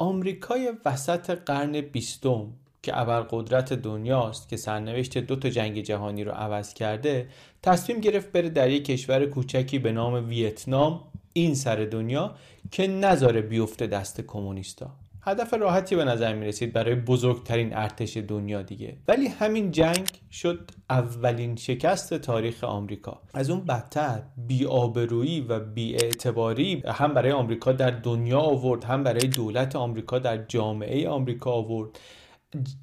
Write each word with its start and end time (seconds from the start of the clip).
آمریکای 0.00 0.72
وسط 0.84 1.30
قرن 1.30 1.80
بیستم 1.80 2.52
که 2.82 3.00
ابرقدرت 3.00 3.72
دنیاست 3.72 4.48
که 4.48 4.56
سرنوشت 4.56 5.18
دو 5.18 5.36
تا 5.36 5.48
جنگ 5.48 5.80
جهانی 5.80 6.24
رو 6.24 6.32
عوض 6.32 6.74
کرده 6.74 7.28
تصمیم 7.62 8.00
گرفت 8.00 8.32
بره 8.32 8.48
در 8.48 8.70
یک 8.70 8.84
کشور 8.84 9.26
کوچکی 9.26 9.78
به 9.78 9.92
نام 9.92 10.28
ویتنام 10.28 11.00
این 11.32 11.54
سر 11.54 11.76
دنیا 11.76 12.34
که 12.70 12.86
نذاره 12.86 13.42
بیفته 13.42 13.86
دست 13.86 14.20
کمونیستا. 14.20 14.90
هدف 15.28 15.54
راحتی 15.54 15.96
به 15.96 16.04
نظر 16.04 16.34
می 16.34 16.46
رسید 16.46 16.72
برای 16.72 16.94
بزرگترین 16.94 17.76
ارتش 17.76 18.16
دنیا 18.16 18.62
دیگه. 18.62 18.96
ولی 19.08 19.26
همین 19.26 19.70
جنگ 19.70 20.08
شد 20.32 20.70
اولین 20.90 21.56
شکست 21.56 22.14
تاریخ 22.14 22.64
آمریکا. 22.64 23.20
از 23.34 23.50
اون 23.50 23.64
بدتر 23.64 24.22
بیآبرویی 24.36 25.40
و 25.40 25.60
بیاعتباری 25.60 26.82
هم 26.86 27.14
برای 27.14 27.32
آمریکا 27.32 27.72
در 27.72 27.90
دنیا 27.90 28.40
آورد 28.40 28.84
هم 28.84 29.02
برای 29.02 29.28
دولت 29.28 29.76
آمریکا 29.76 30.18
در 30.18 30.36
جامعه 30.36 31.08
آمریکا 31.08 31.50
آورد. 31.50 31.98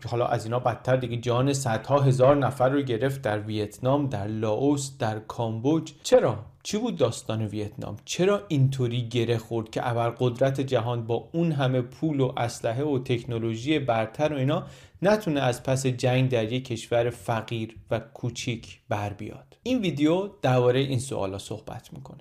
حالا 0.09 0.25
از 0.25 0.45
اینا 0.45 0.59
بدتر 0.59 0.95
دیگه 0.95 1.17
جان 1.17 1.53
صدها 1.53 1.99
هزار 1.99 2.35
نفر 2.35 2.69
رو 2.69 2.81
گرفت 2.81 3.21
در 3.21 3.39
ویتنام 3.39 4.09
در 4.09 4.27
لاوس 4.27 4.97
در 4.97 5.19
کامبوج. 5.19 5.93
چرا؟ 6.03 6.54
چی 6.65 6.77
بود 6.77 6.97
داستان 6.97 7.45
ویتنام؟ 7.45 7.97
چرا 8.05 8.41
اینطوری 8.47 9.09
گره 9.09 9.37
خورد 9.37 9.69
که 9.69 9.89
ابرقدرت 9.89 10.61
جهان 10.61 11.07
با 11.07 11.29
اون 11.31 11.51
همه 11.51 11.81
پول 11.81 12.19
و 12.19 12.33
اسلحه 12.37 12.83
و 12.83 12.99
تکنولوژی 12.99 13.79
برتر 13.79 14.33
و 14.33 14.37
اینا 14.37 14.63
نتونه 15.01 15.39
از 15.39 15.63
پس 15.63 15.85
جنگ 15.85 16.29
در 16.29 16.51
یک 16.51 16.65
کشور 16.65 17.09
فقیر 17.09 17.75
و 17.91 17.99
کوچیک 17.99 18.79
بر 18.89 19.13
بیاد؟ 19.13 19.57
این 19.63 19.81
ویدیو 19.81 20.29
درباره 20.41 20.79
این 20.79 20.99
سوالا 20.99 21.37
صحبت 21.37 21.93
می‌کنه. 21.93 22.19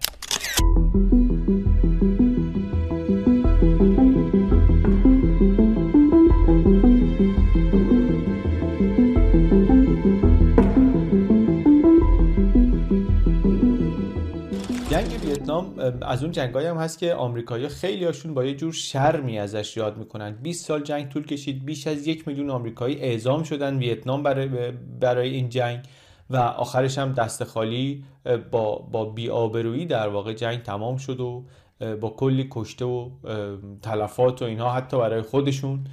از 16.02 16.22
اون 16.22 16.32
جنگایی 16.32 16.66
هم 16.66 16.76
هست 16.76 16.98
که 16.98 17.14
آمریکایی‌ها 17.14 17.68
خیلی 17.68 18.04
هاشون 18.04 18.34
با 18.34 18.44
یه 18.44 18.54
جور 18.54 18.72
شرمی 18.72 19.38
ازش 19.38 19.76
یاد 19.76 19.96
می‌کنن. 19.96 20.30
20 20.42 20.66
سال 20.66 20.82
جنگ 20.82 21.08
طول 21.08 21.26
کشید 21.26 21.64
بیش 21.64 21.86
از 21.86 22.06
یک 22.06 22.28
میلیون 22.28 22.50
آمریکایی 22.50 22.96
اعزام 22.96 23.42
شدن 23.42 23.78
ویتنام 23.78 24.22
برای, 24.22 24.70
برای 25.00 25.30
این 25.30 25.48
جنگ 25.48 25.80
و 26.30 26.36
آخرش 26.36 26.98
هم 26.98 27.12
دست 27.12 27.44
خالی 27.44 28.04
با, 28.50 28.78
با 28.78 29.04
بیآبرویی 29.04 29.86
در 29.86 30.08
واقع 30.08 30.32
جنگ 30.32 30.62
تمام 30.62 30.96
شد 30.96 31.20
و 31.20 31.44
با 32.00 32.10
کلی 32.10 32.48
کشته 32.50 32.84
و 32.84 33.10
تلفات 33.82 34.42
و 34.42 34.44
اینها 34.44 34.72
حتی 34.72 34.98
برای 34.98 35.22
خودشون 35.22 35.84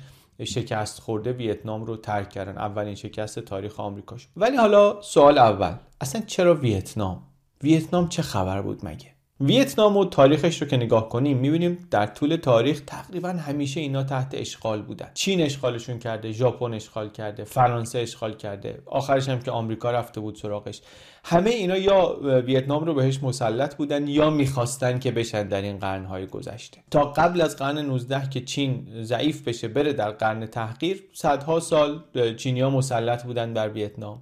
شکست 0.43 0.99
خورده 0.99 1.31
ویتنام 1.31 1.85
رو 1.85 1.97
ترک 1.97 2.29
کردن. 2.29 2.57
اولین 2.57 2.95
شکست 2.95 3.39
تاریخ 3.39 3.79
آمریکاش. 3.79 4.27
ولی 4.37 4.57
حالا 4.57 5.01
سوال 5.01 5.37
اول 5.37 5.73
اصلا 6.01 6.21
چرا 6.21 6.55
ویتنام؟ 6.55 7.23
ویتنام 7.63 8.09
چه 8.09 8.21
خبر 8.21 8.61
بود 8.61 8.85
مگه؟ 8.85 9.07
ویتنام 9.41 9.97
و 9.97 10.05
تاریخش 10.05 10.61
رو 10.61 10.67
که 10.67 10.77
نگاه 10.77 11.09
کنیم 11.09 11.37
می‌بینیم 11.37 11.87
در 11.91 12.05
طول 12.05 12.35
تاریخ 12.35 12.81
تقریبا 12.87 13.29
همیشه 13.29 13.79
اینا 13.79 14.03
تحت 14.03 14.31
اشغال 14.33 14.81
بودن. 14.81 15.11
چین 15.13 15.41
اشغالشون 15.41 15.99
کرده 15.99 16.31
ژاپن 16.31 16.73
اشغال 16.73 17.09
کرده 17.09 17.43
فرانسه 17.43 17.99
اشغال 17.99 18.33
کرده 18.33 18.81
آخرش 18.85 19.29
هم 19.29 19.39
که 19.39 19.51
آمریکا 19.51 19.91
رفته 19.91 20.21
بود 20.21 20.35
سراغش. 20.35 20.81
همه 21.23 21.49
اینا 21.49 21.77
یا 21.77 22.17
ویتنام 22.45 22.83
رو 22.83 22.93
بهش 22.93 23.23
مسلط 23.23 23.75
بودن 23.75 24.07
یا 24.07 24.29
می‌خواستن 24.29 24.99
که 24.99 25.11
بشن 25.11 25.47
در 25.47 25.61
این 25.61 25.79
قرنهای 25.79 26.27
گذشته. 26.27 26.77
تا 26.91 27.03
قبل 27.03 27.41
از 27.41 27.55
قرن 27.55 27.77
19 27.77 28.29
که 28.29 28.41
چین 28.41 28.87
ضعیف 29.01 29.47
بشه 29.47 29.67
بره 29.67 29.93
در 29.93 30.11
قرن 30.11 30.45
تحقیر 30.45 31.03
صدها 31.13 31.59
سال 31.59 32.03
چینیا 32.37 32.69
مسلط 32.69 33.23
بودن 33.23 33.53
بر 33.53 33.69
ویتنام. 33.69 34.21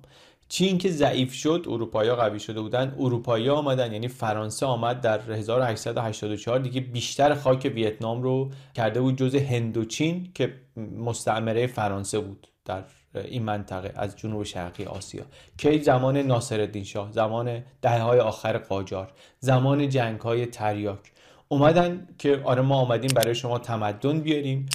چین 0.50 0.78
که 0.78 0.92
ضعیف 0.92 1.34
شد 1.34 1.66
اروپایی 1.68 2.12
قوی 2.12 2.40
شده 2.40 2.62
بودن. 2.62 2.96
اروپایی 3.00 3.50
آمدن 3.50 3.94
یعنی 3.94 4.08
فرانسه 4.08 4.66
آمد 4.66 5.02
در 5.02 5.20
1884 5.32 6.60
دیگه 6.60 6.82
بیشتر 6.82 7.34
خاک 7.34 7.72
ویتنام 7.76 8.24
رو 8.24 8.50
کرده 8.74 9.02
بود 9.02 9.18
جز 9.18 9.36
هندوچین 9.36 10.32
که 10.34 10.54
مستعمره 10.98 11.68
فرانسه 11.68 12.20
بود 12.20 12.48
در 12.66 12.84
این 13.16 13.44
منطقه 13.44 13.94
از 13.96 14.16
جنوب 14.16 14.44
شرقی 14.44 14.86
آسیا. 14.86 15.24
که 15.58 15.82
زمان 15.82 16.18
ناصرالدین 16.18 16.84
شاه 16.84 17.12
زمان 17.12 17.64
دهه 17.82 18.02
های 18.02 18.20
آخر 18.20 18.58
قاجار 18.58 19.12
زمان 19.40 19.90
جنگ 19.90 20.20
های 20.20 20.46
تریاک. 20.46 21.12
اومدن 21.48 22.08
که 22.18 22.42
آره 22.44 22.62
ما 22.62 22.76
آمدیم 22.76 23.12
برای 23.16 23.36
شما 23.36 23.60
تمدن 23.60 24.20
بیاریم. 24.20 24.66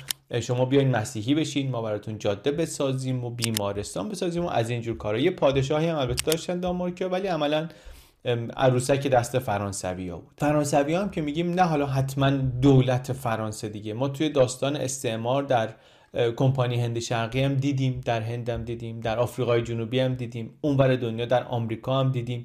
شما 0.40 0.64
بیاین 0.64 0.90
مسیحی 0.90 1.34
بشین 1.34 1.70
ما 1.70 1.82
براتون 1.82 2.18
جاده 2.18 2.50
بسازیم 2.50 3.24
و 3.24 3.30
بیمارستان 3.30 4.08
بسازیم 4.08 4.44
و 4.44 4.48
از 4.48 4.70
اینجور 4.70 4.96
کارا. 4.96 5.18
یه 5.18 5.30
پادشاهی 5.30 5.88
هم 5.88 5.98
البته 5.98 6.30
داشتن 6.30 6.60
دانمارکیا 6.60 7.08
ولی 7.08 7.28
عملا 7.28 7.68
عروسک 8.56 9.06
دست 9.06 9.38
فرانسوی 9.38 10.08
ها 10.08 10.18
بود. 10.18 10.32
فرانسوی 10.38 10.94
هم 10.94 11.10
که 11.10 11.20
میگیم 11.20 11.50
نه 11.50 11.62
حالا 11.62 11.86
حتما 11.86 12.30
دولت 12.30 13.12
فرانسه 13.12 13.68
دیگه. 13.68 13.94
ما 13.94 14.08
توی 14.08 14.28
داستان 14.28 14.76
استعمار 14.76 15.42
در 15.42 15.68
کمپانی 16.36 16.80
هند 16.80 16.98
شرقی 16.98 17.42
هم 17.42 17.54
دیدیم 17.54 18.00
در 18.04 18.20
هند 18.20 18.48
هم 18.48 18.64
دیدیم 18.64 19.00
در 19.00 19.18
آفریقای 19.18 19.62
جنوبی 19.62 20.00
هم 20.00 20.14
دیدیم 20.14 20.58
اونور 20.60 20.96
دنیا 20.96 21.26
در 21.26 21.44
آمریکا 21.44 22.00
هم 22.00 22.12
دیدیم. 22.12 22.44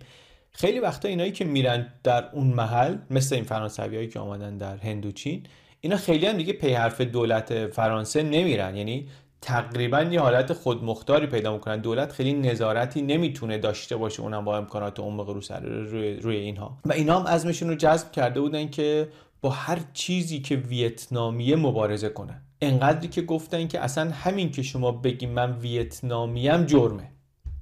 خیلی 0.52 0.80
وقتا 0.80 1.08
اینایی 1.08 1.32
که 1.32 1.46
میرن 1.46 1.94
در 2.04 2.30
اون 2.34 2.48
محل 2.48 2.98
مثل 3.10 3.36
این 3.36 3.44
فرانسوی 3.44 4.08
که 4.08 4.20
آمدن 4.20 4.58
در 4.58 4.78
هند 4.78 5.06
و 5.06 5.12
چین 5.12 5.44
اینا 5.82 5.98
خیلی 5.98 6.26
هم 6.26 6.38
دیگه 6.38 6.54
پی 6.54 6.74
حرف 6.74 7.02
دولت 7.02 7.68
فرانسه 7.68 8.24
نمیرن. 8.24 8.76
یعنی 8.76 9.08
تقریبا 9.42 10.02
یه 10.02 10.20
حالت 10.20 10.54
خودمختاری 10.54 11.28
پیدا 11.28 11.54
می‌کنن. 11.54 11.82
دولت 11.82 12.12
خیلی 12.12 12.34
نظارتی 12.34 13.02
نمی‌تونه 13.02 13.58
داشته 13.58 13.98
باشه 13.98 14.22
اونم 14.22 14.46
با 14.46 14.58
امکانات 14.58 15.00
عمق 15.00 15.30
رو 15.30 15.42
سر 15.42 15.60
روی, 15.60 16.14
روی 16.14 16.36
اینها. 16.36 16.78
و 16.86 16.94
اینا 16.94 17.20
هم 17.20 17.28
عزمشون 17.28 17.70
رو 17.70 17.76
جذب 17.76 18.12
کرده 18.12 18.42
بودن 18.42 18.70
که 18.70 19.10
با 19.42 19.50
هر 19.50 19.80
چیزی 19.94 20.40
که 20.40 20.56
ویتنامیه 20.56 21.56
مبارزه 21.56 22.10
کنن. 22.10 22.42
انقدری 22.62 23.08
که 23.08 23.22
گفتن 23.22 23.68
که 23.68 23.80
اصلا 23.80 24.12
همین 24.12 24.52
که 24.52 24.62
شما 24.62 24.92
بگی 24.92 25.26
من 25.26 25.52
ویتنامیم 25.52 26.66
جرمه. 26.66 27.12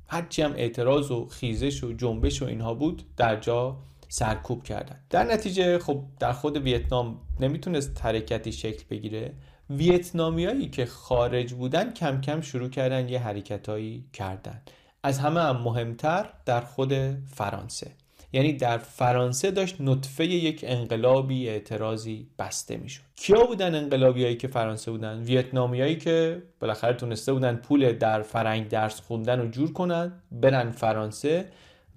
هرچی 0.07 0.41
هم 0.41 0.53
اعتراض 0.55 1.11
و 1.11 1.27
خیزش 1.27 1.83
و 1.83 1.93
جنبش 1.93 2.41
و 2.41 2.45
اینها 2.45 2.73
بود 2.73 3.03
در 3.17 3.35
جا 3.35 3.77
سرکوب 4.07 4.63
کردن. 4.63 4.99
در 5.09 5.23
نتیجه 5.23 5.79
خب 5.79 6.03
در 6.19 6.31
خود 6.31 6.57
ویتنام 6.57 7.19
نمی‌تونست 7.39 8.05
حرکتی 8.05 8.51
شکل 8.51 8.83
بگیره. 8.89 9.33
ویتنامیایی 9.69 10.69
که 10.69 10.85
خارج 10.85 11.53
بودن 11.53 11.93
کم 11.93 12.21
کم 12.21 12.41
شروع 12.41 12.69
کردن 12.69 13.09
یه 13.09 13.19
حرکتهایی 13.19 14.05
کردن. 14.13 14.61
از 15.03 15.19
همه 15.19 15.39
هم 15.41 15.57
مهمتر 15.57 16.29
در 16.45 16.61
خود 16.61 16.93
فرانسه. 17.35 17.91
یعنی 18.33 18.53
در 18.53 18.77
فرانسه 18.77 19.51
داشت 19.51 19.75
نطفه 19.79 20.25
یک 20.25 20.65
انقلابی 20.67 21.49
اعتراضی 21.49 22.27
بسته 22.39 22.77
می‌شد. 22.77 23.01
کیا 23.15 23.45
بودن 23.45 23.75
انقلابیایی 23.75 24.35
که 24.35 24.47
فرانسه 24.47 24.91
بودن؟ 24.91 25.19
ویتنامیایی 25.19 25.95
که 25.95 26.43
بالاخره 26.59 26.93
تونسته 26.93 27.33
بودن 27.33 27.55
پول 27.55 27.91
در 27.91 28.21
فرنگ 28.21 28.67
درس 28.67 29.01
خوندن 29.01 29.39
و 29.39 29.47
جور 29.47 29.73
کنن 29.73 30.11
برن 30.31 30.71
فرانسه 30.71 31.45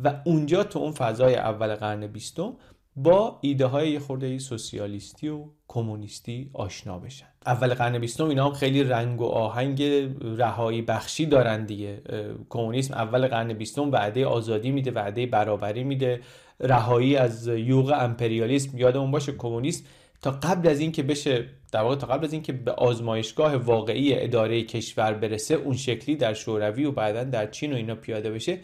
و 0.05 0.23
اونجا 0.25 0.65
تو 0.65 0.79
اون 0.79 0.93
فضای 0.93 1.35
اول 1.35 1.75
قرن 1.75 2.07
بیستم 2.07 2.53
با 2.97 3.39
ایده 3.41 3.67
های 3.67 3.99
خورده 3.99 4.39
سوسیالیستی 4.39 5.29
و 5.29 5.45
کمونیستی 5.69 6.51
آشنا 6.53 6.99
بشن. 6.99 7.27
اول 7.47 7.75
قرن 7.75 7.99
بیستم 7.99 8.29
اینا 8.29 8.47
هم 8.47 8.53
خیلی 8.53 8.85
رنگ 8.85 9.21
و 9.21 9.25
آهنگ 9.25 9.83
رهایی 10.23 10.83
بخشی 10.83 11.27
دارن 11.27 11.67
دیگه. 11.67 12.03
کمونیسم 12.49 12.95
اول 12.95 13.27
قرن 13.27 13.53
بیستم 13.53 13.93
وعده 13.93 14.27
آزادی 14.27 14.71
میده 14.71 14.91
وعده 14.91 15.27
برابری 15.27 15.85
میده. 15.85 16.21
رهایی 16.61 17.17
از 17.17 17.47
یوغ 17.47 17.95
امپریالیسم 18.01 18.79
یادمون 18.79 19.11
باشه. 19.11 19.33
کمونیسم 19.33 19.85
تا 20.23 20.31
قبل 20.31 20.69
از 20.69 20.81
اینکه 20.81 21.03
بشه 21.03 21.45
در 21.73 21.83
واقع 21.83 21.97
تا 21.97 22.07
قبل 22.07 22.25
از 22.25 22.33
اینکه 22.33 22.53
به 22.53 22.73
آزمایشگاه 22.73 23.57
واقعی 23.57 24.15
اداره 24.15 24.63
کشور 24.63 25.15
برسه 25.15 25.55
اون 25.55 25.77
شکلی 25.77 26.17
در 26.17 26.35
شوروی 26.35 26.85
و 26.85 26.93
بعدا 26.93 27.25
در 27.25 27.47
چین 27.47 27.73
و 27.73 27.77
اینا 27.77 27.95
پیاده 27.95 28.31
بشه 28.31 28.59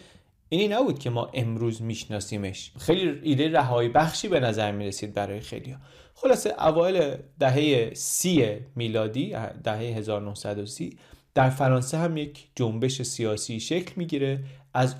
اینی 0.49 0.69
نبود 0.69 0.99
که 0.99 1.11
ما 1.11 1.31
امروز 1.35 1.83
میشناسیمش. 1.83 2.73
خیلی 2.79 3.21
ایده 3.23 3.53
رهایی 3.53 3.89
بخشی 3.89 4.29
به 4.29 4.41
نظر 4.41 4.73
می‌رسید 4.73 5.15
برای 5.15 5.41
خیلی 5.41 5.71
ها. 5.71 5.79
خلاصه 6.15 6.55
اوایل 6.59 7.17
دهه 7.39 7.95
سی 7.95 8.57
میلادی 8.77 9.37
دهه 9.65 9.79
1930 9.79 10.99
در 11.35 11.51
فرانسه 11.51 11.99
هم 11.99 12.17
یک 12.17 12.49
جنبش 12.55 13.03
سیاسی 13.03 13.61
شکل 13.61 13.93
می‌گیره 13.97 14.45
از 14.75 14.95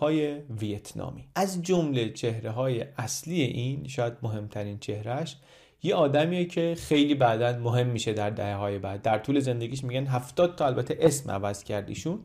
های 0.00 0.38
ویتنامی. 0.60 1.28
از 1.34 1.62
جمله 1.62 2.10
چهره 2.10 2.50
های 2.50 2.84
اصلی 2.96 3.42
این 3.42 3.88
شاید 3.88 4.12
مهمترین 4.22 4.78
چهرهش 4.78 5.36
یه 5.82 5.94
آدمیه 5.94 6.44
که 6.44 6.74
خیلی 6.78 7.14
بعدا 7.14 7.58
مهم 7.58 7.86
میشه 7.86 8.12
در 8.12 8.30
دهه 8.30 8.54
های 8.54 8.78
بعد. 8.78 9.02
در 9.02 9.18
طول 9.18 9.40
زندگیش 9.40 9.84
میگن 9.84 10.06
هفتاد 10.06 10.56
تا 10.56 10.66
البته 10.66 10.98
اسم 11.00 11.30
عوض 11.30 11.64
کردیشون 11.64 12.20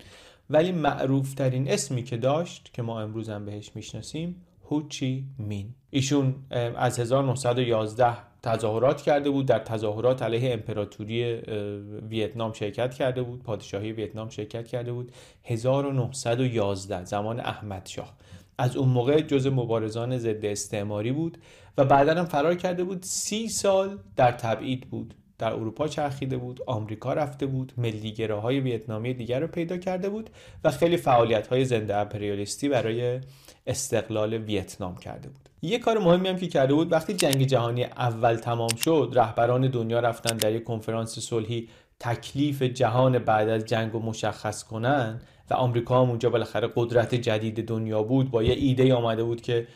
ولی 0.49 0.71
معروف 0.71 1.33
ترین 1.33 1.71
اسمی 1.71 2.03
که 2.03 2.17
داشت 2.17 2.69
که 2.73 2.81
ما 2.81 3.01
امروز 3.01 3.29
هم 3.29 3.45
بهش 3.45 3.71
می‌شناسیم 3.75 4.35
هوچی 4.69 5.25
مین. 5.37 5.75
ایشون 5.89 6.35
از 6.75 6.99
1911 6.99 8.17
تظاهرات 8.43 9.01
کرده 9.01 9.29
بود. 9.29 9.45
در 9.45 9.59
تظاهرات 9.59 10.21
علیه 10.21 10.53
امپراتوری 10.53 11.33
ویتنام 12.09 12.53
شرکت 12.53 12.93
کرده 12.93 13.23
بود. 13.23 13.43
پادشاهی 13.43 13.91
ویتنام 13.91 14.29
شرکت 14.29 14.67
کرده 14.67 14.91
بود. 14.91 15.11
1911 15.43 17.05
زمان 17.05 17.39
احمد 17.39 17.85
شاه. 17.85 18.13
از 18.57 18.77
اون 18.77 18.89
موقع 18.89 19.21
جز 19.21 19.47
مبارزان 19.47 20.17
ضد 20.17 20.45
استعماری 20.45 21.11
بود 21.11 21.37
و 21.77 21.85
بعدا 21.85 22.15
هم 22.15 22.25
فرار 22.25 22.55
کرده 22.55 22.83
بود. 22.83 23.03
سی 23.03 23.47
سال 23.49 23.97
در 24.15 24.31
تبعید 24.31 24.89
بود. 24.89 25.13
در 25.37 25.53
اروپا 25.53 25.87
چرخیده 25.87 26.37
بود 26.37 26.59
آمریکا 26.67 27.13
رفته 27.13 27.45
بود 27.45 27.73
ملیگراهای 27.77 28.59
ویتنامی 28.59 29.13
دیگر 29.13 29.39
رو 29.39 29.47
پیدا 29.47 29.77
کرده 29.77 30.09
بود 30.09 30.29
و 30.63 30.71
خیلی 30.71 30.97
فعالیت 30.97 31.47
های 31.47 31.65
زنده 31.65 31.95
امپریالیستی 31.95 32.69
برای 32.69 33.19
استقلال 33.67 34.33
ویتنام 34.33 34.95
کرده 34.95 35.29
بود. 35.29 35.49
یه 35.61 35.79
کار 35.79 35.97
مهمی 35.97 36.29
هم 36.29 36.37
که 36.37 36.47
کرده 36.47 36.73
بود 36.73 36.91
وقتی 36.91 37.13
جنگ 37.13 37.43
جهانی 37.43 37.83
اول 37.83 38.35
تمام 38.35 38.75
شد 38.75 39.11
رهبران 39.13 39.67
دنیا 39.67 39.99
رفتن 39.99 40.37
در 40.37 40.51
یک 40.51 40.63
کنفرانس 40.63 41.19
صلحی 41.19 41.69
تکلیف 41.99 42.63
جهان 42.63 43.19
بعد 43.19 43.49
از 43.49 43.65
جنگ 43.65 43.91
رو 43.91 43.99
مشخص 43.99 44.63
کنن 44.63 45.21
و 45.49 45.53
آمریکا 45.53 46.01
هم 46.01 46.09
اونجا 46.09 46.29
بالاخره 46.29 46.69
قدرت 46.75 47.15
جدید 47.15 47.67
دنیا 47.67 48.03
بود 48.03 48.31
با 48.31 48.43
یه 48.43 48.53
ایده 48.53 48.93
آمده 48.93 49.23
بود 49.23 49.41
که 49.41 49.67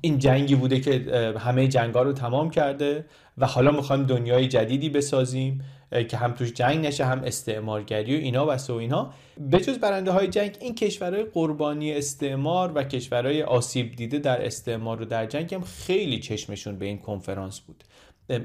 این 0.00 0.18
جنگی 0.18 0.54
بوده 0.54 0.80
که 0.80 1.34
همه 1.38 1.68
جنگا 1.68 2.02
رو 2.02 2.12
تمام 2.12 2.50
کرده 2.50 3.04
و 3.38 3.46
حالا 3.46 3.70
می‌خوایم 3.70 4.02
دنیای 4.02 4.48
جدیدی 4.48 4.88
بسازیم 4.88 5.64
که 6.08 6.16
هم 6.16 6.32
توش 6.32 6.52
جنگ 6.52 6.86
نشه 6.86 7.04
هم 7.04 7.22
استعمارگری 7.24 8.16
و 8.16 8.18
اینا 8.18 8.46
و 8.46 8.58
سو 8.58 8.74
اینا. 8.74 9.10
به 9.50 9.58
جز 9.58 9.78
برنده 9.78 10.10
های 10.10 10.28
جنگ 10.28 10.56
این 10.60 10.74
کشورهای 10.74 11.24
قربانی 11.24 11.92
استعمار 11.92 12.72
و 12.74 12.82
کشورهای 12.82 13.42
آسیب 13.42 13.96
دیده 13.96 14.18
در 14.18 14.46
استعمار 14.46 15.02
و 15.02 15.04
در 15.04 15.26
جنگ 15.26 15.54
هم 15.54 15.62
خیلی 15.62 16.18
چشمشون 16.18 16.78
به 16.78 16.86
این 16.86 16.98
کنفرانس 16.98 17.60
بود. 17.60 17.84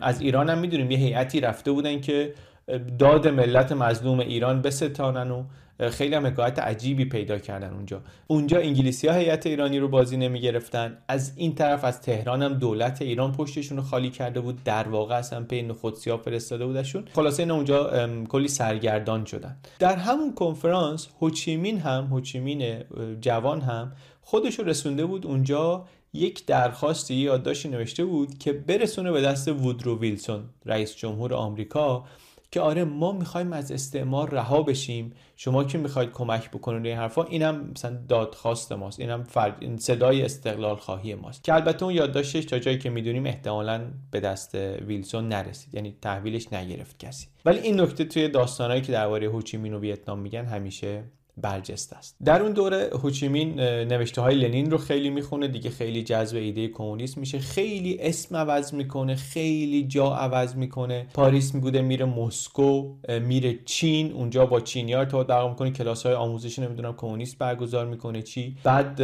از 0.02 0.22
ایران 0.22 0.50
هم 0.50 0.58
می‌دونیم 0.58 0.92
یه 0.92 0.98
هیئتی 0.98 1.40
رفته 1.40 1.72
بودن 1.72 2.02
که 2.02 2.34
داد 3.00 3.28
ملت 3.28 3.72
مظلوم 3.72 4.20
ایران 4.20 4.62
بستانن 4.62 5.32
و 5.32 5.44
خیلی 5.90 6.16
هم 6.16 6.26
حکایت 6.26 6.60
عجیبی 6.60 7.06
پیدا 7.06 7.40
کردن 7.40 7.74
اونجا. 7.74 8.02
اونجا 8.28 8.60
انگلیسی 8.60 9.08
ها 9.08 9.14
هیئت 9.14 9.48
ایرانی 9.48 9.80
رو 9.80 9.88
بازی 9.88 10.18
نمی 10.18 10.42
گرفتن 10.42 10.98
از 11.08 11.34
این 11.36 11.56
طرف 11.56 11.84
از 11.84 12.02
تهران 12.02 12.44
هم 12.44 12.54
دولت 12.54 13.02
ایران 13.02 13.32
پشتشون 13.32 13.78
رو 13.78 13.84
خالی 13.84 14.10
کرده 14.10 14.40
بود. 14.40 14.64
در 14.64 14.88
واقع 14.88 15.16
اصلا 15.16 15.44
پی 15.44 15.62
نخودسیا 15.62 16.18
فرستاده 16.18 16.66
بودشون. 16.66 17.06
خلاصه 17.14 17.44
این 17.44 17.52
اونجا 17.52 18.10
کلی 18.30 18.48
سرگردان 18.48 19.26
شدن. 19.26 19.58
در 19.80 19.96
همون 19.96 20.34
کنفرانس 20.34 21.08
هوچیمین 21.22 21.80
هم 21.80 22.04
هوچیمین 22.06 22.84
جوان 23.22 23.62
هم 23.62 23.92
خودش 24.22 24.60
رو 24.60 24.66
رسونده 24.66 25.06
بود 25.06 25.26
اونجا. 25.26 25.86
یک 26.14 26.46
درخواستی 26.46 27.14
یادداشتی 27.14 27.70
نوشته 27.70 28.06
بود 28.06 28.38
که 28.38 28.54
برسونه 28.54 29.12
به 29.12 29.22
دست 29.22 29.48
وودرو 29.48 30.00
ویلسون 30.00 30.44
رئیس 30.66 30.96
جمهور 30.96 31.34
آمریکا. 31.34 32.06
که 32.52 32.62
آره 32.62 32.84
ما 32.84 33.12
می‌خوایم 33.12 33.54
از 33.54 33.72
استعمار 33.72 34.30
رها 34.30 34.62
بشیم 34.64 35.14
شما 35.36 35.64
که 35.64 35.78
می‌خواید 35.78 36.12
کمک 36.12 36.50
بکنید 36.50 36.86
این 36.86 36.98
حرفا 36.98 37.24
اینم 37.24 37.72
مثلا 37.76 37.98
دادخواست 38.08 38.72
ماست 38.72 39.00
اینم 39.00 39.24
فرد 39.24 39.80
صدای 39.80 40.22
استقلال 40.22 40.76
خواهی 40.76 41.16
ماست. 41.16 41.44
که 41.44 41.54
البته 41.54 41.84
اون 41.86 41.94
یادداشتش 41.94 42.46
تا 42.46 42.60
جایی 42.60 42.78
که 42.78 42.90
می‌دونیم 42.90 43.26
احتمالا 43.26 43.92
به 44.12 44.20
دست 44.20 44.56
ویلسون 44.56 45.28
نرسید 45.28 45.76
یعنی 45.76 45.96
تحویلش 46.02 46.54
نگرفت 46.54 47.00
کسی. 47.00 47.28
ولی 47.46 47.60
این 47.60 47.82
نکته 47.82 48.06
توی 48.06 48.28
داستانهایی 48.28 48.82
که 48.82 48.92
درباره 48.92 49.28
هوچیمین 49.28 49.74
و 49.74 49.80
ویتنام 49.80 50.20
میگن 50.20 50.46
همیشه 50.46 51.04
برجسته 51.42 51.96
است. 51.96 52.16
در 52.26 52.42
اون 52.42 52.52
دوره 52.52 52.90
هوچیمین 52.94 53.60
نوشته 53.60 54.22
های 54.22 54.36
لنین 54.36 54.72
رو 54.72 54.78
خیلی 54.78 55.10
می‌خونه 55.10 55.48
دیگه 55.48 55.70
خیلی 55.70 56.04
جذب 56.04 56.38
ایده 56.38 56.68
کمونیست 56.68 57.18
میشه. 57.18 57.40
خیلی 57.40 57.98
اسم 58.00 58.36
عوض 58.36 58.74
می‌کنه 58.74 59.16
خیلی 59.16 59.84
جا 59.84 60.16
عوض 60.16 60.56
می‌کنه. 60.56 61.08
پاریس 61.14 61.56
میبوده 61.56 61.82
میره 61.82 62.06
مسکو 62.06 62.94
میره 63.22 63.60
چین 63.66 64.12
اونجا 64.12 64.46
با 64.46 64.60
چینیار 64.60 65.06
تا 65.06 65.24
در 65.24 65.50
می‌کنه 65.50 65.72
کلاس 65.72 66.06
های 66.06 66.16
آموزشی 66.16 66.62
نمی‌دونم 66.62 66.94
کمونیست 66.98 67.38
برگزار 67.38 67.86
می‌کنه 67.86 68.22
چی. 68.22 68.58
بعد 68.64 69.02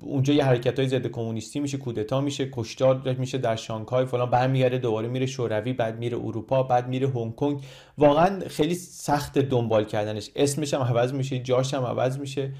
اونجا 0.00 0.34
یه 0.34 0.44
حرکت 0.44 0.78
های 0.78 0.88
ضد 0.88 1.06
کمونیستی 1.06 1.60
میشه 1.60 1.78
کودتا 1.78 2.20
میشه 2.20 2.48
کشتار 2.52 3.14
میشه 3.18 3.38
در 3.38 3.56
شانگهای 3.56 4.06
فلان 4.06 4.30
برمیگرده 4.30 4.78
دوباره 4.78 5.08
میره 5.08 5.26
شوروی 5.26 5.72
بعد 5.72 5.98
میره 5.98 6.18
اروپا 6.18 6.62
بعد 6.62 6.88
میره 6.88 7.08
هنگ 7.08 7.34
کنگ. 7.34 7.60
واقعا 7.98 8.48
خیلی 8.48 8.74
سخت 8.74 9.38
دنبال 9.38 9.84
کردنش. 9.84 10.30
اسمش 10.36 10.74
هم 10.74 10.80
عوض 10.80 11.12
میشه 11.12 11.38
جاش 11.38 11.74
هم 11.74 11.82
عوض 11.82 12.18
میشه. 12.18 12.52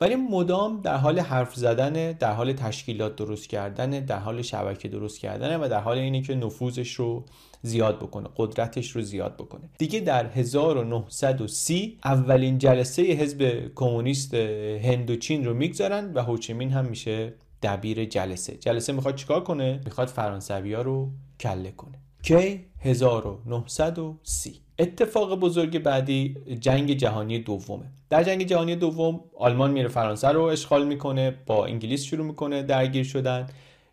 ولی 0.00 0.16
مدام 0.16 0.80
در 0.80 0.96
حال 0.96 1.18
حرف 1.18 1.54
زدن 1.54 2.12
در 2.12 2.32
حال 2.32 2.52
تشکیلات 2.52 3.16
درست 3.16 3.48
کردن 3.48 3.90
در 3.90 4.18
حال 4.18 4.42
شبکه 4.42 4.88
درست 4.88 5.18
کردن 5.18 5.56
و 5.56 5.68
در 5.68 5.80
حال 5.80 5.98
اینه 5.98 6.22
که 6.22 6.34
نفوذش 6.34 6.92
رو 6.92 7.24
زیاد 7.62 7.98
بکنه 7.98 8.28
قدرتش 8.36 8.90
رو 8.90 9.02
زیاد 9.02 9.36
بکنه. 9.36 9.70
دیگه 9.78 10.00
در 10.00 10.26
1930 10.26 11.98
اولین 12.04 12.58
جلسه 12.58 13.02
حزب 13.02 13.70
کمونیست 13.74 14.34
هند 14.34 15.10
و 15.10 15.16
چین 15.16 15.44
رو 15.44 15.54
می‌گذارن 15.54 16.12
و 16.14 16.22
هوچیمین 16.22 16.70
هم 16.70 16.84
میشه 16.84 17.34
دبیر 17.62 18.04
جلسه. 18.04 18.56
جلسه 18.56 18.92
می‌خواد 18.92 19.14
چیکار 19.14 19.44
کنه؟ 19.44 19.80
می‌خواد 19.84 20.08
فرانسوی 20.08 20.74
ها 20.74 20.82
رو 20.82 21.10
کله 21.40 21.70
کنه. 21.70 21.98
کی؟ 22.22 22.66
1930 22.80 24.60
اتفاق 24.82 25.40
بزرگ 25.40 25.78
بعدی 25.78 26.36
جنگ 26.60 26.92
جهانی 26.92 27.38
دومه. 27.38 27.84
در 28.10 28.22
جنگ 28.22 28.42
جهانی 28.42 28.76
دوم 28.76 29.20
آلمان 29.38 29.70
میره 29.70 29.88
فرانسه 29.88 30.28
رو 30.28 30.42
اشغال 30.42 30.86
می‌کنه 30.86 31.34
با 31.46 31.66
انگلیس 31.66 32.04
شروع 32.04 32.26
می‌کنه 32.26 32.62
درگیر 32.62 33.04
شدن. 33.04 33.46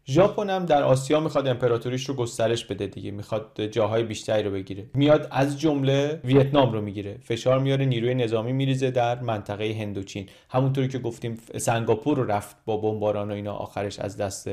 ژاپن 0.08 0.50
هم 0.50 0.66
در 0.66 0.84
آسیا 0.84 1.20
می‌خواد 1.20 1.48
امپراتوریش 1.48 2.10
رو 2.10 2.16
گسترش 2.16 2.66
بده 2.66 2.88
دیگه 2.88 3.12
می‌خواد 3.12 3.66
جاهای 3.72 4.04
بیشتری 4.04 4.44
رو 4.44 4.52
بگیره. 4.52 4.86
میاد 4.94 5.28
از 5.32 5.60
جمله 5.60 6.20
ویتنام 6.24 6.74
رو 6.74 6.82
می‌گیره. 6.82 7.18
فشار 7.24 7.60
میاره 7.60 7.86
نیروی 7.86 8.16
نظامی 8.16 8.54
میریزه 8.54 8.92
در 8.92 9.22
منطقه 9.22 9.76
هندوچین. 9.80 10.30
همونطوری 10.50 10.88
که 10.88 11.00
گفتیم 11.00 11.38
سنگاپور 11.58 12.18
رو 12.18 12.32
رفت 12.32 12.56
با 12.66 12.78
بمباران 12.78 13.32
و 13.32 13.34
اینا 13.34 13.54
آخرش 13.54 14.00
از 14.00 14.18
دست 14.18 14.50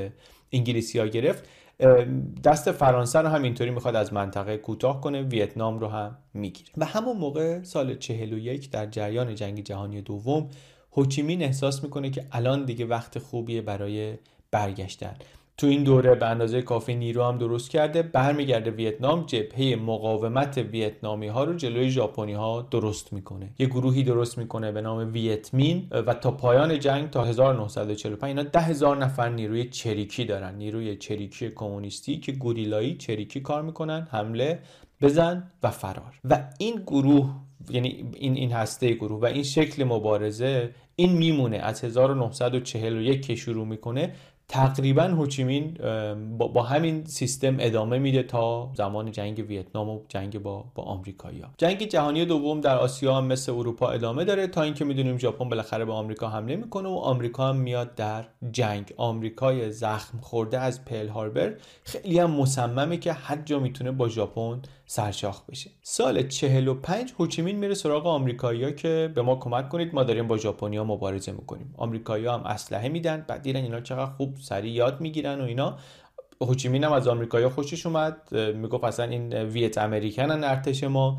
انگلیسی 0.53 0.99
ها 0.99 1.07
گرفت. 1.07 1.49
دست 2.45 2.73
فرانسه 2.73 3.19
رو 3.19 3.29
هم 3.29 3.43
اینطوری 3.43 3.71
می‌خواد 3.71 3.97
از 3.97 4.13
منطقه 4.13 4.57
کوتاه 4.57 5.01
کنه 5.01 5.23
ویتنام 5.23 5.79
رو 5.79 5.89
هم 5.89 6.19
می‌گیره. 6.35 6.71
و 6.77 6.85
همون 6.85 7.17
موقع 7.17 7.63
سال 7.63 7.95
41 7.95 8.71
در 8.71 8.87
جریان 8.87 9.35
جنگ 9.35 9.65
جهانی 9.65 10.03
دوم 10.03 10.49
هوچیمین 10.93 11.43
احساس 11.43 11.85
می‌کنه 11.85 12.11
که 12.11 12.27
الان 12.33 12.65
دیگه 12.65 12.87
وقت 12.87 13.19
خوبیه 13.19 13.63
برای 13.63 14.19
برگشتن. 14.51 15.15
تو 15.59 15.67
این 15.67 15.85
دوره 15.85 16.15
به 16.15 16.27
اندازه 16.27 16.63
کافی 16.63 16.95
نیرو 16.95 17.25
هم 17.25 17.39
درست 17.39 17.71
کرده 17.71 18.03
برمیگرده 18.03 18.71
ویتنام 18.71 19.27
جبهه 19.27 19.77
مقاومت 19.77 20.59
ویتنامی 20.59 21.27
ها 21.27 21.45
رو 21.45 21.55
جلوی 21.55 21.91
ژاپنی 21.91 22.33
ها 22.33 22.69
درست 22.71 23.13
می‌کنه. 23.13 23.51
یه 23.59 23.67
گروهی 23.67 24.03
درست 24.03 24.39
می‌کنه 24.39 24.73
به 24.73 24.81
نام 24.81 25.13
ویتمین 25.13 25.89
و 25.91 26.15
تا 26.15 26.31
پایان 26.31 26.79
جنگ 26.79 27.11
تا 27.11 27.25
1945 27.25 28.29
اینا 28.29 28.43
ده 28.43 28.61
هزار 28.61 28.97
نفر 28.97 29.29
نیروی 29.29 29.65
چریکی 29.65 30.25
دارن. 30.25 30.55
نیروی 30.55 30.97
چریکی 30.97 31.51
کمونیستی 31.51 32.21
که 32.21 32.33
گوریلایی 32.33 32.95
چریکی 32.95 33.41
کار 33.41 33.63
می‌کنن 33.63 34.09
حمله 34.11 34.59
بزن 35.01 35.51
و 35.63 35.71
فرار. 35.71 36.21
و 36.25 36.49
این 36.59 36.75
گروه 36.87 37.31
یعنی 37.71 38.11
این 38.15 38.35
این 38.35 38.53
هسته 38.53 38.95
گروه 38.95 39.21
و 39.21 39.25
این 39.25 39.43
شکل 39.43 39.85
مبارزه 39.85 40.71
این 40.97 41.13
میمونه. 41.13 41.57
از 41.57 41.85
1941 41.85 43.27
که 43.27 43.35
شروع 43.35 43.67
می‌کنه 43.67 44.13
تقریبا 44.49 45.03
هوچیمین 45.03 45.75
با, 46.39 46.49
با 46.49 46.63
همین 46.63 47.05
سیستم 47.05 47.57
ادامه 47.61 47.99
میده 47.99 48.23
تا 48.23 48.71
زمان 48.75 49.11
جنگ 49.11 49.45
ویتنام 49.49 49.89
و 49.89 50.01
جنگ 50.09 50.43
با 50.43 50.65
با 50.75 50.83
آمریکایی‌ها 50.83 51.51
جنگ 51.59 51.83
جهانی 51.83 52.25
دوم 52.25 52.61
در 52.61 52.79
آسیا 52.79 53.15
هم 53.15 53.25
مثل 53.25 53.53
اروپا 53.53 53.91
ادامه 53.91 54.25
داره 54.25 54.47
تا 54.47 54.63
اینکه 54.63 54.85
می‌دونیم 54.85 55.19
ژاپن 55.19 55.49
بالاخره 55.49 55.85
به 55.85 55.93
آمریکا 55.93 56.29
حمله 56.29 56.57
می‌کنه 56.57 56.89
و 56.89 56.93
آمریکا 56.93 57.49
هم 57.49 57.57
میاد 57.57 57.95
در 57.95 58.25
جنگ. 58.53 58.95
آمریکای 58.97 59.71
زخم 59.71 60.19
خورده 60.21 60.61
از 60.61 60.85
پل 60.85 61.09
هاربر 61.09 61.55
خیلی 61.85 62.19
هم 62.19 62.31
مصممه 62.31 62.97
که 62.97 63.13
هر 63.13 63.59
می‌تونه 63.59 63.91
با 63.91 64.09
ژاپن 64.09 64.63
سرشاخ 64.87 65.43
بشه. 65.51 65.71
سال 65.83 66.29
45 66.29 67.13
هوچیمین 67.19 67.57
میره 67.57 67.75
سراغ 67.75 68.07
آمریکایی‌ها 68.07 68.71
که 68.71 69.13
به 69.15 69.23
ما 69.23 69.37
کمک 69.37 69.69
کنید. 69.69 69.95
ما 69.95 70.05
داریم 70.05 70.29
با 70.29 70.37
ژاپنیا 70.37 70.85
مبارزه 70.85 71.33
می‌کنیم. 71.33 71.75
آمریکایی‌ها 71.77 72.35
هم 72.35 72.43
اسلحه 72.47 72.89
میدن. 72.89 73.25
بعد 73.29 73.43
دیدن 73.43 73.63
اینا 73.63 73.81
چقدر 73.81 74.11
خوب 74.11 74.37
سریع 74.41 74.73
یاد 74.73 75.01
می‌گیرن 75.01 75.41
و 75.41 75.45
اینا. 75.45 75.79
هوچیمین 76.41 76.85
هم 76.85 76.93
از 76.93 77.09
آمریکایی‌ها 77.09 77.51
خوشش 77.51 77.87
اومد. 77.87 78.35
می‌گفت 78.55 78.85
اصلا 78.85 79.07
این 79.07 79.35
ویت 79.35 79.79
امریکن 79.79 80.45
ارتش 80.45 80.85
ما. 80.85 81.19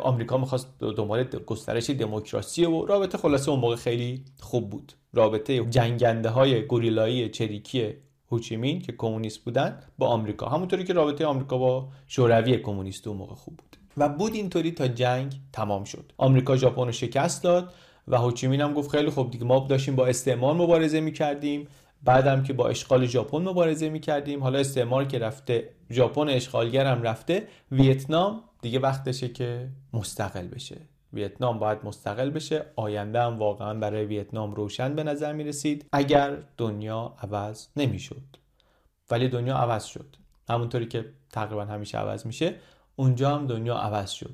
آمریکا 0.00 0.38
می‌خواست 0.38 0.78
دنبال 0.80 1.24
گسترش 1.24 1.90
دموکراسی 1.90 2.64
و 2.64 2.86
رابطه 2.86 3.18
خلاصه 3.18 3.50
اون 3.50 3.60
موقع 3.60 3.76
خیلی 3.76 4.24
خوب 4.40 4.70
بود. 4.70 4.92
رابطه 5.12 5.64
جنگنده 5.64 6.28
های 6.28 6.62
گوریلایی 6.62 7.28
چریکی 7.28 7.94
هوچیمین 8.34 8.80
که 8.80 8.92
کمونیست 8.92 9.44
بودن 9.44 9.78
با 9.98 10.06
آمریکا. 10.06 10.48
همونطوری 10.48 10.84
که 10.84 10.92
رابطه 10.92 11.26
آمریکا 11.26 11.58
با 11.58 11.88
شوروی 12.06 12.56
کمونیست 12.56 13.06
اون 13.06 13.16
موقع 13.16 13.34
خوب 13.34 13.56
بود. 13.56 13.76
و 13.96 14.08
بود 14.08 14.34
اینطوری 14.34 14.70
تا 14.70 14.88
جنگ 14.88 15.32
تمام 15.52 15.84
شد. 15.84 16.12
آمریکا 16.18 16.56
ژاپن 16.56 16.84
رو 16.84 16.92
شکست 16.92 17.42
داد 17.42 17.72
و 18.08 18.18
هوچیمین 18.18 18.60
هم 18.60 18.74
گفت 18.74 18.90
خیلی 18.90 19.10
خوب 19.10 19.30
دیگه 19.30 19.44
ما 19.44 19.66
داشتیم 19.68 19.96
با 19.96 20.06
استعمار 20.06 20.54
مبارزه 20.54 21.00
می‌کردیم. 21.00 21.68
بعدم 22.02 22.42
که 22.42 22.52
با 22.52 22.68
اشغال 22.68 23.06
ژاپن 23.06 23.38
مبارزه 23.38 23.88
می‌کردیم. 23.88 24.42
حالا 24.42 24.58
استعمار 24.58 25.04
که 25.04 25.18
رفته 25.18 25.68
ژاپن 25.90 26.28
اشغالگر 26.28 26.86
هم 26.86 27.02
رفته 27.02 27.48
ویتنام 27.72 28.40
دیگه 28.62 28.78
وقتشه 28.78 29.28
که 29.28 29.68
مستقل 29.92 30.48
بشه. 30.48 30.76
ویتنام 31.14 31.58
باید 31.58 31.78
مستقل 31.84 32.30
بشه. 32.30 32.66
آینده 32.76 33.22
هم 33.22 33.38
واقعا 33.38 33.74
برای 33.74 34.04
ویتنام 34.04 34.54
روشن 34.54 34.94
به 34.94 35.02
نظر 35.02 35.32
می 35.32 35.44
رسید. 35.44 35.86
اگر 35.92 36.36
دنیا 36.56 37.14
عوض 37.22 37.66
نمی‌شد 37.76 38.22
ولی 39.10 39.28
دنیا 39.28 39.56
عوض 39.56 39.84
شد. 39.84 40.16
همونطوری 40.48 40.86
که 40.86 41.04
تقریبا 41.30 41.64
همیشه 41.64 41.98
عوض 41.98 42.26
میشه 42.26 42.54
اونجا 42.96 43.34
هم 43.36 43.46
دنیا 43.46 43.74
عوض 43.74 44.10
شد. 44.10 44.30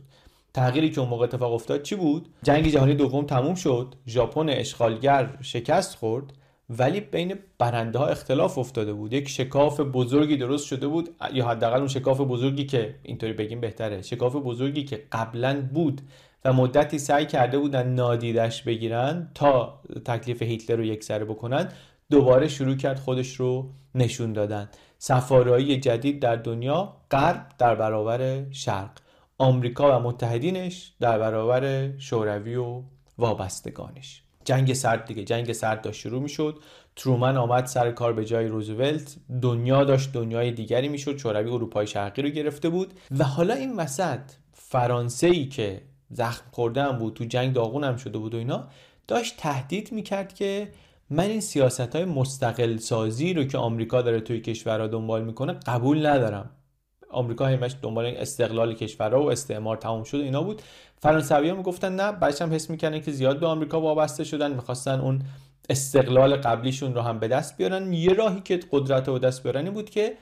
تغییری 0.54 0.90
که 0.90 1.00
اون 1.00 1.10
موقع 1.10 1.24
اتفاق 1.24 1.52
افتاد 1.52 1.82
چی 1.82 1.96
بود؟ 1.96 2.28
جنگ 2.42 2.68
جهانی 2.68 2.94
دوم 2.94 3.26
تموم 3.26 3.54
شد. 3.54 3.94
ژاپن 4.06 4.48
اشغالگر 4.48 5.38
شکست 5.42 5.96
خورد. 5.96 6.32
ولی 6.70 7.00
بین 7.00 7.34
برنده 7.58 7.98
ها 7.98 8.06
اختلاف 8.06 8.58
افتاده 8.58 8.92
بود. 8.92 9.12
یک 9.12 9.28
شکاف 9.28 9.80
بزرگی 9.80 10.36
درست 10.36 10.66
شده 10.66 10.88
بود. 10.88 11.08
یا 11.32 11.48
حداقل 11.48 11.78
اون 11.78 11.88
شکاف 11.88 12.20
بزرگی 12.20 12.66
که 12.66 12.94
اینطوری 13.02 13.32
بگیم 13.32 13.60
بهتره. 13.60 14.02
شکاف 14.02 14.36
بزرگی 14.36 14.84
که 14.84 15.04
قبلا 15.12 15.68
بود. 15.74 16.00
و 16.44 16.52
مدتی 16.52 16.98
سعی 16.98 17.26
کرده 17.26 17.58
بودن 17.58 17.88
نادیدش 17.88 18.62
بگیرن 18.62 19.30
تا 19.34 19.80
تکلیف 20.04 20.42
هیتلر 20.42 20.76
رو 20.76 20.84
یک 20.84 21.04
سره 21.04 21.24
بکنن 21.24 21.68
دوباره 22.10 22.48
شروع 22.48 22.76
کرد 22.76 22.98
خودش 22.98 23.34
رو 23.34 23.70
نشون 23.94 24.32
دادن. 24.32 24.68
سفارایی 24.98 25.80
جدید 25.80 26.20
در 26.20 26.36
دنیا 26.36 26.96
غرب 27.10 27.46
در 27.58 27.74
برابر 27.74 28.50
شرق. 28.50 28.90
آمریکا 29.38 29.98
و 29.98 30.02
متحدینش 30.02 30.92
در 31.00 31.18
برابر 31.18 31.92
شوروی 31.98 32.56
و 32.56 32.82
وابستگانش. 33.18 34.22
جنگ 34.44 34.72
سرد 34.72 35.04
دیگه 35.04 35.24
جنگ 35.24 35.52
سرد 35.52 35.82
داشت 35.82 36.00
شروع 36.00 36.22
می‌شد. 36.22 36.58
ترومن 36.96 37.36
آمد 37.36 37.66
سر 37.66 37.90
کار 37.90 38.12
به 38.12 38.24
جای 38.24 38.46
روزولت. 38.46 39.16
دنیا 39.42 39.84
داشت 39.84 40.12
دنیای 40.12 40.52
دیگری 40.52 40.88
می‌شد. 40.88 41.16
شوروی 41.16 41.50
اروپای 41.50 41.86
شرقی 41.86 42.22
رو 42.22 42.28
گرفته 42.28 42.68
بود. 42.68 42.94
و 43.18 43.24
حالا 43.24 43.54
این 43.54 43.76
وسط 43.76 44.20
فرانسه 44.52 45.26
ای 45.26 45.46
که 45.46 45.82
زخم 46.10 46.44
خورده 46.52 46.82
هم 46.82 46.98
بود 46.98 47.14
تو 47.14 47.24
جنگ 47.24 47.52
داغون 47.52 47.84
هم 47.84 47.96
شده 47.96 48.18
بود 48.18 48.34
و 48.34 48.38
اینا. 48.38 48.68
داشت 49.08 49.36
تهدید 49.36 49.92
می‌کرد 49.92 50.34
که 50.34 50.68
من 51.10 51.24
این 51.24 51.40
سیاست 51.40 51.96
های 51.96 52.04
مستقل 52.04 52.76
سازی 52.76 53.34
رو 53.34 53.44
که 53.44 53.58
آمریکا 53.58 54.02
داره 54.02 54.20
توی 54.20 54.40
کشورها 54.40 54.86
دنبال 54.86 55.24
می‌کنه 55.24 55.52
قبول 55.52 56.06
ندارم. 56.06 56.50
آمریکا 57.10 57.46
همش 57.46 57.76
دنبال 57.82 58.06
استقلال 58.06 58.74
کشورها 58.74 59.22
و 59.22 59.30
استعمار 59.30 59.76
تموم 59.76 60.04
شد 60.04 60.16
اینا 60.16 60.42
بود. 60.42 60.62
فرانسوی 60.98 61.48
هم 61.48 61.56
می‌گفتن 61.56 61.92
نه 61.96 62.12
بعدش 62.12 62.42
هم 62.42 62.52
حس 62.52 62.70
می‌کنن 62.70 63.00
که 63.00 63.12
زیاد 63.12 63.40
به 63.40 63.46
آمریکا 63.46 63.80
وابسته 63.80 64.24
شدن 64.24 64.52
می‌خواستن 64.52 65.00
اون 65.00 65.22
استقلال 65.70 66.36
قبلیشون 66.36 66.94
رو 66.94 67.00
هم 67.00 67.18
به 67.18 67.28
دست 67.28 67.56
بیارن. 67.56 67.92
یه 67.92 68.12
راهی 68.12 68.40
که 68.40 68.60
قدرت 68.70 69.08
رو 69.08 69.14
به 69.14 69.18
دست 69.18 69.42
بیارن 69.42 69.70
بود 69.70 69.90
که 69.90 70.16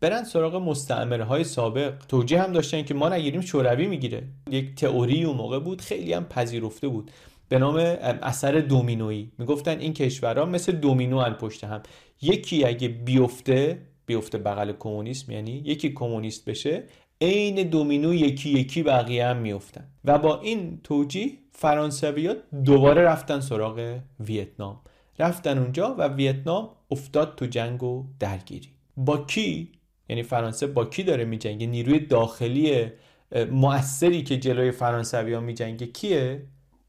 برن 0.00 0.24
سراغ 0.24 0.56
مستعمره 0.56 1.24
های 1.24 1.44
سابق. 1.44 1.94
توجیه 2.08 2.42
هم 2.42 2.52
داشتن 2.52 2.82
که 2.82 2.94
ما 2.94 3.08
نگیریم 3.08 3.40
شوروی 3.40 3.86
می‌گیره. 3.86 4.22
یک 4.50 4.74
تئوری 4.74 5.24
اون 5.24 5.36
موقع 5.36 5.58
بود 5.58 5.80
خیلی 5.80 6.12
هم 6.12 6.24
پذیرفته 6.24 6.88
بود. 6.88 7.10
به 7.48 7.58
نام 7.58 7.76
اثر 7.76 8.52
دومینویی. 8.60 9.32
می‌گفتن 9.38 9.78
این 9.78 9.92
کشورها 9.92 10.44
مثل 10.44 10.72
دومینو 10.72 11.20
هن 11.20 11.32
پشت 11.32 11.64
هم. 11.64 11.82
یکی 12.22 12.64
اگه 12.64 12.88
بیفته 12.88 13.78
بیفته 14.06 14.38
بغل 14.38 14.72
کمونیسم 14.78 15.32
یعنی 15.32 15.62
یکی 15.64 15.92
کمونیست 15.92 16.44
بشه 16.44 16.82
عین 17.20 17.54
دومینو 17.54 18.14
یکی 18.14 18.50
یکی 18.50 18.82
بقیه 18.82 19.26
هم 19.26 19.36
میفتن 19.36 19.84
و 20.04 20.18
با 20.18 20.40
این 20.40 20.80
توجیه 20.84 21.32
فرانسوی 21.52 22.34
دوباره 22.64 23.02
رفتن 23.02 23.40
سراغ 23.40 23.98
ویتنام. 24.20 24.80
رفتن 25.18 25.58
اونجا 25.58 25.94
و 25.98 26.08
ویتنام 26.08 26.68
افتاد 26.90 27.34
تو 27.36 27.46
جنگ 27.46 27.82
و 27.82 28.04
درگیری. 28.20 28.68
با 28.96 29.16
کی؟ 29.16 29.72
یعنی 30.08 30.22
فرانسه 30.22 30.66
با 30.66 30.84
کی 30.84 31.02
داره 31.02 31.24
میجنگه؟ 31.24 31.66
نیروی 31.66 31.98
داخلی 31.98 32.92
مؤثری 33.50 34.22
که 34.22 34.36
جلوی 34.36 34.70
فرانسوی 34.70 35.32
ها 35.32 35.40
میجنگه 35.40 35.86
کیه؟ 35.86 36.42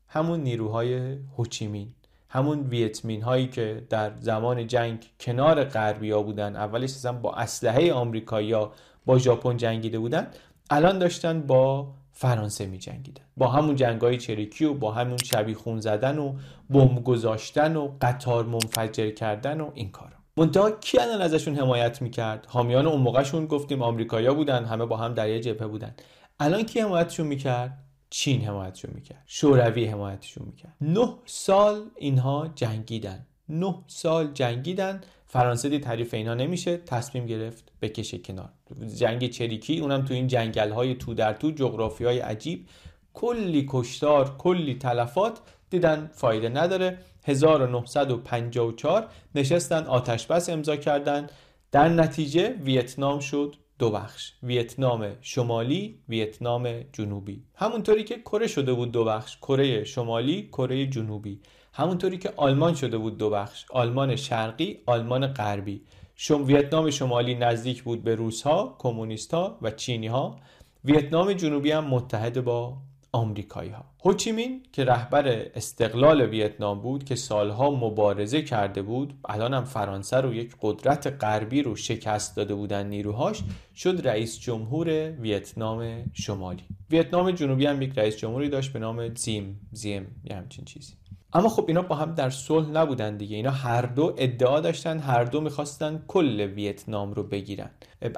همون 0.07 0.39
نیروهای 0.39 1.17
هوچیمین. 1.37 1.93
همون 2.29 2.59
ویتمین 2.59 3.21
هایی 3.21 3.47
که 3.47 3.85
در 3.89 4.11
زمان 4.19 4.67
جنگ 4.67 5.05
کنار 5.19 5.63
غربیا 5.63 6.21
بودن 6.21 6.55
اولش 6.55 6.89
اصلا 6.89 7.11
با 7.11 7.33
اسلحه 7.33 7.93
آمریکایی‌ها 7.93 8.71
با 9.05 9.17
ژاپن 9.17 9.57
جنگیده 9.57 9.99
بودن 9.99 10.27
الان 10.69 10.99
داشتن 10.99 11.41
با 11.41 11.87
فرانسه 12.11 12.65
می 12.65 12.77
جنگیدن 12.77 13.23
با 13.37 13.47
همون 13.47 13.75
جنگ 13.75 14.01
های 14.01 14.17
چریکی 14.17 14.65
و 14.65 14.73
با 14.73 14.91
همون 14.91 15.17
شبیه 15.17 15.55
خون 15.55 15.79
زدن 15.79 16.17
و 16.17 16.33
بمب 16.69 17.03
گذاشتن 17.03 17.75
و 17.75 17.91
قطار 18.01 18.45
منفجر 18.45 19.11
کردن 19.11 19.61
و 19.61 19.71
این 19.73 19.91
کارا. 19.91 20.18
منتها 20.39 20.71
کی 20.71 20.99
ازشون 20.99 21.55
حمایت 21.55 22.01
می‌کرد؟ 22.01 22.45
حامیان 22.49 22.87
اون 22.87 23.01
موقعشون 23.01 23.45
گفتیم 23.45 23.81
آمریکایا 23.81 24.33
بودن 24.33 24.65
همه 24.65 24.85
با 24.85 24.97
هم 24.97 25.13
در 25.13 25.29
یه 25.29 25.39
جبهه 25.39 25.67
بودن. 25.67 25.95
الان 26.39 26.63
کی 26.63 26.79
حمایتشون 26.79 27.27
می‌کرد؟ 27.27 27.77
چین 28.09 28.41
حمایتشون 28.41 28.91
می‌کرد. 28.95 29.23
شوروی 29.25 29.85
حمایتشون 29.85 30.45
می‌کرد. 30.45 30.75
نه 30.81 31.13
سال 31.25 31.81
اینها 31.95 32.47
جنگیدن. 32.55 33.25
نه 33.49 33.75
سال 33.87 34.27
جنگیدن. 34.33 35.01
فرانسه 35.27 35.69
دی 35.69 35.79
تعریف 35.79 36.13
اینا 36.13 36.33
نمیشه. 36.33 36.77
تصمیم 36.77 37.25
گرفت 37.25 37.71
بکشه 37.81 38.17
کنار. 38.17 38.49
جنگ 38.95 39.29
چریکی 39.29 39.79
اونم 39.79 40.05
تو 40.05 40.13
این 40.13 40.27
جنگل 40.27 40.71
های 40.71 40.95
تو 40.95 41.13
در 41.13 41.33
تو 41.33 41.51
جغرافی 41.51 42.05
های 42.05 42.19
عجیب. 42.19 42.67
کلی 43.13 43.65
کشتار 43.69 44.37
کلی 44.37 44.75
تلفات 44.75 45.39
دیدن 45.69 46.09
فایده 46.13 46.49
نداره. 46.49 46.97
1954 47.29 49.07
نشستن 49.35 49.83
آتش 49.83 50.27
بس 50.27 50.49
امضا 50.49 50.75
کردن. 50.75 51.27
در 51.71 51.89
نتیجه 51.89 52.49
ویتنام 52.49 53.19
شد 53.19 53.55
دو 53.79 53.91
بخش. 53.91 54.33
ویتنام 54.43 55.15
شمالی 55.21 55.99
ویتنام 56.09 56.81
جنوبی. 56.93 57.43
همونطوری 57.55 58.03
که 58.03 58.19
کره 58.19 58.47
شده 58.47 58.73
بود 58.73 58.91
دو 58.91 59.05
بخش. 59.05 59.37
کره 59.37 59.83
شمالی 59.83 60.49
کره 60.51 60.87
جنوبی. 60.87 61.39
همونطوری 61.73 62.17
که 62.17 62.33
آلمان 62.37 62.73
شده 62.73 62.97
بود 62.97 63.17
دو 63.17 63.29
بخش. 63.29 63.65
آلمان 63.71 64.15
شرقی 64.15 64.79
آلمان 64.85 65.27
غربی. 65.27 65.81
شم 66.15 66.45
ویتنام 66.45 66.89
شمالی 66.89 67.35
نزدیک 67.35 67.83
بود 67.83 68.03
به 68.03 68.15
روس 68.15 68.41
ها 68.41 68.75
کمونیست 68.79 69.33
ها 69.33 69.57
و 69.61 69.71
چینی 69.71 70.07
ها 70.07 70.39
ویتنام 70.85 71.33
جنوبی 71.33 71.71
هم 71.71 71.85
متحد 71.85 72.43
با 72.43 72.77
آمریکایی 73.11 73.69
ها 73.69 73.85
هوچیمین 74.05 74.63
که 74.73 74.85
رهبر 74.85 75.27
استقلال 75.55 76.21
ویتنام 76.21 76.81
بود 76.81 77.03
که 77.03 77.15
سالها 77.15 77.71
مبارزه 77.71 78.41
کرده 78.41 78.81
بود 78.81 79.13
الان 79.25 79.53
هم 79.53 79.63
فرانسه 79.63 80.17
رو 80.17 80.33
یک 80.33 80.55
قدرت 80.61 81.23
غربی 81.23 81.61
رو 81.61 81.75
شکست 81.75 82.35
داده 82.35 82.55
بودن 82.55 82.87
نیروهاش 82.87 83.41
شد 83.75 84.07
رئیس 84.07 84.39
جمهور 84.39 85.11
ویتنام 85.11 86.03
شمالی. 86.13 86.63
ویتنام 86.91 87.31
جنوبی 87.31 87.65
هم 87.65 87.81
یک 87.81 87.97
رئیس 87.97 88.17
جمهوری 88.17 88.49
داشت 88.49 88.73
به 88.73 88.79
نام 88.79 89.15
زیم 89.15 89.59
زیم 89.71 90.21
یه 90.29 90.35
همچین 90.35 90.65
چیزی. 90.65 90.93
اما 91.33 91.49
خب 91.49 91.65
اینا 91.67 91.81
با 91.81 91.95
هم 91.95 92.15
در 92.15 92.29
صلح 92.29 92.69
نبودن 92.69 93.17
دیگه. 93.17 93.35
اینا 93.35 93.51
هر 93.51 93.81
دو 93.81 94.15
ادعا 94.17 94.59
داشتن 94.59 94.99
هر 94.99 95.23
دو 95.23 95.41
می‌خواستن 95.41 96.03
کل 96.07 96.41
ویتنام 96.41 97.13
رو 97.13 97.23
بگیرن. 97.23 97.69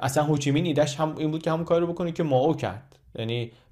اصلا 0.02 0.24
هوچیمین 0.24 0.66
ایدش 0.66 1.00
هم 1.00 1.16
این 1.16 1.30
بود 1.30 1.42
که 1.42 1.50
همون 1.50 1.64
کار 1.64 1.80
رو 1.80 1.86
بکنه 1.86 2.12
که 2.12 2.22
ماو 2.22 2.54
کرد. 2.54 2.98
یعنی 3.18 3.50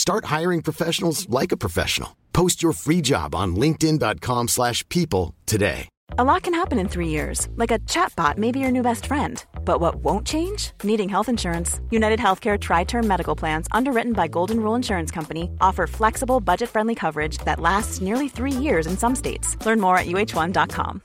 Start 0.00 0.24
hiring 0.24 0.62
professionals 0.62 1.28
like 1.28 1.52
a 1.52 1.58
professional. 1.58 2.16
Post 2.32 2.62
your 2.62 2.72
free 2.72 3.02
job 3.02 3.34
on 3.34 3.54
linkedin.com 3.54 4.48
slash 4.48 4.82
people 4.88 5.34
today. 5.44 5.90
A 6.18 6.24
lot 6.24 6.42
can 6.42 6.54
happen 6.54 6.78
in 6.78 6.88
three 6.88 7.08
years. 7.08 7.48
Like 7.56 7.70
a 7.70 7.80
chatbot 7.80 8.38
may 8.38 8.50
be 8.50 8.60
your 8.60 8.70
new 8.70 8.82
best 8.82 9.04
friend. 9.04 9.44
But 9.62 9.78
what 9.78 9.96
won't 9.96 10.26
change? 10.26 10.72
Needing 10.82 11.10
health 11.10 11.28
insurance. 11.28 11.82
United 11.90 12.18
Healthcare 12.18 12.58
Tri-Term 12.58 13.06
Medical 13.06 13.36
Plans, 13.36 13.68
underwritten 13.72 14.14
by 14.14 14.26
Golden 14.26 14.60
Rule 14.60 14.74
Insurance 14.74 15.10
Company, 15.10 15.50
offer 15.60 15.86
flexible, 15.86 16.40
budget-friendly 16.40 16.94
coverage 16.94 17.36
that 17.44 17.60
lasts 17.60 18.00
nearly 18.00 18.30
three 18.30 18.52
years 18.66 18.86
in 18.86 18.96
some 18.96 19.14
states. 19.14 19.54
Learn 19.66 19.80
more 19.80 19.98
at 19.98 20.06
uh1.com. 20.06 21.02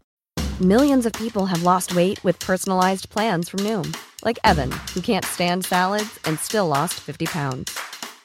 Millions 0.62 1.06
of 1.06 1.12
people 1.12 1.48
have 1.48 1.64
lost 1.64 1.98
weight 1.98 2.24
with 2.24 2.40
personalized 2.40 3.10
plans 3.10 3.50
from 3.50 3.60
Noom. 3.60 3.94
Like 4.24 4.40
Evan, 4.46 4.72
who 4.94 5.02
can't 5.02 5.26
stand 5.26 5.66
salads 5.66 6.18
and 6.24 6.40
still 6.40 6.70
lost 6.70 6.94
50 6.94 7.26
pounds. 7.26 7.78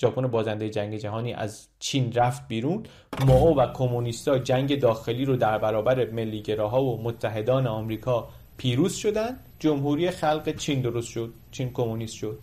ژاپن 0.00 0.26
بازنده 0.26 0.70
جنگ 0.70 0.96
جهانی 0.96 1.32
از 1.32 1.68
چین 1.78 2.12
رفت 2.12 2.48
بیرون. 2.48 2.82
ماو 3.26 3.56
و 3.58 3.72
کمونیستا 3.72 4.38
جنگ 4.38 4.80
داخلی 4.80 5.24
رو 5.24 5.36
در 5.36 5.58
برابر 5.58 6.10
ملیگراها 6.10 6.84
و 6.84 7.02
متحدان 7.02 7.66
آمریکا 7.66 8.28
پیروز 8.56 8.94
شدن. 8.94 9.36
جمهوری 9.58 10.10
خلق 10.10 10.56
چین 10.56 10.80
درست 10.80 11.08
شد 11.08 11.34
چین 11.50 11.70
کمونیست 11.72 12.14
شد. 12.14 12.38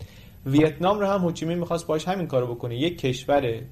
ویتنام 0.46 1.00
رو 1.00 1.06
هم 1.06 1.20
هوچیمین 1.20 1.58
می‌خواست 1.58 1.86
باش 1.86 2.08
همین 2.08 2.26
کارو 2.26 2.54
بکنه. 2.54 2.76
یک 2.76 2.98
کشور 2.98 3.62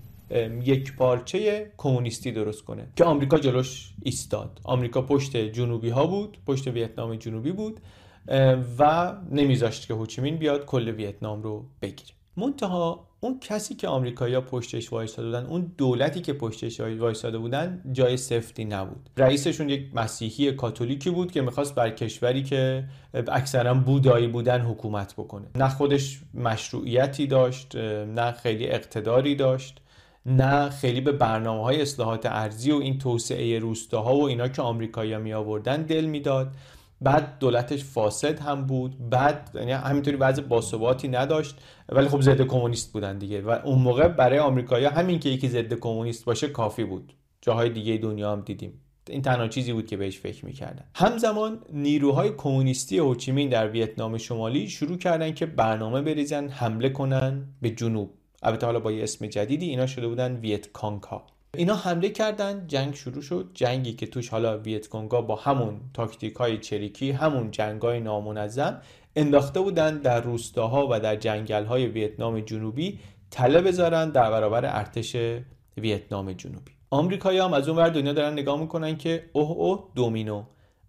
یک 0.65 0.97
پارچه 0.97 1.71
کمونیستی 1.77 2.33
درست 2.33 2.65
کنه 2.65 2.87
که 2.97 3.05
آمریکا 3.05 3.39
جلوش 3.39 3.91
ایستاد. 4.03 4.61
آمریکا 4.65 5.03
پشت 5.03 5.37
جنوبی 5.37 5.89
ها 5.89 6.07
بود 6.07 6.39
پشت 6.47 6.67
ویتنام 6.67 7.17
جنوبی 7.17 7.53
بود 7.53 7.81
و 8.79 9.15
نمیذاشت 9.31 9.89
که 9.89 9.95
هوچیمین 9.95 10.37
بیاد 10.37 10.65
کل 10.65 10.89
ویتنام 10.89 11.43
رو 11.43 11.65
بگیره. 11.83 12.11
منتها 12.37 13.07
اون 13.25 13.39
کسی 13.41 13.75
که 13.75 13.89
آمریکایی‌ها 13.89 14.41
پشتش 14.41 14.93
وایساده 14.93 15.29
بودن 15.29 15.47
اون 15.47 15.73
دولتی 15.79 16.21
که 16.21 16.33
پشتش 16.33 16.81
وایساده 16.81 17.39
بودن 17.39 17.83
جای 17.93 18.17
سفتی 18.17 18.65
نبود. 18.65 19.11
رئیسشون 19.17 19.69
یک 19.69 19.91
مسیحی 19.95 20.53
کاتولیکی 20.53 21.11
بود 21.11 21.33
که 21.33 21.43
می‌خواست 21.43 21.75
بر 21.75 21.91
کشوری 21.91 22.43
که 22.43 22.85
اکثرا 23.29 23.75
بودایی 23.75 24.27
بودن 24.27 24.61
حکومت 24.61 25.15
بکنه. 25.15 25.47
نه 25.57 25.69
خودش 25.69 26.21
مشروعیتی 26.35 27.27
داشت 27.27 27.77
نه 27.77 28.33
خیلی 28.33 28.67
اقتداری 28.67 29.35
داشت 29.35 29.81
نه 30.27 30.71
خیلی 30.71 31.01
به 31.01 31.13
برنامه 31.13 31.63
های 31.63 31.83
اصلاحات 31.83 32.27
ارزی 32.27 32.73
و 32.73 32.77
این 32.77 32.99
توسعه 32.99 33.59
روستاها 33.59 34.17
و 34.17 34.23
اینا 34.23 34.49
که 34.49 34.63
آمریکایی‌ها 34.63 35.19
می 35.19 35.33
آوردن 35.33 35.83
دل 35.83 36.05
می‌داد. 36.05 36.55
بعد 37.05 37.39
دولتش 37.39 37.85
فاسد 37.85 38.41
هم 38.41 38.67
بود. 38.67 39.11
بعد 39.11 39.51
یعنی 39.55 39.73
همینطوری 39.73 40.17
وضع 40.17 40.43
باثباتی 40.43 41.09
نداشت. 41.09 41.57
ولی 41.89 42.09
خب 42.09 42.21
ضد 42.21 42.43
کمونیست 42.43 42.93
بودن 42.93 43.19
دیگه. 43.19 43.41
و 43.41 43.51
اون 43.51 43.79
موقع 43.79 44.09
برای 44.09 44.39
آمریکایی‌ها 44.39 44.93
همین 44.93 45.21
که 45.21 45.29
یکی 45.29 45.49
ضد 45.49 45.75
کمونیست 45.75 46.25
باشه 46.25 46.49
کافی 46.49 46.85
بود. 46.85 47.13
جاهای 47.41 47.71
دیگه 47.71 47.97
دنیا 47.97 48.33
هم 48.33 48.41
دیدیم. 48.41 48.81
این 49.09 49.23
تنها 49.23 49.49
چیزی 49.49 49.73
بود 49.73 49.87
که 49.87 49.97
بهش 49.97 50.19
فکر 50.19 50.47
می‌کردن. 50.47 50.85
همزمان 50.95 51.59
نیروهای 51.73 52.31
کمونیستی 52.31 52.99
هوچیمین 52.99 53.49
در 53.49 53.69
ویتنام 53.69 54.19
شمالی 54.19 54.69
شروع 54.69 54.97
کردن 54.99 55.35
که 55.35 55.47
برنامه 55.47 56.03
بریزن 56.03 56.49
حمله 56.49 56.89
کنن 56.89 57.45
به 57.63 57.71
جنوب. 57.71 58.11
البته 58.43 58.67
حالا 58.67 58.81
با 58.81 58.93
یه 58.93 59.03
اسم 59.03 59.27
جدیدی 59.27 59.67
اینا 59.67 59.87
شده 59.87 60.09
بودن 60.09 60.37
ویت 60.37 60.73
کانگ 60.73 61.03
ها 61.03 61.27
اینا 61.57 61.75
حمله 61.75 62.09
کردن 62.09 62.65
جنگ 62.67 62.95
شروع 62.95 63.23
شد. 63.23 63.51
جنگی 63.55 63.93
که 63.93 64.07
توش 64.07 64.29
حالا 64.29 64.59
ویت 64.59 64.89
کانگا 64.89 65.23
با 65.23 65.37
همون 65.37 65.81
تاکتیک 65.95 66.35
های 66.35 66.59
چریکی 66.59 67.11
همون 67.11 67.51
جنگ 67.51 67.83
های 67.83 68.01
نامنظم 68.01 68.81
انداخته 69.17 69.61
بودن 69.61 69.99
در 69.99 70.21
روستاها 70.21 70.89
و 70.91 71.01
در 71.01 71.17
جنگل 71.17 71.65
های 71.65 71.87
ویتنام 71.87 72.41
جنوبی 72.41 72.99
تله 73.31 73.61
بذارن 73.61 74.11
در 74.11 74.31
برابر 74.31 74.67
ارتش 74.67 75.17
ویتنام 75.77 76.33
جنوبی. 76.33 76.73
آمریکایی 76.91 77.39
هم 77.39 77.53
از 77.53 77.69
اون 77.69 77.79
ور 77.79 77.89
دنیا 77.89 78.13
دارن 78.13 78.33
نگاه 78.33 78.61
می‌کنن 78.61 78.97
که 78.97 79.31
اوه 79.33 79.51
اوه 79.51 79.89
دومینو. 79.95 80.43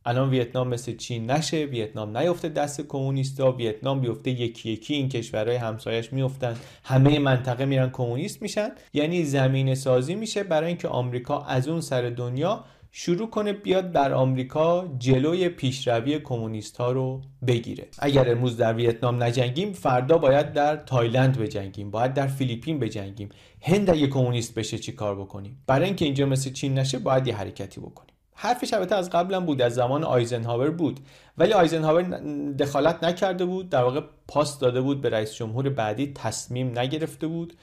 الان 0.05 0.29
ویتنام 0.29 0.67
مثل 0.67 0.95
چین 0.95 1.31
نشه 1.31 1.57
ویتنام 1.57 2.17
نیفته 2.17 2.49
دست 2.49 2.81
کمونیستا 2.81 3.51
ویتنام 3.51 4.01
بیفته 4.01 4.31
یکی 4.31 4.71
یکی 4.71 4.93
این 4.93 5.09
کشورهای 5.09 5.57
همسایش 5.57 6.13
میفتن 6.13 6.55
همه 6.83 7.19
منطقه 7.19 7.65
میرن 7.65 7.89
کمونیست 7.89 8.41
میشن. 8.41 8.69
یعنی 8.93 9.23
زمین 9.23 9.75
سازی 9.75 10.15
میشه 10.15 10.43
برای 10.43 10.67
اینکه 10.67 10.87
آمریکا 10.87 11.41
از 11.41 11.67
اون 11.67 11.81
سر 11.81 12.01
دنیا 12.09 12.63
شروع 12.97 13.29
کنه 13.29 13.53
بیاد 13.53 13.91
در 13.91 14.13
آمریکا 14.13 14.87
جلوی 14.99 15.49
پیشروی 15.49 16.19
کمونیست 16.19 16.77
ها 16.77 16.91
رو 16.91 17.21
بگیره. 17.47 17.87
اگر 17.99 18.31
امروز 18.31 18.57
در 18.57 18.73
ویتنام 18.73 19.23
نجنگیم 19.23 19.73
فردا 19.73 20.17
باید 20.17 20.53
در 20.53 20.75
تایلند 20.75 21.37
بجنگیم 21.37 21.91
باید 21.91 22.13
در 22.13 22.27
فیلیپین 22.27 22.79
بجنگیم. 22.79 23.29
هند 23.61 23.89
اگه 23.89 24.07
کمونیست 24.07 24.55
بشه 24.55 24.77
چی 24.77 24.91
کار 24.91 25.15
بکنیم؟ 25.15 25.63
برای 25.67 25.85
اینکه 25.85 26.05
اینجا 26.05 26.25
مثل 26.25 26.51
چین 26.51 26.79
نشه 26.79 26.99
باید 26.99 27.27
یه 27.27 27.35
حرکتی 27.35 27.81
بکنیم. 27.81 28.14
حرفش 28.35 28.73
البته 28.73 28.95
از 28.95 29.09
قبلا 29.09 29.39
بود 29.39 29.61
از 29.61 29.75
زمان 29.75 30.03
آیزنهاور 30.03 30.69
بود. 30.69 30.99
ولی 31.37 31.53
آیزنهاور 31.53 32.03
دخالت 32.51 33.03
نکرده 33.03 33.45
بود 33.45 33.69
در 33.69 33.83
واقع 33.83 34.01
پاس 34.27 34.59
داده 34.59 34.81
بود 34.81 35.01
به 35.01 35.09
رئیس 35.09 35.33
جمهور 35.33 35.69
بعدی 35.69 36.11
تصمیم 36.15 36.79
نگرفته 36.79 37.27
بود. 37.27 37.53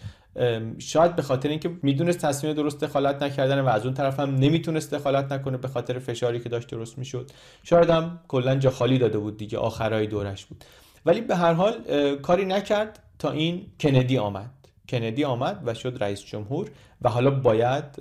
شاید 0.79 1.17
به 1.17 1.23
خاطر 1.23 1.49
اینکه 1.49 1.71
می‌دونست 1.83 2.19
تصمیم 2.19 2.53
درست 2.53 2.85
دخالت 2.85 3.23
نکردن 3.23 3.61
و 3.61 3.69
از 3.69 3.85
اون 3.85 3.95
طرف 3.95 4.21
هم 4.21 4.35
نمی‌تونست 4.35 4.95
دخالت 4.95 5.33
نکنه 5.33 5.57
به 5.57 5.69
خاطر 5.69 5.99
فشاری 5.99 6.41
که 6.41 6.49
داشت 6.49 6.69
درست 6.69 6.99
می‌شد. 6.99 7.31
شاید 7.63 7.91
هم 7.91 8.21
کلا 8.29 8.55
جا 8.55 8.71
خالی 8.71 8.99
داده 8.99 9.19
بود 9.19 9.37
دیگه 9.37 9.59
آخرای 9.59 10.07
دورش 10.07 10.47
بود. 10.47 10.65
ولی 11.07 11.21
به 11.21 11.37
هر 11.37 11.53
حال 11.53 11.75
کاری 12.23 12.45
نکرد 12.45 12.99
تا 13.19 13.31
این 13.31 13.67
کندی 13.81 14.19
آمد. 14.19 14.51
کندی 14.89 15.25
آمد 15.25 15.63
و 15.67 15.75
شد 15.75 15.97
رئیس 16.01 16.25
جمهور. 16.25 16.71
و 17.05 17.09
حالا 17.09 17.31
باید 17.31 17.93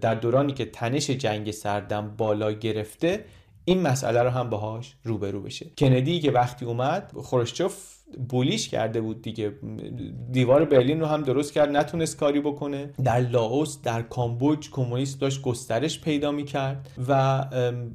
در 0.00 0.14
دورانی 0.14 0.52
که 0.52 0.64
تنش 0.64 1.10
جنگ 1.10 1.50
سردم 1.50 2.14
بالا 2.16 2.52
گرفته 2.52 3.24
این 3.64 3.82
مسئله 3.82 4.22
رو 4.22 4.30
هم 4.30 4.50
باهاش 4.50 4.94
روبرو 5.04 5.42
بشه. 5.42 5.66
کندی 5.78 6.20
که 6.20 6.30
وقتی 6.30 6.64
اومد 6.64 7.12
خروشچوف 7.22 7.96
بولیش 8.28 8.68
کرده 8.68 9.00
بود 9.00 9.22
دیگه. 9.22 9.52
دیوار 10.32 10.64
برلین 10.64 11.00
رو 11.00 11.06
هم 11.06 11.22
درست 11.22 11.52
کرد 11.52 11.76
نتونست 11.76 12.16
کاری 12.16 12.40
بکنه. 12.40 12.90
در 13.04 13.20
لاوس 13.20 13.82
در 13.82 14.02
کامبوج 14.02 14.70
کمونیست 14.70 15.20
داشت 15.20 15.42
گسترش 15.42 16.00
پیدا 16.00 16.32
می‌کرد 16.32 16.90
و 17.08 17.44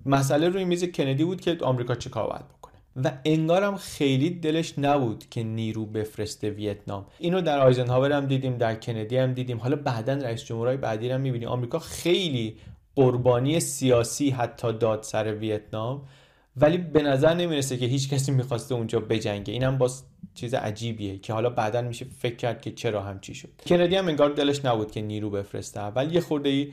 مسئله 0.05 0.49
روی 0.49 0.65
میز 0.65 0.83
کندی 0.91 1.23
بود 1.23 1.41
که 1.41 1.57
آمریکا 1.61 1.95
چه 1.95 2.09
کار 2.09 2.27
بکنه. 2.27 2.64
و 3.03 3.11
انگارم 3.25 3.77
خیلی 3.77 4.29
دلش 4.29 4.73
نبود 4.79 5.23
که 5.29 5.43
نیرو 5.43 5.85
بفرسته 5.85 6.49
ویتنام. 6.49 7.05
اینو 7.19 7.41
در 7.41 7.59
آیزنهاور 7.59 8.11
هم 8.11 8.25
دیدیم 8.25 8.57
در 8.57 8.75
کندی 8.75 9.17
هم 9.17 9.33
دیدیم. 9.33 9.57
حالا 9.57 9.75
بعدا 9.75 10.13
رئیس 10.13 10.45
جمهورهای 10.45 10.77
بعدی 10.77 11.09
هم 11.09 11.21
می‌بینیم. 11.21 11.49
آمریکا 11.49 11.79
خیلی 11.79 12.57
قربانی 12.95 13.59
سیاسی 13.59 14.29
حتی 14.29 14.73
داد 14.73 15.03
سر 15.03 15.33
ویتنام. 15.33 16.07
ولی 16.57 16.77
به 16.77 17.01
نظر 17.01 17.33
نمی‌رسه 17.33 17.77
که 17.77 17.85
هیچ 17.85 18.09
کسی 18.09 18.31
می‌خواسته 18.31 18.75
اونجا 18.75 18.99
بجنگه. 18.99 19.53
اینم 19.53 19.77
باز 19.77 20.03
چیز 20.35 20.53
عجیبیه 20.53 21.17
که 21.17 21.33
حالا 21.33 21.49
بعدا 21.49 21.81
میشه 21.81 22.05
فکر 22.19 22.35
کرد 22.35 22.61
که 22.61 22.71
چرا 22.71 23.01
همچی 23.01 23.35
شد. 23.35 23.49
کندی 23.67 23.95
هم 23.95 24.07
انگار 24.07 24.29
دلش 24.29 24.65
نبود 24.65 24.91
که 24.91 25.01
نیرو 25.01 25.29
بفرسته. 25.29 25.79
اول 25.79 26.15
یه 26.15 26.21
خورده 26.21 26.49
ای 26.49 26.67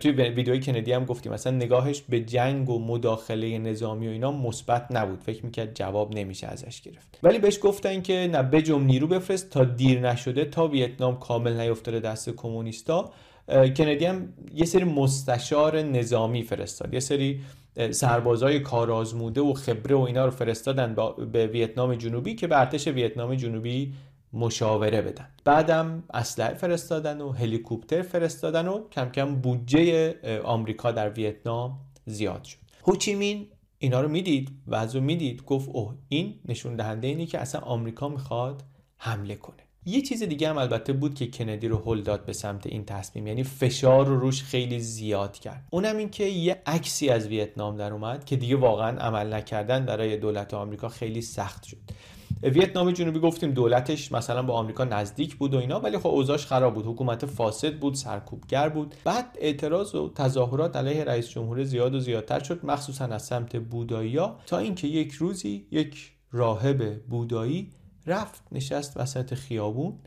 توی 0.00 0.10
ویدیوی 0.10 0.60
کندی 0.60 0.92
هم 0.92 1.04
گفتیم 1.04 1.32
مثلا 1.32 1.56
نگاهش 1.56 2.02
به 2.08 2.20
جنگ 2.20 2.70
و 2.70 2.78
مداخله 2.78 3.58
نظامی 3.58 4.08
و 4.08 4.10
اینا 4.10 4.32
مثبت 4.32 4.86
نبود. 4.90 5.20
فکر 5.20 5.44
می‌کرد 5.44 5.74
جواب 5.74 6.14
نمیشه 6.14 6.46
ازش 6.46 6.80
گرفت. 6.80 7.18
ولی 7.22 7.38
بهش 7.38 7.58
گفتن 7.62 8.02
که 8.02 8.28
نه 8.32 8.42
بجم 8.42 8.84
نیرو 8.84 9.06
بفرست 9.06 9.50
تا 9.50 9.64
دیر 9.64 10.00
نشده 10.00 10.44
تا 10.44 10.66
ویتنام 10.68 11.18
کامل 11.18 11.60
نیفتاده 11.60 12.00
دست 12.00 12.30
کمونیستا. 12.30 13.12
کندی 13.48 14.04
هم 14.04 14.32
یه 14.54 14.64
سری 14.64 14.84
مستشار 14.84 15.82
نظامی 15.82 16.42
فرستاد. 16.42 16.94
یه 16.94 17.00
سری 17.00 17.40
سربازای 17.90 18.60
کارآزموده 18.60 19.40
و 19.40 19.52
خبره 19.52 19.96
و 19.96 20.00
اینا 20.00 20.24
رو 20.24 20.30
فرستادن 20.30 20.96
به 21.32 21.46
ویتنام 21.46 21.94
جنوبی 21.94 22.34
که 22.34 22.46
به 22.46 22.60
ارتش 22.60 22.88
ویتنام 22.88 23.34
جنوبی 23.34 23.94
مشاوره 24.32 25.02
بدن. 25.02 25.28
بعدم 25.44 26.02
اسلحه 26.14 26.54
فرستادن 26.54 27.20
و 27.20 27.32
هلیکوپتر 27.32 28.02
فرستادن 28.02 28.68
و 28.68 28.88
کم 28.88 29.08
کم 29.08 29.34
بودجه 29.34 30.14
آمریکا 30.44 30.92
در 30.92 31.10
ویتنام 31.10 31.78
زیاد 32.06 32.44
شد. 32.44 32.58
هوچیمین 32.84 33.46
اینا 33.78 34.00
رو 34.00 34.08
می‌دید 34.08 34.50
و 34.66 34.74
از 34.74 34.96
می‌دید 34.96 35.44
گفت 35.44 35.68
اوه 35.72 35.94
این 36.08 36.34
نشون 36.44 36.76
دهنده 36.76 37.06
اینه 37.06 37.26
که 37.26 37.38
اصلا 37.38 37.60
آمریکا 37.60 38.08
می‌خواد 38.08 38.62
حمله 38.96 39.34
کنه. 39.36 39.67
یه 39.86 40.02
چیز 40.02 40.22
دیگه 40.22 40.48
هم 40.48 40.58
البته 40.58 40.92
بود 40.92 41.14
که 41.14 41.26
کندی 41.26 41.68
رو 41.68 41.82
هل 41.86 42.02
داد 42.02 42.24
به 42.24 42.32
سمت 42.32 42.66
این 42.66 42.84
تصمیم 42.84 43.26
یعنی 43.26 43.42
فشار 43.42 44.06
رو 44.06 44.20
روش 44.20 44.42
خیلی 44.42 44.80
زیاد 44.80 45.38
کرد. 45.38 45.64
اونم 45.70 45.96
این 45.96 46.10
که 46.10 46.24
یه 46.24 46.62
عکسی 46.66 47.08
از 47.08 47.28
ویتنام 47.28 47.76
در 47.76 47.92
اومد 47.92 48.24
که 48.24 48.36
دیگه 48.36 48.56
واقعا 48.56 48.98
عمل 48.98 49.34
نکردن 49.34 49.86
برای 49.86 50.16
دولت 50.16 50.54
آمریکا 50.54 50.88
خیلی 50.88 51.22
سخت 51.22 51.64
شد. 51.64 51.76
ویتنام 52.42 52.90
جنوبی 52.90 53.18
گفتیم 53.18 53.50
دولتش 53.50 54.12
مثلا 54.12 54.42
با 54.42 54.54
آمریکا 54.54 54.84
نزدیک 54.84 55.36
بود 55.36 55.54
و 55.54 55.58
اینا 55.58 55.80
ولی 55.80 55.98
خب 55.98 56.06
اوضاعش 56.06 56.46
خراب 56.46 56.74
بود. 56.74 56.86
حکومت 56.86 57.26
فاسد 57.26 57.78
بود 57.78 57.94
سرکوبگر 57.94 58.68
بود. 58.68 58.94
بعد 59.04 59.38
اعتراض 59.40 59.94
و 59.94 60.12
تظاهرات 60.14 60.76
علیه 60.76 61.04
رئیس 61.04 61.28
جمهور 61.28 61.64
زیاد 61.64 61.94
و 61.94 62.00
زیادتر 62.00 62.42
شد 62.42 62.64
مخصوصا 62.64 63.04
از 63.04 63.22
سمت 63.22 63.56
بودایی 63.56 64.18
تا 64.46 64.58
اینکه 64.58 64.88
یک 64.88 65.12
روزی 65.12 65.66
یک 65.70 66.12
راهب 66.32 67.02
بودایی 67.02 67.70
رفت 68.08 68.42
نشست 68.52 68.96
وسط 68.96 69.34
خیابون 69.34 69.98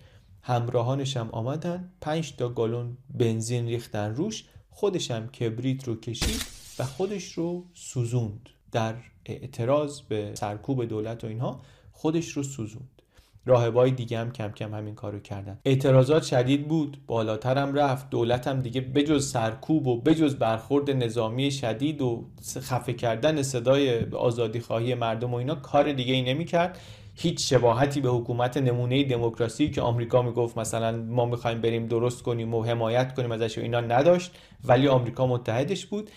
همراهانش 0.42 1.18
هم 1.18 1.30
آمدن 1.32 1.92
پنج 2.02 2.36
تا 2.36 2.50
گالون 2.50 2.98
بنزین 3.10 3.68
ریختن 3.68 4.16
روش 4.16 4.46
خودش 4.70 5.12
هم 5.12 5.28
کبریت 5.28 5.88
رو 5.88 5.96
کشید 5.96 6.42
و 6.80 6.86
خودش 6.86 7.34
رو 7.34 7.66
سوزوند. 7.74 8.50
در 8.72 8.96
اعتراض 9.26 10.02
به 10.02 10.32
سرکوب 10.36 10.86
دولت 10.86 11.24
و 11.24 11.28
اینها 11.28 11.62
خودش 11.92 12.28
رو 12.30 12.44
سوزوند. 12.44 13.02
راهبای 13.46 13.92
دیگه 13.92 14.20
هم 14.20 14.32
کم 14.32 14.52
کم 14.52 14.74
همین 14.74 14.96
کارو 14.96 15.20
کردن. 15.20 15.60
اعتراضات 15.66 16.24
شدید 16.24 16.68
بود 16.68 16.98
بالاتر 17.08 17.58
هم 17.58 17.74
رفت 17.74 18.10
دولت 18.10 18.48
هم 18.48 18.62
دیگه 18.62 18.82
بجز 18.82 19.32
سرکوب 19.32 19.88
و 19.88 20.02
بجز 20.02 20.36
برخورد 20.36 20.90
نظامی 20.90 21.52
شدید 21.52 22.02
و 22.02 22.30
خفه 22.62 22.94
کردن 22.94 23.42
صدای 23.42 24.00
آزادی 24.06 24.60
خواهی 24.60 24.96
مردم 24.96 25.34
و 25.34 25.36
اینا 25.36 25.56
کار 25.56 25.94
دیگه 25.94 26.14
ای 26.14 26.22
نمی‌کرد. 26.22 26.80
هیچ 27.22 27.50
شباهتی 27.50 28.02
به 28.02 28.10
حکومت 28.10 28.58
نمونه 28.58 29.04
دموکراسی 29.04 29.70
که 29.70 29.82
آمریکا 29.82 30.22
می‌گفت 30.22 30.58
مثلا 30.58 30.92
ما 30.98 31.26
می‌خوایم 31.26 31.62
بریم 31.62 31.88
درست 31.88 32.24
کنیم 32.24 32.54
و 32.54 32.64
حمایت 32.64 33.16
کنیم 33.16 33.32
ازش 33.32 33.58
و 33.58 33.62
اینا 33.62 33.82
نداشت 33.82 34.32
ولی 34.64 34.88
آمریکا 34.88 35.28
متحدش 35.28 35.86
بود. 35.86 36.10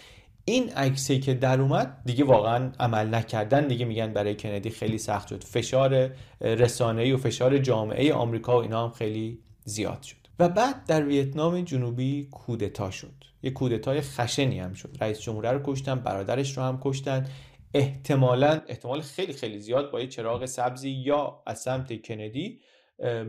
این 0.45 0.71
عکسی 0.71 1.21
که 1.21 1.35
در 1.35 1.61
اومد 1.61 2.03
دیگه 2.05 2.25
واقعا 2.25 2.73
عمل 2.81 3.15
نکردن 3.15 3.67
دیگه 3.67 3.85
میگن 3.85 4.13
برای 4.13 4.35
کندی 4.35 4.71
خیلی 4.71 4.99
سخت 4.99 5.29
شد. 5.29 5.45
فشار 5.45 6.11
رسانه‌ای 6.41 7.13
و 7.13 7.17
فشار 7.17 7.59
جامعه 7.59 8.13
آمریکا 8.13 8.59
و 8.59 8.63
اینا 8.63 8.85
هم 8.85 8.91
خیلی 8.91 9.39
زیاد 9.65 10.03
شد. 10.03 10.17
و 10.39 10.49
بعد 10.49 10.87
در 10.87 11.05
ویتنام 11.07 11.61
جنوبی 11.61 12.29
کودتا 12.31 12.91
شد. 12.91 13.15
یه 13.43 13.51
کودتای 13.51 14.01
خشنی 14.01 14.61
هم 14.61 14.73
شد. 14.75 14.97
رئیس 15.01 15.21
جمهوره 15.21 15.53
رو 15.53 15.61
کشتن 15.65 15.95
برادرش 15.95 16.57
رو 16.57 16.63
هم 16.63 16.79
کشتن. 16.83 17.27
احتمالا 17.75 18.61
احتمال 18.69 19.01
خیلی 19.01 19.33
خیلی 19.33 19.59
زیاد 19.59 19.91
با 19.91 20.01
یه 20.01 20.07
چراغ 20.07 20.45
سبزی 20.45 20.91
یا 20.91 21.43
از 21.47 21.63
سمت 21.63 22.03
کندی 22.03 22.61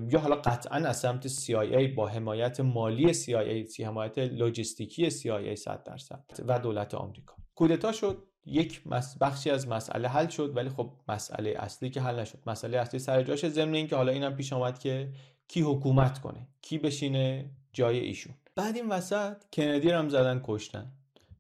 یا 0.10 0.20
حالا 0.20 0.36
قطعا 0.36 0.78
از 0.78 1.00
سمت 1.00 1.28
CIA 1.28 1.96
با 1.96 2.08
حمایت 2.08 2.60
مالی 2.60 3.14
CIA 3.14 3.80
حمایت 3.80 4.18
لوجستیکی 4.18 5.12
CIA 5.12 5.54
100 5.54 5.84
درصد 5.84 6.24
و 6.48 6.60
دولت 6.60 6.94
آمریکا. 6.94 7.36
کودتا 7.56 7.92
شد 7.92 8.24
یک 8.46 8.84
بخشی 9.22 9.50
از 9.50 9.68
مسئله 9.68 10.08
حل 10.08 10.28
شد 10.28 10.58
ولی 10.58 10.70
خب 10.70 10.94
مسئله 11.08 11.54
اصلی 11.58 11.90
که 11.90 12.02
حل 12.02 12.20
نشد. 12.20 12.40
مسئله 12.48 12.78
اصلی 12.78 13.00
سر 13.00 13.24
جاش 13.24 13.46
ضمن 13.48 13.76
اینکه 13.76 13.96
حالا 13.96 14.12
اینم 14.12 14.36
پیش 14.36 14.54
آمد 14.54 14.80
که 14.80 15.10
کی 15.48 15.62
حکومت 15.62 16.20
کنه 16.20 16.48
کی 16.62 16.78
بشینه 16.78 17.52
جای 17.74 18.00
ایشون. 18.00 18.34
بعد 18.56 18.76
این 18.76 18.90
وسط 18.90 19.44
کندی 19.54 19.90
رو 19.90 19.98
هم 19.98 20.10
زدن 20.10 20.42
کشتن. 20.44 20.92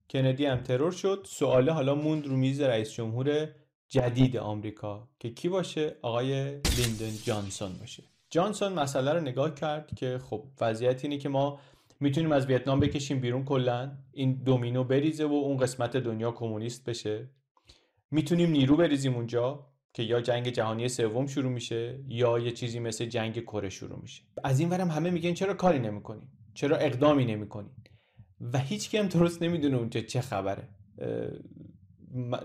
کندی 0.09 0.45
هم 0.45 0.57
ترور 0.57 0.91
شد. 0.91 1.25
سواله 1.29 1.71
حالا 1.71 1.95
موند 1.95 2.27
رو 2.27 2.37
میز 2.37 2.61
رئیس 2.61 2.91
جمهور 2.91 3.49
جدید 3.87 4.37
آمریکا 4.37 5.07
که 5.19 5.29
کی 5.29 5.49
باشه؟ 5.49 5.95
آقای 6.01 6.43
لیندن 6.51 7.13
جانسون 7.23 7.73
باشه. 7.79 8.03
جانسون 8.29 8.73
مسئله 8.73 9.13
رو 9.13 9.21
نگاه 9.21 9.55
کرد 9.55 9.95
که 9.95 10.17
خب 10.17 10.43
وضعیت 10.61 11.05
اینه 11.05 11.17
که 11.17 11.29
ما 11.29 11.59
می‌تونیم 11.99 12.31
از 12.31 12.45
ویتنام 12.45 12.79
بکشیم 12.79 13.19
بیرون 13.19 13.45
کلا. 13.45 13.91
این 14.13 14.33
دومینو 14.33 14.83
بریزه 14.83 15.25
و 15.25 15.33
اون 15.33 15.57
قسمت 15.57 15.97
دنیا 15.97 16.31
کمونیست 16.31 16.89
بشه. 16.89 17.29
می‌تونیم 18.11 18.49
نیرو 18.51 18.77
بریزیم 18.77 19.15
اونجا 19.15 19.65
که 19.93 20.03
یا 20.03 20.21
جنگ 20.21 20.47
جهانی 20.49 20.87
سوم 20.87 21.27
شروع 21.27 21.51
میشه 21.51 21.99
یا 22.07 22.39
یه 22.39 22.51
چیزی 22.51 22.79
مثل 22.79 23.05
جنگ 23.05 23.41
کره 23.41 23.69
شروع 23.69 24.01
میشه. 24.01 24.23
از 24.43 24.59
این 24.59 24.69
ورم 24.69 24.89
همه 24.89 25.09
میگن 25.09 25.33
چرا 25.33 25.53
کاری 25.53 25.79
نمی‌کنین 25.79 26.27
چرا 26.53 26.77
اقدامی 26.77 27.25
نمی‌کنین 27.25 27.71
و 28.41 28.59
هیچ 28.59 28.91
کم 28.91 29.07
درست 29.07 29.41
نمی‌دونه 29.41 29.77
اونجا 29.77 30.01
چه 30.01 30.21
خبره. 30.21 30.63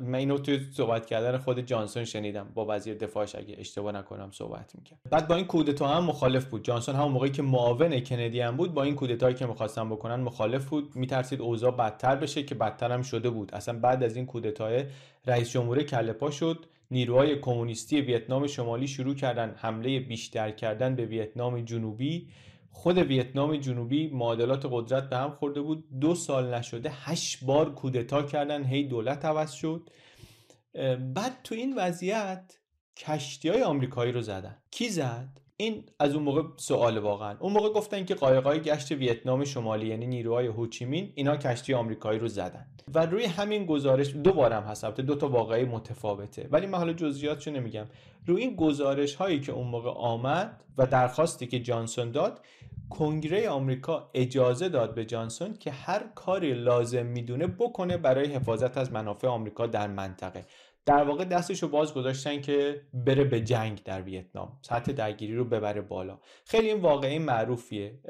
من 0.00 0.14
اینو 0.14 0.38
توی 0.38 0.60
صحبت 0.72 1.06
کردن 1.06 1.38
خود 1.38 1.60
جانسون 1.60 2.04
شنیدم. 2.04 2.48
با 2.54 2.66
وزیر 2.68 2.94
دفاعش 2.94 3.34
اگه 3.34 3.54
اشتباه 3.58 3.92
نکنم 3.92 4.30
صحبت 4.30 4.72
می‌کرد. 4.74 4.98
بعد 5.10 5.28
با 5.28 5.34
این 5.34 5.44
کودتا 5.44 5.88
هم 5.88 6.04
مخالف 6.04 6.44
بود. 6.44 6.64
جانسون 6.64 6.94
همون 6.94 7.12
موقعی 7.12 7.30
که 7.30 7.42
معاون 7.42 8.00
کندی 8.00 8.40
هم 8.40 8.56
بود 8.56 8.74
با 8.74 8.82
این 8.82 8.94
کودتایی 8.94 9.34
که 9.34 9.46
می‌خواستن 9.46 9.90
بکنن 9.90 10.14
مخالف 10.14 10.68
بود. 10.68 10.96
میترسید 10.96 11.40
اوضاع 11.40 11.76
بدتر 11.76 12.16
بشه 12.16 12.42
که 12.42 12.54
بدتر 12.54 12.92
هم 12.92 13.02
شده 13.02 13.30
بود. 13.30 13.54
اصلا 13.54 13.78
بعد 13.78 14.02
از 14.02 14.16
این 14.16 14.26
کودتای 14.26 14.84
رئیس 15.26 15.50
جمهور 15.50 15.82
کلپا 15.82 16.30
شد. 16.30 16.66
نیروهای 16.90 17.38
کمونیستی 17.38 18.00
ویتنام 18.00 18.46
شمالی 18.46 18.88
شروع 18.88 19.14
کردن 19.14 19.54
حمله 19.56 20.00
بیشتر 20.00 20.50
کردن 20.50 20.94
به 20.94 21.06
ویتنام 21.06 21.60
جنوبی. 21.60 22.28
خود 22.70 22.98
ویتنام 22.98 23.56
جنوبی 23.56 24.08
معادلات 24.08 24.66
قدرت 24.70 25.10
به 25.10 25.16
هم 25.16 25.30
خورده 25.30 25.60
بود. 25.60 25.84
دو 26.00 26.14
سال 26.14 26.54
نشده 26.54 26.90
هشت 26.94 27.44
بار 27.44 27.74
کودتا 27.74 28.22
کردن 28.22 28.64
هی 28.64 28.84
دولت 28.84 29.24
عوض 29.24 29.50
شد. 29.50 29.90
بعد 31.14 31.40
تو 31.44 31.54
این 31.54 31.74
وضعیت 31.76 32.58
کشتی 32.96 33.48
های 33.48 33.62
آمریکایی 33.62 34.12
رو 34.12 34.20
زدن. 34.20 34.56
کی 34.70 34.88
زد؟ 34.88 35.40
این 35.60 35.84
از 35.98 36.14
اون 36.14 36.22
موقع 36.22 36.42
سوال 36.56 36.98
واقعا. 36.98 37.36
اون 37.40 37.52
موقع 37.52 37.68
گفتن 37.68 38.04
که 38.04 38.14
قایقای 38.14 38.60
گشت 38.60 38.92
ویتنام 38.92 39.44
شمالی 39.44 39.86
یعنی 39.86 40.06
نیروهای 40.06 40.46
هوچیمین 40.46 41.12
اینا 41.14 41.36
کشتی 41.36 41.74
آمریکایی 41.74 42.18
رو 42.18 42.28
زدن. 42.28 42.66
و 42.94 43.06
روی 43.06 43.24
همین 43.24 43.66
گزارش 43.66 44.16
دو 44.16 44.32
بارم 44.32 44.62
هست 44.62 44.84
دو 44.84 45.14
تا 45.14 45.28
واقعی 45.28 45.64
متفاوته. 45.64 46.48
ولی 46.50 46.66
من 46.66 46.78
حالا 46.78 46.92
جزئیاتشو 46.92 47.50
نمیگم. 47.50 47.86
روی 48.26 48.42
این 48.42 48.56
گزارش 48.56 49.14
هایی 49.14 49.40
که 49.40 49.52
اون 49.52 49.66
موقع 49.66 49.90
آمد 49.90 50.64
و 50.78 50.86
درخواستی 50.86 51.46
که 51.46 51.60
جانسون 51.60 52.10
داد 52.10 52.40
کنگره 52.90 53.48
آمریکا 53.48 54.10
اجازه 54.14 54.68
داد 54.68 54.94
به 54.94 55.04
جانسون 55.04 55.54
که 55.54 55.70
هر 55.70 56.04
کاری 56.14 56.54
لازم 56.54 57.06
می‌دونه 57.06 57.46
بکنه 57.46 57.96
برای 57.96 58.26
حفاظت 58.26 58.78
از 58.78 58.92
منافع 58.92 59.28
آمریکا 59.28 59.66
در 59.66 59.86
منطقه. 59.86 60.44
در 60.86 61.02
واقع 61.02 61.24
دستشو 61.24 61.68
باز 61.68 61.94
گذاشتن 61.94 62.40
که 62.40 62.82
بره 62.94 63.24
به 63.24 63.40
جنگ 63.40 63.82
در 63.82 64.02
ویتنام. 64.02 64.58
سطح 64.62 64.92
درگیری 64.92 65.34
رو 65.34 65.44
ببره 65.44 65.80
بالا. 65.80 66.18
خیلی 66.44 66.68
این 66.68 66.80
واقعی 66.80 67.18
معروفیه. 67.18 68.00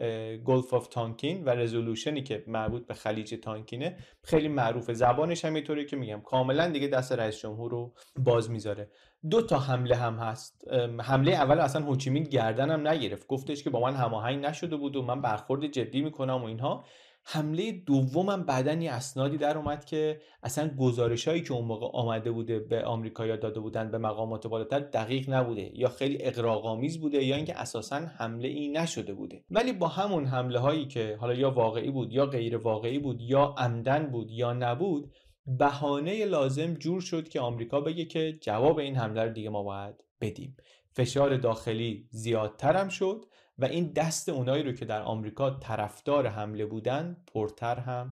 Gulf 0.44 0.74
of 0.74 0.86
Tonkin 0.86 1.44
و 1.44 1.50
resolution 1.50 2.16
ی 2.16 2.22
که 2.22 2.44
مربوط 2.46 2.86
به 2.86 2.94
خلیج 2.94 3.34
تانکینه 3.34 3.96
خیلی 4.22 4.48
معروفه. 4.48 4.94
زبانش 4.94 5.44
هم 5.44 5.54
اینطوری 5.54 5.86
که 5.86 5.96
میگم. 5.96 6.20
کاملا 6.20 6.68
دیگه 6.68 6.88
دست 6.88 7.12
رئیس 7.12 7.38
جمهور 7.38 7.70
رو 7.70 7.94
باز 8.18 8.50
می‌ذاره. 8.50 8.90
دو 9.30 9.42
تا 9.42 9.58
حمله 9.58 9.96
هم 9.96 10.14
هست. 10.14 10.68
حمله 11.00 11.32
اول 11.32 11.58
اصلا 11.58 11.84
هوشی‌مین 11.86 12.22
گردنم 12.22 12.88
نگرفت. 12.88 13.26
گفتش 13.26 13.64
که 13.64 13.70
با 13.70 13.80
من 13.80 13.94
هماهنگ 13.94 14.44
نشده 14.44 14.76
بود 14.76 14.96
و 14.96 15.02
من 15.02 15.22
برخورد 15.22 15.66
جدی 15.66 16.00
می‌کنم 16.00 16.42
و 16.42 16.44
اینها. 16.44 16.84
حمله 17.22 17.72
دومم 17.72 18.42
بعدا 18.42 18.72
یه 18.72 18.92
اسنادی 18.92 19.36
در 19.36 19.58
اومد 19.58 19.84
که 19.84 20.20
اصلا 20.42 20.68
گزارش 20.68 21.28
هایی 21.28 21.42
که 21.42 21.52
اون 21.52 21.64
موقع 21.64 21.86
آمده 21.86 22.30
بوده 22.30 22.58
به 22.58 22.84
آمریکا 22.84 23.36
داده 23.36 23.60
بودن 23.60 23.90
به 23.90 23.98
مقامات 23.98 24.46
بالاتر 24.46 24.80
دقیق 24.80 25.30
نبوده 25.30 25.70
یا 25.74 25.88
خیلی 25.88 26.18
اغراق‌آمیز 26.20 27.00
بوده 27.00 27.24
یا 27.24 27.36
اینکه 27.36 27.60
اساسا 27.60 27.96
حمله 27.96 28.48
ای 28.48 28.68
نشده 28.68 29.14
بوده. 29.14 29.44
ولی 29.50 29.72
با 29.72 29.88
همون 29.88 30.24
حمله 30.24 30.58
هایی 30.58 30.86
که 30.86 31.16
حالا 31.20 31.34
یا 31.34 31.50
واقعی 31.50 31.90
بود 31.90 32.12
یا 32.12 32.26
غیر 32.26 32.56
واقعی 32.56 32.98
بود 32.98 33.20
یا 33.20 33.54
عمداً 33.58 34.06
بود 34.06 34.30
یا 34.30 34.52
نبود 34.52 35.12
بهانه 35.46 36.24
لازم 36.24 36.74
جور 36.74 37.00
شد 37.00 37.28
که 37.28 37.40
آمریکا 37.40 37.80
بگه 37.80 38.04
که 38.04 38.38
جواب 38.42 38.78
این 38.78 38.96
حمله 38.96 39.24
رو 39.24 39.32
دیگه 39.32 39.50
ما 39.50 39.62
باید 39.62 39.94
بدیم. 40.20 40.56
فشار 40.92 41.36
داخلی 41.36 42.08
زیادتر 42.10 42.76
هم 42.76 42.88
شد. 42.88 43.24
و 43.59 43.65
این 43.65 43.91
دست 43.91 44.29
اونایی 44.29 44.63
رو 44.63 44.71
که 44.71 44.85
در 44.85 45.01
آمریکا 45.01 45.49
طرفدار 45.49 46.27
حمله 46.27 46.65
بودن 46.65 47.17
پرتر 47.33 47.79
هم 47.79 48.11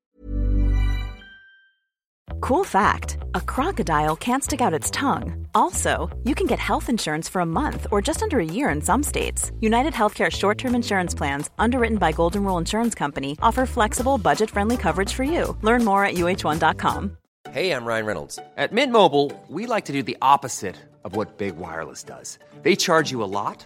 Cool 2.40 2.64
fact 2.64 3.18
a 3.36 3.42
crocodile 3.42 4.16
can't 4.16 4.44
stick 4.44 4.62
out 4.62 4.74
its 4.74 4.90
tongue. 4.92 5.48
Also, 5.56 6.10
you 6.24 6.36
can 6.36 6.48
get 6.48 6.60
health 6.60 6.90
insurance 6.90 7.28
for 7.30 7.42
a 7.42 7.46
month 7.46 7.88
or 7.92 8.02
just 8.02 8.22
under 8.22 8.40
a 8.40 8.46
year 8.46 8.70
in 8.70 8.82
some 8.82 9.04
states. 9.04 9.52
United 9.60 9.94
Healthcare 9.94 10.32
short 10.32 10.58
term 10.58 10.76
insurance 10.76 11.14
plans, 11.14 11.50
underwritten 11.58 11.98
by 11.98 12.12
Golden 12.12 12.44
Rule 12.44 12.58
Insurance 12.58 12.96
Company, 12.96 13.38
offer 13.42 13.66
flexible, 13.66 14.18
budget 14.18 14.50
friendly 14.50 14.78
coverage 14.78 15.14
for 15.14 15.24
you. 15.24 15.58
Learn 15.62 15.84
more 15.86 16.06
at 16.06 16.16
uh1.com. 16.16 17.18
Hey, 17.52 17.72
I'm 17.72 17.86
Ryan 17.86 18.06
Reynolds. 18.06 18.40
At 18.58 18.72
Mint 18.72 18.92
Mobile, 18.92 19.32
we 19.50 19.66
like 19.66 19.86
to 19.86 19.94
do 19.94 20.02
the 20.02 20.18
opposite 20.22 20.78
of 21.04 21.16
what 21.16 21.38
Big 21.38 21.58
Wireless 21.58 22.04
does. 22.04 22.40
They 22.62 22.76
charge 22.76 23.12
you 23.12 23.22
a 23.22 23.32
lot 23.40 23.66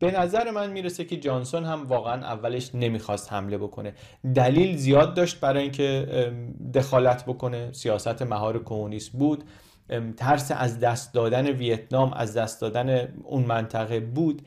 به 0.00 0.20
نظر 0.20 0.50
من 0.50 0.70
می‌رسه 0.70 1.04
که 1.04 1.16
جانسون 1.16 1.64
هم 1.64 1.86
واقعا 1.86 2.14
اولش 2.14 2.70
نمی‌خواست 2.74 3.32
حمله 3.32 3.58
بکنه. 3.58 3.94
دلیل 4.34 4.76
زیاد 4.76 5.14
داشت 5.14 5.40
برای 5.40 5.62
اینکه 5.62 6.06
دخالت 6.74 7.24
بکنه. 7.24 7.72
سیاست 7.72 8.22
مهار 8.22 8.64
کمونیست 8.64 9.12
بود. 9.12 9.44
ترس 10.16 10.52
از 10.56 10.80
دست 10.80 11.14
دادن 11.14 11.46
ویتنام 11.46 12.12
از 12.12 12.36
دست 12.36 12.60
دادن 12.60 13.08
اون 13.24 13.42
منطقه 13.42 14.00
بود. 14.00 14.42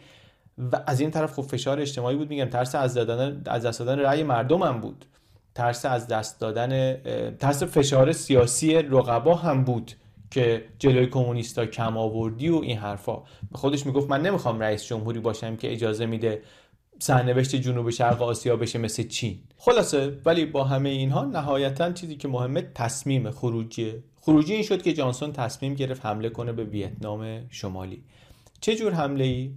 و 0.72 0.80
از 0.88 1.00
این 1.00 1.12
طرف 1.12 1.34
خب 1.34 1.42
فشار 1.42 1.80
اجتماعی 1.80 2.16
بود. 2.16 2.30
میگم 2.30 2.46
ترس 2.46 2.76
از 2.76 2.94
دادن 2.94 3.42
از 3.46 3.66
دست 3.66 3.80
دادن 3.80 4.00
رأی 4.00 4.24
مردم 4.24 4.64
هم 4.64 4.80
بود. 4.82 5.06
ترس 5.56 5.86
از 5.86 6.08
دست 6.08 6.40
دادن 6.40 6.98
ترس 7.32 7.64
فشار 7.64 8.12
سیاسی 8.12 8.76
رقبا 8.76 9.36
هم 9.36 9.64
بود. 9.64 9.92
که 10.34 10.66
جلوی 10.80 11.08
کمونیستا 11.08 11.66
کم 11.66 11.98
آوردی 11.98 12.50
و 12.50 12.56
این 12.56 12.78
حرفا. 12.78 13.16
به 13.52 13.58
خودش 13.58 13.86
می‌گفت 13.86 14.10
من 14.10 14.22
نمی‌خوام 14.22 14.60
رئیس 14.60 14.86
جمهوری 14.86 15.20
باشم 15.20 15.56
که 15.56 15.74
اجازه 15.74 16.06
میده 16.06 16.42
سرنوشت 17.00 17.56
جنوب 17.56 17.90
شرق 17.90 18.22
آسیا 18.22 18.56
بشه 18.56 18.80
مثل 18.80 19.04
چین. 19.04 19.40
خلاصه 19.58 20.18
ولی 20.26 20.46
با 20.46 20.64
همه 20.64 20.90
اینها 20.90 21.26
نهایتا 21.26 21.92
چیزی 21.92 22.16
که 22.16 22.28
مهمه 22.28 22.62
تصمیم 22.62 23.32
خروجیه 23.32 24.04
خروجی 24.22 24.54
این 24.54 24.64
شد 24.64 24.82
که 24.82 24.94
جانسون 24.94 25.32
تصمیم 25.32 25.74
گرفت 25.74 26.06
حمله 26.06 26.30
کنه 26.30 26.52
به 26.52 26.64
ویتنام 26.64 27.50
شمالی. 27.50 28.04
چه 28.62 28.76
جور 28.76 28.94
حمله 28.94 29.24
ای 29.24 29.54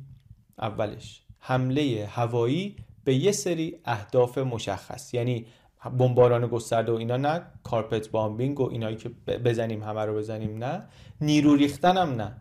اولش 0.58 1.22
حمله 1.38 2.08
هوایی 2.10 2.76
به 3.04 3.14
یه 3.14 3.32
سری 3.32 3.76
اهداف 3.84 4.38
مشخص. 4.38 5.14
یعنی 5.14 5.46
بمباران 5.88 6.46
گسترده 6.46 6.92
و 6.92 6.94
اینا 6.94 7.16
نه 7.16 7.42
کارپت 7.62 8.08
بامبینگ 8.08 8.60
و 8.60 8.70
اینایی 8.70 8.96
که 8.96 9.08
بزنیم 9.44 9.82
همه 9.82 10.00
رو 10.00 10.14
بزنیم 10.14 10.64
نه. 10.64 10.82
نیرو 11.20 11.56
ریختن 11.56 11.96
هم 11.96 12.22
نه. 12.22 12.36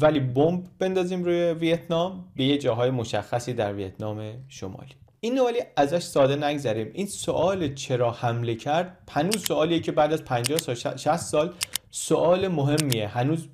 ولی 0.00 0.20
بمب 0.20 0.62
بندازیم 0.78 1.24
روی 1.24 1.52
ویتنام 1.52 2.24
به 2.36 2.44
یه 2.44 2.58
جاهای 2.58 2.90
مشخصی 2.90 3.52
در 3.52 3.72
ویتنام 3.72 4.44
شمالی. 4.48 4.94
این 5.20 5.38
ولی 5.38 5.60
ازش 5.76 6.02
ساده 6.02 6.36
نگذریم. 6.36 6.90
این 6.94 7.06
سوال 7.06 7.74
چرا 7.74 8.10
حمله 8.10 8.54
کرد؟ 8.54 8.98
هنوز 9.10 9.46
سوالیه 9.46 9.80
که 9.80 9.92
بعد 9.92 10.12
از 10.12 10.24
50 10.24 10.58
سال 10.58 10.74
60 10.74 11.16
سال 11.16 11.54
سوال 11.90 12.48
مهمیه. 12.48 13.08
هنوز 13.08 13.48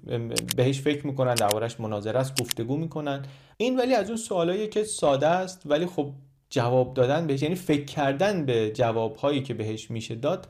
بهش 0.57 0.81
فکر 0.81 1.07
می‌کنن 1.07 1.35
دربارش 1.35 1.81
مناظره 1.81 2.21
است 2.21 2.41
گفتگو 2.41 2.77
می‌کنن. 2.77 3.23
این 3.57 3.79
ولی 3.79 3.95
از 3.95 4.09
اون 4.09 4.17
سوالاییه 4.17 4.69
که 4.69 4.85
ساده 4.85 5.27
است 5.27 5.63
ولی 5.67 5.87
خب 5.87 6.13
جواب 6.53 6.95
دادن 6.95 7.27
بهش 7.27 7.43
یعنی 7.43 7.55
فکر 7.55 7.85
کردن 7.85 8.47
به 8.47 8.71
جوابهایی 8.71 9.43
که 9.43 9.55
بهش 9.55 9.91
میشه 9.91 10.15
داد 10.15 10.49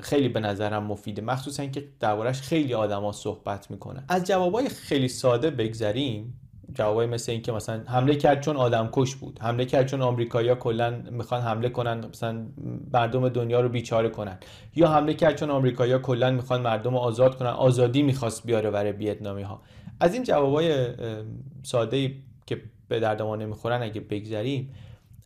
خیلی 0.00 0.28
به 0.28 0.40
نظرم 0.40 0.82
مفیده. 0.84 1.22
مخصوصا 1.22 1.66
که 1.66 1.84
دربارش 2.00 2.40
خیلی 2.40 2.74
آدما 2.74 3.12
صحبت 3.12 3.70
می‌کنن. 3.70 4.04
از 4.08 4.24
جوابای 4.24 4.68
خیلی 4.68 5.08
ساده 5.08 5.50
بگذریم. 5.50 6.40
جوابای 6.74 7.06
مثل 7.06 7.32
این 7.32 7.42
که 7.42 7.52
مثلا 7.52 7.82
حمله 7.86 8.14
کرد 8.14 8.40
چون 8.40 8.56
آدم 8.56 8.88
کش 8.92 9.14
بود. 9.14 9.38
حمله 9.42 9.64
کرد 9.64 9.86
چون 9.86 10.02
آمریکایی‌ها 10.02 10.54
کلا 10.54 11.02
می‌خوان 11.10 11.40
حمله 11.40 11.68
کنن 11.68 12.06
مثلا 12.06 12.46
مردم 12.92 13.28
دنیا 13.28 13.60
رو 13.60 13.68
بیچاره 13.68 14.08
کنن. 14.08 14.38
یا 14.76 14.88
حمله 14.88 15.14
کرد 15.14 15.36
چون 15.36 15.50
آمریکایی‌ها 15.50 15.98
کلا 15.98 16.30
می‌خوان 16.30 16.60
مردم 16.60 16.90
رو 16.90 16.96
آزاد 16.96 17.38
کنن. 17.38 17.48
آزادی 17.48 18.02
می‌خواست 18.02 18.46
بیاره 18.46 18.70
برای 18.70 18.92
ویتنامی 18.92 19.42
ها 19.42 19.62
از 20.00 20.14
این 20.14 20.22
جوابای 20.22 20.86
ساده 21.62 22.14
که 22.46 22.62
به 22.88 23.00
درد 23.00 23.22
ما 23.22 23.36
نمی‌خورن 23.36 23.82
اگه 23.82 24.00
بگذریم 24.00 24.74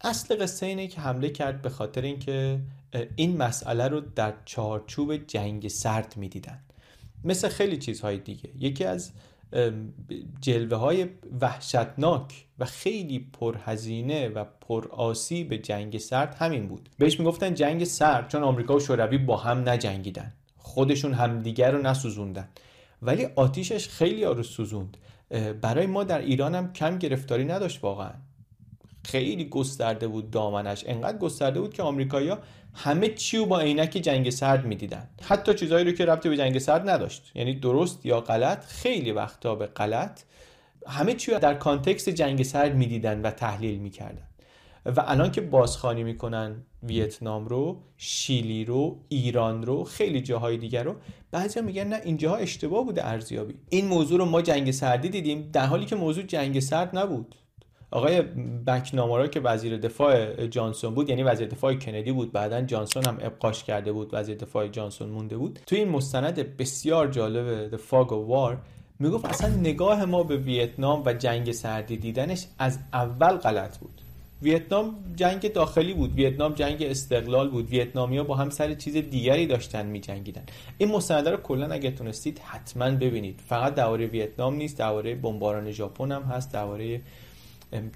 اصل 0.00 0.42
قصه 0.42 0.66
اینه 0.66 0.86
که 0.86 1.00
حمله 1.00 1.28
کرد 1.28 1.62
به 1.62 1.68
خاطر 1.68 2.02
اینکه 2.02 2.60
این 3.16 3.36
مسئله 3.36 3.88
رو 3.88 4.00
در 4.00 4.34
چارچوب 4.44 5.16
جنگ 5.16 5.68
سرد 5.68 6.14
می‌دیدن. 6.16 6.60
مثل 7.24 7.48
خیلی 7.48 7.76
چیزهای 7.76 8.18
دیگه. 8.18 8.50
یکی 8.58 8.84
از 8.84 9.12
جلوه 10.40 10.78
های 10.78 11.06
وحشتناک 11.40 12.46
و 12.58 12.64
خیلی 12.64 13.18
پرهزینه 13.32 14.28
و 14.28 14.44
به 15.44 15.58
جنگ 15.58 15.98
سرد 15.98 16.34
همین 16.34 16.68
بود. 16.68 16.88
بهش 16.98 17.18
می‌گفتن 17.18 17.54
جنگ 17.54 17.84
سرد 17.84 18.28
چون 18.28 18.42
آمریکا 18.42 18.76
و 18.76 18.80
شوروی 18.80 19.18
با 19.18 19.36
هم 19.36 19.68
نجنگیدن. 19.68 20.32
خودشون 20.56 21.12
همدیگر 21.12 21.70
رو 21.70 21.82
نسوزوندن. 21.82 22.48
ولی 23.02 23.26
آتیشش 23.36 23.88
خیلی 23.88 24.24
رو 24.24 24.42
سوزوند. 24.42 24.96
برای 25.60 25.86
ما 25.86 26.04
در 26.04 26.18
ایران 26.18 26.54
هم 26.54 26.72
کم 26.72 26.98
گرفتاری 26.98 27.44
نداشت 27.44 27.84
واقعا. 27.84 28.12
خیلی 29.04 29.44
گسترده 29.44 30.08
بود 30.08 30.30
دامنش. 30.30 30.84
انقدر 30.86 31.18
گسترده 31.18 31.60
بود 31.60 31.74
که 31.74 31.82
آمریکایی‌ها 31.82 32.38
همه 32.74 33.08
چی 33.08 33.36
رو 33.36 33.46
با 33.46 33.60
عینک 33.60 33.90
جنگ 33.90 34.30
سرد 34.30 34.64
می‌دیدن. 34.64 35.08
حتی 35.22 35.54
چیزهایی 35.54 35.84
رو 35.84 35.92
که 35.92 36.04
ربطی 36.04 36.28
به 36.28 36.36
جنگ 36.36 36.58
سرد 36.58 36.88
نداشت. 36.88 37.32
یعنی 37.34 37.54
درست 37.54 38.06
یا 38.06 38.20
غلط 38.20 38.64
خیلی 38.64 39.12
وقتا 39.12 39.54
به 39.54 39.66
غلط 39.66 40.22
همه 40.86 41.14
چی 41.14 41.30
رو 41.32 41.38
در 41.38 41.54
کانتکست 41.54 42.08
جنگ 42.08 42.42
سرد 42.42 42.74
می‌دیدن 42.74 43.22
و 43.22 43.30
تحلیل 43.30 43.78
می‌کردن. 43.78 44.28
و 44.86 45.04
الان 45.06 45.30
که 45.32 45.40
بازخوانی 45.40 46.02
می‌کنن 46.02 46.56
ویتنام 46.82 47.48
رو 47.48 47.82
شیلی 47.96 48.64
رو 48.64 49.00
ایران 49.08 49.62
رو 49.62 49.84
خیلی 49.84 50.20
جاهای 50.20 50.56
دیگر 50.56 50.82
رو 50.82 50.94
بعضیا 51.30 51.62
میگن 51.62 51.84
نه 51.84 52.00
اینجاها 52.04 52.36
اشتباه 52.36 52.84
بوده 52.84 53.06
ارزیابی. 53.06 53.54
این 53.70 53.86
موضوع 53.86 54.18
رو 54.18 54.24
ما 54.24 54.42
جنگ 54.42 54.70
سردی 54.70 55.08
دیدیم 55.08 55.50
در 55.52 55.66
حالی 55.66 55.86
که 55.86 55.96
موضوع 55.96 56.24
جنگ 56.24 56.60
سرد 56.60 56.98
نبود. 56.98 57.34
آقای 57.94 58.22
بکنامارا 58.66 59.26
که 59.26 59.40
وزیر 59.40 59.76
دفاع 59.76 60.46
جانسون 60.46 60.94
بود 60.94 61.08
یعنی 61.08 61.22
وزیر 61.22 61.48
دفاع 61.48 61.74
کندی 61.74 62.12
بود 62.12 62.32
بعدا 62.32 62.60
جانسون 62.60 63.04
هم 63.06 63.18
ابقاش 63.20 63.64
کرده 63.64 63.92
بود 63.92 64.10
وزیر 64.12 64.36
دفاع 64.36 64.68
جانسون 64.68 65.08
مونده 65.08 65.36
بود. 65.36 65.60
توی 65.66 65.78
این 65.78 65.88
مستند 65.88 66.56
بسیار 66.56 67.08
جالب 67.08 67.70
The 67.70 67.80
Fog 67.80 68.08
of 68.08 68.30
War 68.30 68.56
می‌گفت 68.98 69.24
اصلا 69.24 69.48
نگاه 69.48 70.04
ما 70.04 70.22
به 70.22 70.36
ویتنام 70.36 71.02
و 71.06 71.12
جنگ 71.12 71.52
سردی 71.52 71.96
دیدنش 71.96 72.46
از 72.58 72.78
اول 72.92 73.36
غلط 73.36 73.78
بود. 73.78 74.00
ویتنام 74.42 74.94
جنگ 75.16 75.52
داخلی 75.52 75.94
بود 75.94 76.14
ویتنام 76.14 76.52
جنگ 76.54 76.82
استقلال 76.82 77.48
بود 77.50 77.68
ویتنامیا 77.68 78.24
با 78.24 78.34
هم 78.34 78.50
سر 78.50 78.74
چیز 78.74 78.96
دیگری 78.96 79.46
داشتن 79.46 79.86
میجنگیدن. 79.86 80.42
این 80.78 80.88
مستند 80.88 81.28
رو 81.28 81.36
کلا 81.36 81.66
اگه 81.66 81.90
تونستید 81.90 82.38
حتما 82.38 82.90
ببینید. 82.90 83.40
فقط 83.46 83.74
درباره 83.74 84.06
ویتنام 84.06 84.54
نیست 84.54 84.78
درباره 84.78 85.14
بمباران 85.14 85.70
ژاپن 85.70 86.12
هم 86.12 86.22
هست 86.22 86.52
درباره 86.52 87.00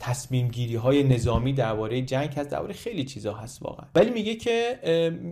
تصمیم 0.01 0.49
گیری 0.49 0.75
های 0.75 1.03
نظامی 1.03 1.53
درباره 1.53 2.03
جنگ 2.03 2.29
هست 2.37 2.51
درباره 2.51 2.73
خیلی 2.73 3.05
چیزا 3.05 3.35
هست 3.35 3.63
واقعا. 3.63 3.87
ولی 3.95 4.11
میگه 4.11 4.35
که 4.35 4.79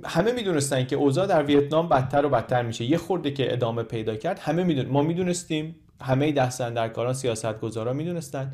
همه 0.05 0.33
می‌دونستن 0.33 0.87
که 0.87 0.97
اوضاع 0.97 1.27
در 1.27 1.43
ویتنام 1.43 1.89
بدتر 1.89 2.27
و 2.27 2.29
بدتر 2.29 2.63
میشه. 2.63 2.85
یه 2.85 2.99
خورده 2.99 3.31
که 3.31 3.53
ادامه 3.53 3.83
پیدا 3.83 4.17
کرد 4.17 4.39
همه 4.39 4.65
میدون 4.65 4.87
ما 4.87 5.03
می‌دونستیم 5.03 5.77
همه 6.03 6.33
دستن 6.33 6.75
در 6.75 6.89
کاران 6.89 7.15
سیاست 7.15 7.61
گذارا 7.61 7.93
می‌دونستن 7.93 8.53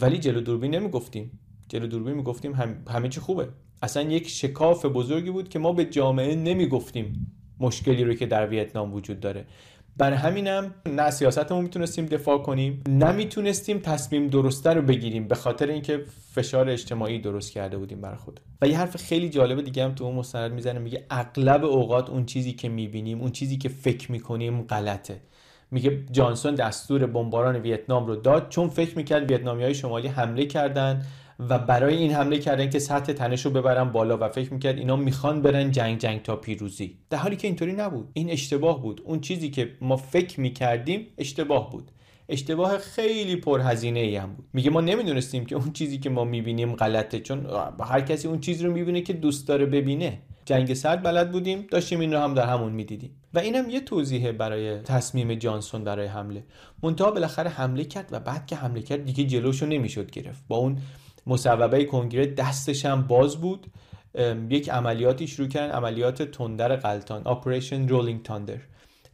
ولی 0.00 0.18
جلو 0.18 0.40
دوربین 0.40 0.74
نمی‌گفتیم. 0.74 1.38
جلو 1.68 1.86
دوربین 1.86 2.14
می‌گفتیم 2.14 2.52
هم... 2.52 2.84
همه 2.90 3.08
چی 3.08 3.20
خوبه. 3.20 3.48
اصلا 3.82 4.02
یک 4.02 4.28
شکاف 4.28 4.84
بزرگی 4.84 5.30
بود 5.30 5.48
که 5.48 5.58
ما 5.58 5.72
به 5.72 5.84
جامعه 5.84 6.34
نمی‌گفتیم 6.34 7.32
مشکلی 7.60 8.04
رو 8.04 8.14
که 8.14 8.26
در 8.26 8.46
ویتنام 8.46 8.94
وجود 8.94 9.20
داره. 9.20 9.44
برای 9.96 10.16
همینم 10.16 10.74
نه 10.86 11.10
سیاستمون 11.10 11.62
می‌تونستیم 11.62 12.06
دفاع 12.06 12.38
کنیم 12.38 12.82
نه 12.88 13.12
می‌تونستیم 13.12 13.78
تصمیم 13.78 14.28
درسته 14.28 14.70
رو 14.70 14.82
بگیریم 14.82 15.28
به 15.28 15.34
خاطر 15.34 15.66
اینکه 15.66 16.04
فشار 16.34 16.68
اجتماعی 16.68 17.18
درست 17.18 17.52
کرده 17.52 17.78
بودیم 17.78 18.00
بر 18.00 18.14
خود. 18.14 18.40
و 18.62 18.68
یه 18.68 18.78
حرف 18.78 18.96
خیلی 18.96 19.28
جالب 19.28 19.60
دیگه 19.60 19.84
هم 19.84 19.94
تو 19.94 20.04
اون 20.04 20.14
مستند 20.14 20.52
می‌زنه 20.52 20.78
میگه 20.78 21.06
اغلب 21.10 21.64
اوقات 21.64 22.10
اون 22.10 22.26
چیزی 22.26 22.52
که 22.52 22.68
می‌بینیم 22.68 23.20
اون 23.20 23.30
چیزی 23.30 23.58
که 23.58 23.68
فکر 23.68 24.12
می‌کنیم 24.12 24.62
غلطه. 24.62 25.20
میگه 25.70 26.04
جانسون 26.10 26.54
دستور 26.54 27.06
بمباران 27.06 27.56
ویتنام 27.56 28.06
رو 28.06 28.16
داد 28.16 28.48
چون 28.48 28.68
فکر 28.68 28.96
می‌کرد 28.96 29.30
ویتنامی 29.30 29.62
های 29.62 29.74
شمالی 29.74 30.08
حمله 30.08 30.46
کردن 30.46 31.06
و 31.38 31.58
برای 31.58 31.96
این 31.96 32.12
حمله 32.12 32.38
کردن 32.38 32.70
که 32.70 32.78
سطح 32.78 33.12
تنش 33.12 33.44
رو 33.44 33.50
ببرن 33.50 33.84
بالا 33.84 34.18
و 34.20 34.28
فکر 34.28 34.52
می‌کرد 34.52 34.78
اینا 34.78 34.96
می‌خوان 34.96 35.42
برن 35.42 35.70
جنگ 35.70 35.98
جنگ 35.98 36.22
تا 36.22 36.36
پیروزی. 36.36 36.98
در 37.10 37.18
حالی 37.18 37.36
که 37.36 37.46
اینطوری 37.46 37.72
نبود. 37.72 38.10
این 38.12 38.30
اشتباه 38.30 38.82
بود. 38.82 39.02
اون 39.04 39.20
چیزی 39.20 39.50
که 39.50 39.70
ما 39.80 39.96
فکر 39.96 40.40
می‌کردیم 40.40 41.06
اشتباه 41.18 41.70
بود. 41.70 41.90
اشتباه 42.28 42.78
خیلی 42.78 43.36
پرهزینه 43.36 44.00
ای 44.00 44.16
هم 44.16 44.34
بود. 44.34 44.44
میگه 44.52 44.70
ما 44.70 44.80
نمی‌دونستیم 44.80 45.46
که 45.46 45.54
اون 45.54 45.72
چیزی 45.72 45.98
که 45.98 46.10
ما 46.10 46.24
می‌بینیم 46.24 46.74
غلطه 46.74 47.20
چون 47.20 47.46
هر 47.80 48.00
کسی 48.00 48.28
اون 48.28 48.40
چیزی 48.40 48.64
رو 48.64 48.72
می‌بینه 48.72 49.00
که 49.00 49.12
دوست 49.12 49.48
داره 49.48 49.66
ببینه. 49.66 50.18
جنگ 50.44 50.74
سرد 50.74 51.02
بلد 51.02 51.32
بودیم 51.32 51.66
داشتیم 51.70 52.00
این 52.00 52.12
رو 52.12 52.18
هم 52.18 52.34
در 52.34 52.46
همون 52.46 52.72
می‌دیدیم. 52.72 53.10
و 53.34 53.38
اینم 53.38 53.70
یه 53.70 53.80
توضیحه 53.80 54.32
برای 54.32 54.78
تصمیم 54.78 55.34
جانسون 55.34 55.84
برای 55.84 56.06
حمله. 56.06 56.44
منتها 56.82 57.10
بالاخره 57.10 57.50
حمله 57.50 57.84
کرد 57.84 58.08
و 58.12 58.20
بعد 58.20 58.46
که 58.46 58.56
حمله 58.56 58.82
کرد 58.82 59.04
دیگه 59.04 59.24
جلوشو 59.24 59.66
نمی‌شد 59.66 60.10
گرفت. 60.10 60.44
با 60.48 60.56
اون 60.56 60.78
مصوبه 61.26 61.84
کنگره 61.84 62.26
دستش 62.26 62.86
هم 62.86 63.02
باز 63.02 63.36
بود. 63.36 63.66
یک 64.50 64.70
عملیاتی 64.70 65.26
شروع 65.26 65.48
کردن 65.48 65.72
عملیات 65.72 66.22
تندر 66.22 66.76
قلتان 66.76 67.22
آپریشن 67.24 67.88
رولینگ 67.88 68.22
تاندر 68.22 68.58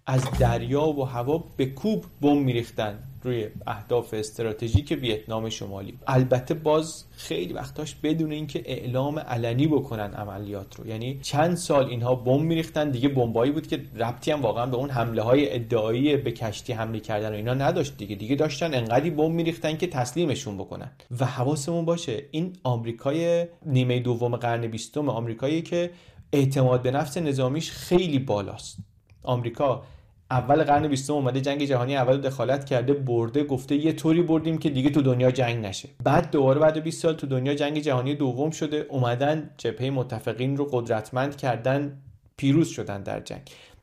از 0.06 0.24
دریا 0.38 0.88
و 0.88 1.04
هوا 1.04 1.44
به 1.56 1.66
کوب 1.66 2.04
بم 2.20 2.38
میریختن 2.38 2.98
روی 3.22 3.48
اهداف 3.66 4.14
استراتژیک 4.14 4.98
ویتنام 5.02 5.48
شمالی. 5.48 5.98
البته 6.06 6.54
باز 6.54 7.04
خیلی 7.10 7.52
وقتاش 7.52 7.94
بدون 7.94 8.32
اینکه 8.32 8.62
اعلام 8.64 9.18
علنی 9.18 9.66
بکنن 9.66 10.14
عملیات 10.14 10.76
رو. 10.76 10.86
یعنی 10.86 11.18
چند 11.22 11.54
سال 11.54 11.84
اینها 11.84 12.14
بمب 12.14 12.40
میریختن 12.40 12.90
دیگه 12.90 13.08
بمبایی 13.08 13.52
بود 13.52 13.66
که 13.66 13.82
ربطی 13.96 14.30
هم 14.30 14.42
واقعا 14.42 14.66
به 14.66 14.76
اون 14.76 14.90
حمله 14.90 15.22
های 15.22 15.54
ادعایی 15.54 16.16
به 16.16 16.32
کشتی 16.32 16.72
حمله 16.72 17.00
کردن 17.00 17.32
و 17.32 17.34
اینا 17.34 17.54
نداشت 17.54 17.96
دیگه. 17.96 18.16
دیگه 18.16 18.36
داشتن 18.36 18.74
انقدی 18.74 19.10
بمب 19.10 19.30
میریختن 19.30 19.76
که 19.76 19.86
تسلیمشون 19.86 20.58
بکنن. 20.58 20.90
و 21.20 21.24
حواسمون 21.24 21.84
باشه 21.84 22.22
این 22.30 22.56
آمریکای 22.62 23.46
نیمه 23.66 24.00
دوم 24.00 24.36
قرن 24.36 24.66
بیستم 24.66 25.08
آمریکایی 25.08 25.62
که 25.62 25.90
اعتماد 26.32 26.82
به 26.82 26.90
نفس 26.90 27.16
نظامیش 27.16 27.70
خیلی 27.70 28.18
بالاست. 28.18 28.78
آمریکا. 29.22 29.82
اول 30.30 30.64
قرن 30.64 30.88
بیستم 30.88 31.12
اومده 31.12 31.40
جنگ 31.40 31.64
جهانی 31.64 31.96
اول 31.96 32.20
دخالت 32.20 32.64
کرده 32.64 32.92
برده 32.92 33.44
گفته 33.44 33.76
یه 33.76 33.92
طوری 33.92 34.22
بردیم 34.22 34.58
که 34.58 34.70
دیگه 34.70 34.90
تو 34.90 35.02
دنیا 35.02 35.30
جنگ 35.30 35.66
نشه. 35.66 35.88
بعد 36.04 36.30
دوباره 36.30 36.60
بعد 36.60 36.82
20 36.82 37.02
سال 37.02 37.14
تو 37.14 37.26
دنیا 37.26 37.54
جنگ 37.54 37.78
جهانی 37.78 38.14
دوم 38.14 38.50
شده 38.50 38.86
اومدن 38.88 39.50
جبهه 39.58 39.90
متفقین 39.90 40.56
رو 40.56 40.64
قدرتمند 40.64 41.36
کردن 41.36 42.02
پیروز 42.36 42.68
شدن 42.68 43.02
در 43.02 43.20
جنگ. 43.20 43.40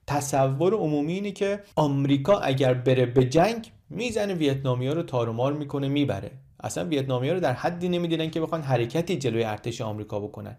تصور 0.08 0.73
عمومی 0.73 1.13
اینه 1.13 1.32
که 1.32 1.60
آمریکا 1.76 2.39
اگر 2.39 2.73
بره 2.73 3.06
به 3.06 3.26
جنگ 3.26 3.71
می‌زنه 3.89 4.34
ویتنامیا 4.34 4.93
رو 4.93 5.04
تارومار 5.04 5.54
می‌کنه 5.54 5.88
می‌بره. 5.88 6.32
اصلا 6.60 6.86
ویتنامیا 6.86 7.34
رو 7.34 7.39
در 7.39 7.54
حدی 7.54 7.89
نمی‌دیدن 7.89 8.30
که 8.30 8.41
بخوان 8.41 8.62
حرکتی 8.62 9.17
جلوی 9.17 9.43
ارتش 9.43 9.82
آمریکا 9.82 10.19
بکنن. 10.19 10.56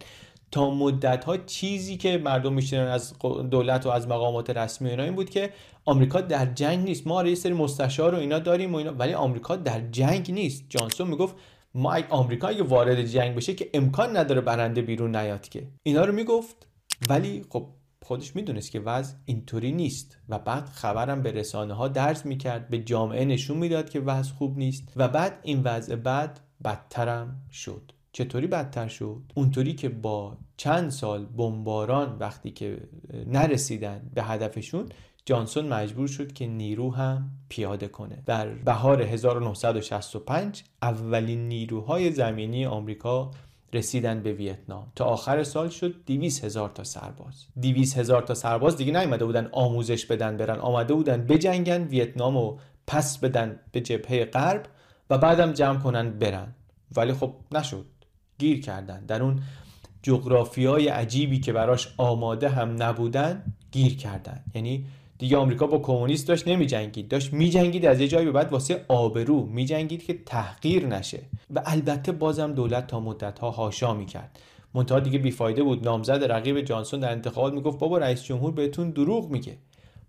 تا 0.51 0.71
مدت 0.71 1.25
ها 1.25 1.37
چیزی 1.37 1.97
که 1.97 2.19
مردم 2.19 2.53
میشنن 2.53 2.87
از 2.87 3.15
دولت 3.51 3.87
و 3.87 3.89
از 3.89 4.09
مقامات 4.09 4.51
رسمی 4.51 4.91
اینا 4.91 5.03
این 5.03 5.15
بود 5.15 5.31
که 5.31 5.51
آمریکا 5.85 6.21
در 6.21 6.47
جنگ 6.47 6.85
نیست. 6.85 7.07
ما 7.07 7.25
یه 7.25 7.35
سری 7.35 7.53
مستشار 7.53 8.15
و 8.15 8.19
اینا 8.19 8.39
داریم 8.39 8.75
و 8.75 8.77
اینا 8.77 8.93
ولی 8.93 9.15
آمریکا 9.15 9.57
در 9.57 9.81
جنگ 9.81 10.31
نیست. 10.31 10.65
جانسون 10.69 11.09
می‌گفت 11.09 11.35
ما 11.75 11.97
آمریکا 12.11 12.49
اگه 12.49 12.63
وارد 12.63 13.03
جنگ 13.03 13.37
بشه 13.37 13.55
که 13.55 13.71
امکان 13.75 14.17
نداره 14.17 14.41
برنده 14.41 14.83
بیرون 14.83 15.17
نیاد 15.17 15.49
که. 15.49 15.67
اینا 15.83 16.05
رو 16.05 16.13
می‌گفت. 16.13 16.67
ولی 17.09 17.45
خب 17.49 17.67
خودش 18.03 18.37
می‌دونست 18.37 18.71
که 18.71 18.81
وضع 18.81 19.15
اینطوری 19.25 19.73
نیست 19.73 20.19
و 20.29 20.39
بعد 20.39 20.69
خبرم 20.69 21.23
به 21.23 21.33
رسانه 21.33 21.75
ها 21.75 21.89
درز 21.89 22.27
می‌کرد 22.27 22.69
به 22.69 22.79
جامعه 22.79 23.25
نشون 23.25 23.57
می‌داد 23.57 23.91
که 23.91 24.01
وضع 24.01 24.33
خوب 24.33 24.59
نیست 24.59 24.93
و 24.97 25.09
بعد 25.09 25.41
این 25.43 25.63
وضع 25.63 25.97
بعد 25.97 26.41
بدترم 26.65 27.43
شد. 27.53 27.93
چطوری 28.13 28.47
بدتر 28.47 28.89
شد؟ 28.89 29.23
اونطوری 29.35 29.75
که 29.75 29.89
با 29.89 30.37
چند 30.57 30.91
سال 30.91 31.25
بمباران 31.25 32.17
وقتی 32.21 32.51
که 32.51 32.81
نرسیدن 33.27 34.11
به 34.15 34.23
هدفشون 34.23 34.89
جانسون 35.25 35.69
مجبور 35.69 36.09
شد 36.09 36.33
که 36.33 36.47
نیرو 36.47 36.95
هم 36.95 37.31
پیاده 37.49 37.89
کنه. 37.89 38.23
در 38.27 38.49
بهار 38.49 39.03
1965 39.03 40.65
اولین 40.83 41.49
نیروهای 41.49 42.13
زمینی 42.13 42.67
آمریکا 42.67 43.31
رسیدن 43.73 44.23
به 44.23 44.33
ویتنام. 44.33 44.93
تا 44.97 45.05
آخر 45.05 45.43
سال 45.43 45.69
شد 45.69 45.95
200 46.07 46.45
هزار 46.45 46.69
تا 46.69 46.85
سرباز. 46.85 47.47
200 47.63 47.99
هزار 47.99 48.23
تا 48.23 48.35
سرباز 48.35 48.77
دیگه 48.77 48.93
نیومده 48.99 49.25
بودن 49.25 49.49
آموزش 49.53 50.07
بدن 50.07 50.37
برن. 50.37 50.59
آمده 50.59 50.95
بودن 50.95 51.27
بجنگن 51.27 51.83
ویتنام 51.83 52.37
و 52.37 52.59
پس 52.87 53.19
بدن 53.19 53.61
به 53.73 53.81
جبهه 53.81 54.25
غرب 54.25 54.67
و 55.11 55.19
بعدم 55.19 55.53
جمع 55.53 55.79
کنن 55.79 56.11
برن. 56.11 56.55
ولی 56.97 57.13
خب 57.13 57.35
نشد. 57.53 57.87
گیر 58.39 58.61
کردن. 58.61 59.07
در 59.07 59.23
اون 59.23 59.43
جغرافیای 60.03 60.89
عجیبی 60.89 61.41
که 61.41 61.53
براش 61.53 61.95
آماده 61.97 62.49
هم 62.49 62.83
نبودن 62.83 63.43
گیر 63.73 63.97
کردن. 63.97 64.45
یعنی 64.55 64.85
دیگه 65.19 65.37
آمریکا 65.37 65.67
با 65.67 65.79
کمونیست 65.79 66.29
داشت 66.29 66.49
نمی 66.49 66.67
جنگید 66.67 67.09
داشت 67.09 67.33
می 67.33 67.51
جنگید 67.51 67.87
از 67.87 68.01
یه 68.01 68.09
جایی 68.09 68.27
به 68.27 68.33
بعد 68.33 68.53
واسه 68.53 68.85
آبرو. 68.89 69.47
می 69.47 69.65
جنگید 69.65 70.03
که 70.03 70.15
تحقیر 70.27 70.87
نشه. 70.87 71.21
و 71.55 71.63
البته 71.67 72.13
بازم 72.13 72.53
دولت 72.53 72.87
تا 72.87 73.01
مدت 73.01 73.39
ها 73.39 73.51
هاشا 73.51 73.95
می 73.95 74.07
کرد 74.07 74.39
منتها 74.75 75.01
دیگه 75.01 75.19
بیفایده 75.19 75.63
بود. 75.63 75.85
نامزد 75.85 76.25
رقیب 76.33 76.61
جانسون 76.61 77.01
در 77.01 77.13
انتخابات 77.13 77.53
می‌گفت 77.53 77.79
بابا 77.79 77.99
رئیس 77.99 78.23
جمهور 78.23 78.53
بهتون 78.53 78.91
دروغ 78.91 79.31
میگه. 79.31 79.59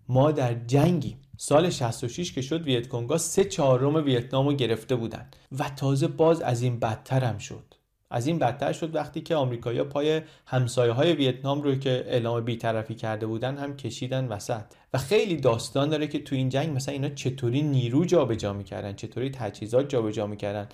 ما 0.08 0.32
در 0.32 0.54
جنگیم. 0.54 1.16
سال 1.36 1.70
66 1.70 2.32
که 2.32 2.42
شد 2.42 2.62
ویتکونگا 2.62 3.18
سه 3.18 3.44
چهارم 3.44 3.94
ویتنام 3.94 4.46
رو 4.46 4.52
گرفته 4.52 4.96
بودن. 4.96 5.26
و 5.58 5.68
تازه 5.76 6.08
باز 6.08 6.40
از 6.40 6.62
این 6.62 6.78
بدتر 6.80 7.24
هم 7.24 7.38
شد. 7.38 7.74
از 8.10 8.26
این 8.26 8.38
بدتر 8.38 8.72
شد 8.72 8.94
وقتی 8.94 9.20
که 9.20 9.34
آمریکایی‌ها 9.34 9.84
پای 9.84 10.20
همسایه 10.46 10.92
های 10.92 11.12
ویتنام 11.12 11.62
رو 11.62 11.74
که 11.74 12.04
اعلام 12.06 12.44
بیطرفی 12.44 12.94
کرده 12.94 13.26
بودن 13.26 13.56
هم 13.56 13.76
کشیدن 13.76 14.28
وسط. 14.28 14.62
و 14.94 14.98
خیلی 14.98 15.36
داستان 15.36 15.88
داره 15.88 16.06
که 16.06 16.18
تو 16.18 16.36
این 16.36 16.48
جنگ 16.48 16.76
مثلا 16.76 16.92
اینا 16.92 17.08
چطوری 17.08 17.62
نیرو 17.62 18.04
جابجا 18.04 18.52
می‌کردن 18.52 18.92
چطوری 18.92 19.30
تجهیزات 19.30 19.88
جابجا 19.88 20.26
می‌کردن. 20.26 20.68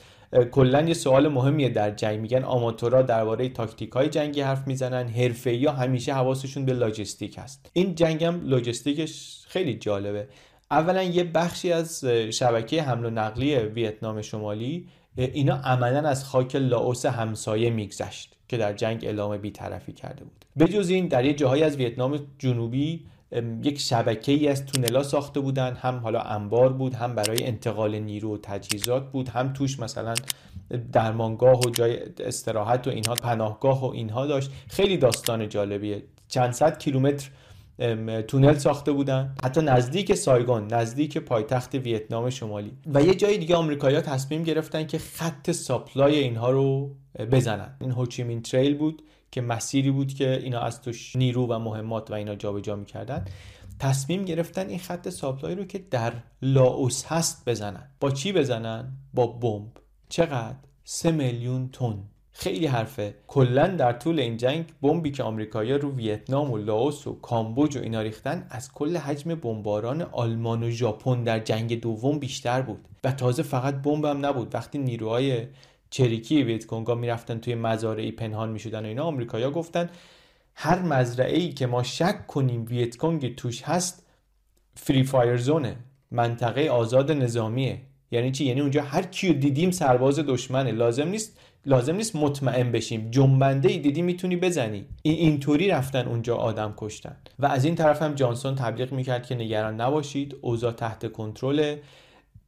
کلا 0.51 0.83
یه 0.83 0.95
سوال 0.95 1.29
مهمیه 1.29 1.69
در 1.69 1.91
جنگ. 1.91 2.21
میگن 2.21 2.45
آماتورا 2.45 3.03
درباره 3.03 3.49
تاکتیک 3.49 3.91
های 3.91 4.09
جنگی 4.09 4.41
حرف 4.41 4.67
می‌زنن 4.67 5.09
حرفه‌ای 5.09 5.65
ها 5.65 5.73
همیشه 5.73 6.15
حواسشون 6.15 6.65
به 6.65 6.73
لاجستیک 6.73 7.39
هست. 7.39 7.71
این 7.73 7.95
جنگ 7.95 8.25
هم 8.25 8.41
لاجستیکش 8.45 9.43
خیلی 9.49 9.75
جالبه. 9.75 10.29
اولا 10.71 11.03
یه 11.03 11.25
بخشی 11.25 11.73
از 11.73 12.05
شبکه 12.31 12.83
حمل 12.83 13.05
و 13.05 13.11
نقلی 13.11 13.57
ویتنام 13.57 14.23
شمالی 14.23 14.89
اینا 15.17 15.55
عملا 15.55 16.09
از 16.09 16.25
خاک 16.25 16.57
لاوس 16.57 17.07
همسایه 17.07 17.71
میگذشت 17.71 18.37
که 18.49 18.57
در 18.57 18.73
جنگ 18.73 19.05
اعلام 19.05 19.37
بیطرفی 19.37 19.93
کرده 19.93 20.25
بود. 20.25 20.45
بجز 20.59 20.91
این 20.91 21.09
در 21.09 21.25
یه 21.25 21.35
جاهایی 21.35 21.63
از 21.63 21.77
ویتنام 21.77 22.19
جنوبی 22.39 23.07
یک 23.63 23.81
شبکه 23.81 24.33
ای 24.33 24.49
از 24.49 24.67
تونلا 24.67 25.03
ساخته 25.03 25.41
بودن. 25.41 25.75
هم 25.75 25.99
حالا 25.99 26.21
انبار 26.21 26.73
بود 26.73 26.95
هم 26.95 27.15
برای 27.15 27.45
انتقال 27.45 27.99
نیرو 27.99 28.35
و 28.35 28.39
تجهیزات 28.43 29.11
بود 29.11 29.29
هم 29.29 29.53
توش 29.53 29.81
مثلا 29.81 30.15
درمانگاه 30.93 31.61
و 31.61 31.71
جای 31.71 31.99
استراحت 32.21 32.87
و 32.87 32.91
اینها 32.91 33.15
پناهگاه 33.15 33.85
و 33.85 33.91
اینها 33.91 34.27
داشت. 34.27 34.51
خیلی 34.69 34.97
داستان 34.97 35.49
جالبیه. 35.49 36.03
چند 36.29 36.53
صد 36.53 36.79
کیلومتر 36.79 37.31
تونل 38.29 38.55
ساخته 38.55 38.93
بودن. 38.93 39.35
حتی 39.45 39.61
نزدیک 39.61 40.15
سایگون 40.15 40.67
نزدیک 40.67 41.19
پایتخت 41.19 41.75
ویتنام 41.75 42.31
شمالی. 42.31 42.73
و 42.87 43.03
یه 43.03 43.15
جای 43.15 43.39
دیگه 43.39 43.57
آمریکایی‌ها 43.57 44.03
تصمیم 44.03 44.43
گرفتن 44.43 44.87
که 44.87 44.99
خط 44.99 45.51
supply 45.51 46.19
اینها 46.19 46.51
رو 46.51 46.97
بزنن. 47.33 47.77
این 47.81 47.91
Ho 47.91 48.02
Chi 48.02 48.20
Minh 48.20 48.43
trail 48.43 48.77
بود 48.77 49.03
که 49.31 49.41
مسیری 49.41 49.91
بود 49.91 50.15
که 50.15 50.41
اینا 50.43 50.61
از 50.61 50.83
توش 50.83 51.17
نیرو 51.17 51.47
و 51.47 51.59
مهمات 51.59 52.11
و 52.11 52.15
اینا 52.15 52.35
جابجا 52.35 52.77
می‌کردن. 52.77 53.25
تصمیم 53.79 54.25
گرفتن 54.25 54.69
این 54.69 54.79
خط 54.79 55.09
supply 55.09 55.55
رو 55.55 55.65
که 55.65 55.79
در 55.79 56.13
لاوس 56.43 57.05
هست 57.05 57.49
بزنن. 57.49 57.91
با 58.01 58.11
چی 58.11 58.33
بزنن؟ 58.33 58.93
با 59.15 59.27
بمب. 59.27 59.69
چقدر؟ 60.09 60.57
سه 60.85 61.11
میلیون 61.11 61.69
تن. 61.69 61.99
خیلی 62.39 62.67
حرفه. 62.67 63.15
کلا 63.27 63.67
در 63.67 63.93
طول 63.93 64.21
این 64.21 64.37
جنگ 64.37 64.65
بمبی 64.83 65.11
که 65.11 65.23
آمریکایی‌ها 65.23 65.77
رو 65.77 65.93
ویتنام 65.95 66.51
و 66.51 66.57
لاوس 66.57 67.07
و 67.07 67.13
کامبوج 67.13 67.77
و 67.77 67.81
اینا 67.81 68.01
ریختن 68.01 68.47
از 68.51 68.73
کل 68.73 68.97
حجم 68.97 69.35
بمباران 69.35 70.03
آلمان 70.03 70.63
و 70.63 70.71
ژاپن 70.71 71.25
در 71.25 71.39
جنگ 71.39 71.81
دوم 71.81 72.19
بیشتر 72.19 72.63
بود. 72.63 72.81
و 73.05 73.13
تازه 73.13 73.43
فقط 73.43 73.83
بمب 73.83 74.05
هم 74.05 74.27
نبود. 74.27 74.55
وقتی 74.55 74.79
نیروهای 74.79 75.47
چریکی 75.91 76.43
ویتکونگا 76.43 76.95
می‌رفتن 76.95 77.39
توی 77.39 77.55
مزارعی 77.55 78.13
پنهان 78.13 78.49
می‌شدن 78.49 78.85
و 78.85 78.89
اینا 78.89 79.05
آمریکایی‌ها 79.05 79.51
گفتن 79.51 79.91
هر 80.55 80.83
مزرعه 80.83 81.39
ای 81.39 81.53
که 81.53 81.67
ما 81.67 81.83
شک 81.83 82.27
کنیم 82.27 82.65
ویتکونگ 82.65 83.35
توش 83.35 83.63
هست 83.63 84.07
free 84.75 85.05
fire 85.05 85.37
zone 85.37 85.69
ه 85.69 85.77
منطقه 86.11 86.69
آزاد 86.69 87.13
نظامیه. 87.13 87.81
یعنی 88.11 88.31
چی؟ 88.31 88.45
یعنی 88.45 88.61
اونجا 88.61 88.83
هر 88.83 89.03
کیو 89.03 89.33
دیدیم 89.33 89.71
سرباز 89.71 90.19
دشمنه. 90.19 90.73
لازم 90.73 91.09
نیست 91.09 91.39
لازم 91.67 91.97
نیست 91.97 92.17
مطمئن 92.17 92.73
بشیم. 92.73 93.11
جنبنده 93.11 93.69
ای 93.69 93.79
دیدی 93.79 94.03
می‌تونی 94.03 94.37
بزنی. 94.37 94.85
این 95.03 95.15
اینطوری 95.15 95.69
رفتن 95.69 96.09
اونجا 96.09 96.37
آدم 96.37 96.75
کشتن. 96.77 97.17
و 97.39 97.47
از 97.47 97.65
این 97.65 97.75
طرف 97.75 98.03
هم 98.03 98.15
جانسون 98.15 98.55
تبلیغ 98.55 98.93
می‌کرد 98.93 99.27
که 99.27 99.35
نگران 99.35 99.81
نباشید. 99.81 100.37
اوضاع 100.41 100.73
تحت 100.73 101.13
کنترل 101.13 101.77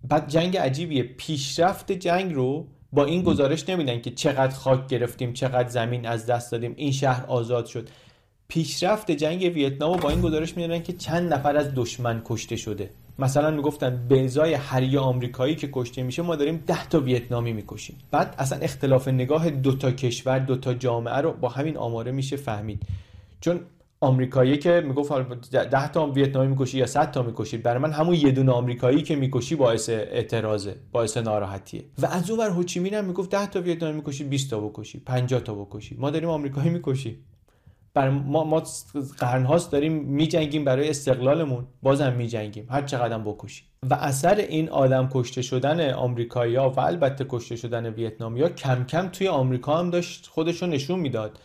بعد 0.08 0.28
جنگ 0.28 0.56
عجیبیه. 0.56 1.02
پیشرفت 1.02 1.92
جنگ 1.92 2.34
رو 2.34 2.66
با 2.92 3.04
این 3.04 3.22
گزارش 3.22 3.68
نمیدن 3.68 4.00
که 4.00 4.10
چقدر 4.10 4.54
خاک 4.54 4.86
گرفتیم 4.86 5.32
چقدر 5.32 5.68
زمین 5.68 6.06
از 6.06 6.26
دست 6.26 6.52
دادیم 6.52 6.74
این 6.76 6.92
شهر 6.92 7.26
آزاد 7.26 7.66
شد. 7.66 7.88
پیشرفت 8.48 9.10
جنگ 9.10 9.42
ویتنام 9.42 9.96
با 9.96 10.10
این 10.10 10.20
گزارش 10.20 10.56
می‌دادن 10.56 10.82
که 10.82 10.92
چند 10.92 11.32
نفر 11.32 11.56
از 11.56 11.74
دشمن 11.74 12.22
کشته 12.24 12.56
شده. 12.56 12.90
مثلا 13.18 13.50
می‌گفتن 13.50 14.06
به 14.08 14.24
ازای 14.24 14.54
هر 14.54 14.82
یه 14.82 15.00
آمریکایی 15.00 15.54
که 15.54 15.68
کشته 15.72 16.02
میشه 16.02 16.22
ما 16.22 16.36
داریم 16.36 16.64
ده 16.66 16.88
تا 16.88 17.00
ویتنامی 17.00 17.52
می‌کشیم. 17.52 17.96
بعد 18.10 18.34
اصلا 18.38 18.58
اختلاف 18.58 19.08
نگاه 19.08 19.50
دو 19.50 19.72
تا 19.72 19.90
کشور 19.90 20.38
دو 20.38 20.56
تا 20.56 20.74
جامعه 20.74 21.16
رو 21.16 21.32
با 21.32 21.48
همین 21.48 21.76
آماره 21.76 22.12
میشه 22.12 22.36
فهمید. 22.36 22.82
چون 23.40 23.60
آمریکایی 24.00 24.58
که 24.58 24.80
می‌گفت 24.86 25.12
ده 25.52 25.88
تا 25.88 26.06
ویتنامی 26.06 26.48
می‌کشی 26.48 26.78
یا 26.78 26.86
100 26.86 27.10
تا 27.10 27.22
می‌کشی 27.22 27.56
برای 27.56 27.82
من 27.82 27.92
همون 27.92 28.14
یه 28.14 28.30
دونه 28.30 28.52
آمریکایی 28.52 29.02
که 29.02 29.16
می‌کشی 29.16 29.54
باعث 29.54 29.88
اعتراضه 29.88 30.76
باعث 30.92 31.16
ناراحتیه. 31.16 31.84
و 31.98 32.06
از 32.06 32.30
اون 32.30 32.40
ور 32.40 32.50
هوچیمین 32.50 32.94
هم 32.94 33.04
می‌گفت 33.04 33.30
10 33.30 33.46
تا 33.46 33.60
ویتنامی 33.60 33.96
می‌کشی 33.96 34.24
20 34.24 34.50
تا 34.50 34.60
بکشی 34.60 35.00
50 35.00 35.40
تا 35.40 35.54
بکشی. 35.54 35.96
ما 35.98 36.10
داریم 36.10 36.28
آمریکایی 36.28 36.70
می‌کشی 36.70 37.18
بر 37.98 38.10
ما 38.10 38.44
ما 38.44 38.62
قرنهاست 39.18 39.72
داریم 39.72 39.92
میجنگیم 39.92 40.64
برای 40.64 40.88
استقلالمون. 40.90 41.66
بازم 41.82 42.12
میجنگیم. 42.12 42.66
هر 42.70 42.82
چقدر 42.82 43.18
بکشیم. 43.18 43.64
و 43.90 43.94
اثر 43.94 44.34
این 44.34 44.68
آدم 44.68 45.08
کشته 45.12 45.42
شدن 45.42 45.90
آمریکایی‌ها 45.90 46.70
و 46.70 46.80
البته 46.80 47.26
کشته 47.28 47.56
شدن 47.56 47.86
ویتنامیا 47.86 48.48
کم 48.48 48.84
کم 48.84 49.08
توی 49.08 49.28
آمریکا 49.28 49.78
هم 49.78 49.90
داشت 49.90 50.26
خودشو 50.26 50.66
نشون 50.66 50.98
می‌داد. 51.00 51.38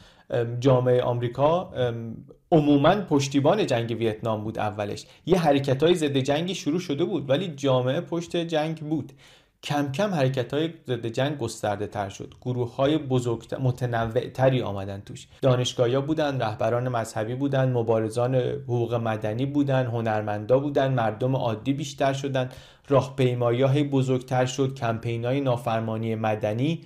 جامعه 0.60 1.02
آمریکا 1.02 1.74
عموما 2.52 2.96
پشتیبان 2.96 3.66
جنگ 3.66 3.92
ویتنام 4.00 4.44
بود 4.44 4.60
اولش. 4.60 5.06
یه 5.26 5.40
حرکت 5.40 5.84
های 5.84 5.96
ضد 5.96 6.18
جنگی 6.18 6.56
شروع 6.56 6.80
شده 6.80 7.06
بود 7.06 7.30
ولی 7.30 7.48
جامعه 7.48 8.02
پشت 8.02 8.36
جنگ 8.36 8.78
بود. 8.78 9.14
کم 9.64 9.92
کم 9.92 10.14
حرکت 10.14 10.54
های 10.54 10.74
ضد 10.88 11.08
جنگ 11.08 11.38
گسترده 11.38 11.88
تر 11.88 12.10
شد. 12.10 12.34
گروه 12.42 12.76
های 12.76 12.98
بزرگ 12.98 13.56
متنوع 13.60 14.28
تری 14.30 14.62
آمدن 14.62 15.02
توش. 15.06 15.28
دانشگاهیا 15.42 16.02
بودن 16.02 16.42
رهبران 16.42 16.88
مذهبی 16.88 17.36
بودن 17.36 17.72
مبارزان 17.72 18.36
حقوق 18.36 18.94
مدنی 18.94 19.46
بودن 19.46 19.86
هنرمندا 19.86 20.60
بودن 20.60 20.94
مردم 20.94 21.36
عادی 21.36 21.74
بیشتر 21.74 22.14
شدن. 22.14 22.50
راهپیمایی 22.90 23.62
های 23.62 23.84
بزرگتر 23.84 24.46
شد. 24.46 24.74
کمپین 24.74 25.26
های 25.26 25.42
نافرمانی 25.42 26.16
مدنی. 26.16 26.82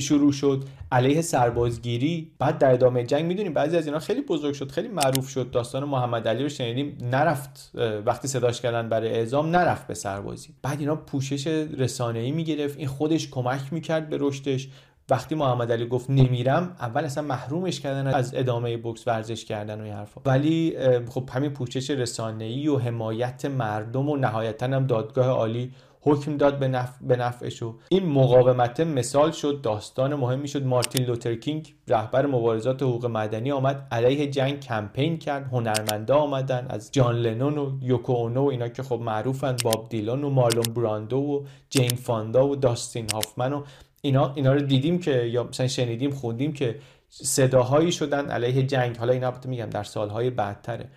شروع 0.00 0.32
شد. 0.32 0.64
علیه 0.92 1.20
سربازگیری. 1.20 2.30
بعد 2.38 2.58
در 2.58 2.72
ادامه 2.72 3.04
جنگ 3.04 3.24
می‌دونیم 3.24 3.54
بعضی 3.54 3.76
از 3.76 3.86
اینا 3.86 3.98
خیلی 3.98 4.20
بزرگ 4.20 4.54
شد 4.54 4.70
خیلی 4.70 4.88
معروف 4.88 5.28
شد. 5.28 5.50
داستان 5.50 5.84
محمد 5.84 6.28
علی 6.28 6.42
رو 6.42 6.48
شنیدیم 6.48 6.98
نرفت 7.02 7.72
وقتی 8.06 8.28
صداش 8.28 8.60
کردن 8.60 8.88
برای 8.88 9.08
اعزام 9.08 9.56
نرفت 9.56 9.86
به 9.86 9.94
سربازی. 9.94 10.54
بعد 10.62 10.80
اینا 10.80 10.96
پوشش 10.96 11.46
رسانه‌ای 11.78 12.30
می‌گرفت. 12.30 12.78
این 12.78 12.88
خودش 12.88 13.28
کمک 13.30 13.72
می‌کرد 13.72 14.08
به 14.08 14.16
رشدش. 14.20 14.68
وقتی 15.10 15.34
محمد 15.34 15.72
علی 15.72 15.86
گفت 15.86 16.10
نمیرم 16.10 16.76
اول 16.80 17.04
اصلا 17.04 17.24
محرومش 17.24 17.80
کردن 17.80 18.06
از 18.06 18.34
ادامه 18.34 18.76
بوکس 18.76 19.08
ورزش 19.08 19.44
کردن 19.44 19.80
و 19.80 19.84
این 19.84 19.92
حرفا. 19.92 20.20
ولی 20.26 20.76
خب 21.08 21.28
همین 21.32 21.50
پوشش 21.50 21.90
رسانه‌ای 21.90 22.68
و 22.68 22.78
حمایت 22.78 23.44
مردم 23.44 24.08
و 24.08 24.16
نهایتا 24.16 24.66
هم 24.66 24.86
دادگاه 24.86 25.26
عالی 25.26 25.72
حکم 26.08 26.36
داد 26.36 26.58
به, 26.58 26.68
نفع 26.68 27.06
به 27.06 27.16
نفعش 27.16 27.62
و 27.62 27.74
این 27.88 28.06
مقاومت 28.06 28.80
مثال 28.80 29.30
شد 29.30 29.60
داستان 29.62 30.14
مهمی 30.14 30.48
شد. 30.48 30.64
مارتین 30.64 31.06
لوترکینگ 31.06 31.74
رهبر 31.88 32.26
مبارزات 32.26 32.82
حقوق 32.82 33.06
مدنی 33.06 33.52
آمد 33.52 33.86
علیه 33.90 34.30
جنگ 34.30 34.60
کمپین 34.60 35.18
کرد 35.18 35.48
هنرمنده 35.52 36.12
آمدن 36.12 36.66
از 36.70 36.92
جان 36.92 37.14
لنون 37.14 37.58
و 37.58 37.70
یوکو 37.82 38.12
اونو 38.12 38.44
و 38.44 38.48
اینا 38.48 38.68
که 38.68 38.82
خب 38.82 39.00
معروفن 39.00 39.56
باب 39.64 39.88
دیلان 39.88 40.24
و 40.24 40.30
مارلون 40.30 40.74
براندو 40.74 41.16
و 41.16 41.44
جین 41.70 41.96
فاندا 41.96 42.48
و 42.48 42.56
داستین 42.56 43.06
هافمن 43.12 43.52
و 43.52 43.62
اینا 44.02 44.32
اینا 44.34 44.52
رو 44.52 44.60
دیدیم 44.60 44.98
که 44.98 45.22
یا 45.22 45.44
مثلا 45.44 45.66
شنیدیم 45.66 46.10
خوندیم 46.10 46.52
که 46.52 46.78
صداهایی 47.08 47.92
شدن 47.92 48.30
علیه 48.30 48.62
جنگ. 48.62 48.96
حالا 48.96 49.12
اینا 49.12 49.32
میگم 49.44 49.70
در 49.70 49.82
سالهای 49.82 50.30
بعدتره. 50.30 50.88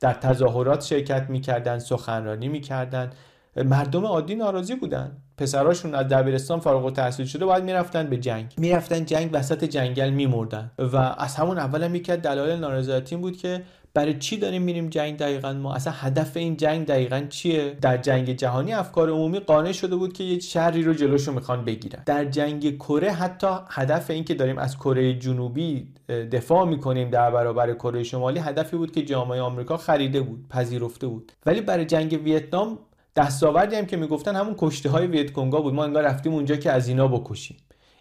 در 0.00 0.12
تظاهرات 0.12 0.84
شرکت 0.84 1.30
می‌کردن 1.30 1.78
سخنرانی 1.78 2.48
می‌کردن. 2.48 3.10
مردم 3.64 4.06
عادی 4.06 4.34
ناراضی 4.34 4.74
بودن. 4.74 5.16
پسراشون 5.38 5.94
از 5.94 6.08
دبیرستان 6.08 6.60
فارغ 6.60 6.84
التحصیل 6.84 7.26
شده 7.26 7.44
باید 7.44 7.64
می‌رفتن 7.64 8.06
به 8.06 8.16
جنگ. 8.16 8.54
می‌رفتن 8.58 9.04
جنگ 9.04 9.30
وسط 9.32 9.64
جنگل 9.64 10.10
میمردن. 10.10 10.70
و 10.78 10.96
از 10.96 11.34
همون 11.34 11.58
اول 11.58 11.82
هم 11.82 11.94
یکی 11.94 12.12
از 12.12 12.22
دلایل 12.22 12.58
نارضایتی 12.58 13.16
بود 13.16 13.36
که 13.36 13.62
برای 13.94 14.18
چی 14.18 14.36
داریم 14.36 14.62
میریم 14.62 14.88
جنگ 14.88 15.16
دقیقا؟ 15.16 15.52
ما 15.52 15.74
اصلا 15.74 15.92
هدف 15.96 16.36
این 16.36 16.56
جنگ 16.56 16.86
دقیقا 16.86 17.26
چیه؟ 17.28 17.76
در 17.80 17.96
جنگ 17.96 18.32
جهانی 18.32 18.72
افکار 18.72 19.10
عمومی 19.10 19.38
قانع 19.38 19.72
شده 19.72 19.96
بود 19.96 20.12
که 20.12 20.24
یه 20.24 20.38
شری 20.38 20.82
رو 20.82 20.94
جلوشو 20.94 21.32
می‌خوان 21.32 21.64
بگیرن. 21.64 22.02
در 22.06 22.24
جنگ 22.24 22.76
کره 22.76 23.10
حتی 23.10 23.46
هدف 23.68 24.10
این 24.10 24.24
که 24.24 24.34
داریم 24.34 24.58
از 24.58 24.76
کره 24.76 25.18
جنوبی 25.18 25.88
دفاع 26.32 26.64
می‌کنیم 26.66 27.10
در 27.10 27.30
برابر 27.30 27.74
کره 27.74 28.02
شمالی 28.02 28.38
هدفی 28.38 28.76
بود 28.76 28.92
که 28.92 29.02
جامعه 29.02 29.40
آمریکا 29.40 29.76
خریده 29.76 30.20
بود 30.20 30.48
پذیرفته 30.48 31.06
بود. 31.06 31.32
ولی 31.46 31.60
برای 31.60 31.84
جنگ 31.84 32.20
ویتنام 32.24 32.78
دستاوردی 33.16 33.76
هم 33.76 33.86
که 33.86 33.96
می‌گفتن 33.96 34.36
همون 34.36 34.54
کشته 34.58 34.90
های 34.90 35.06
ویتکونگا 35.06 35.60
بود. 35.60 35.74
ما 35.74 35.84
انگار 35.84 36.02
رفتیم 36.02 36.34
اونجا 36.34 36.56
که 36.56 36.72
از 36.72 36.88
اینا 36.88 37.08
بکشیم. 37.08 37.56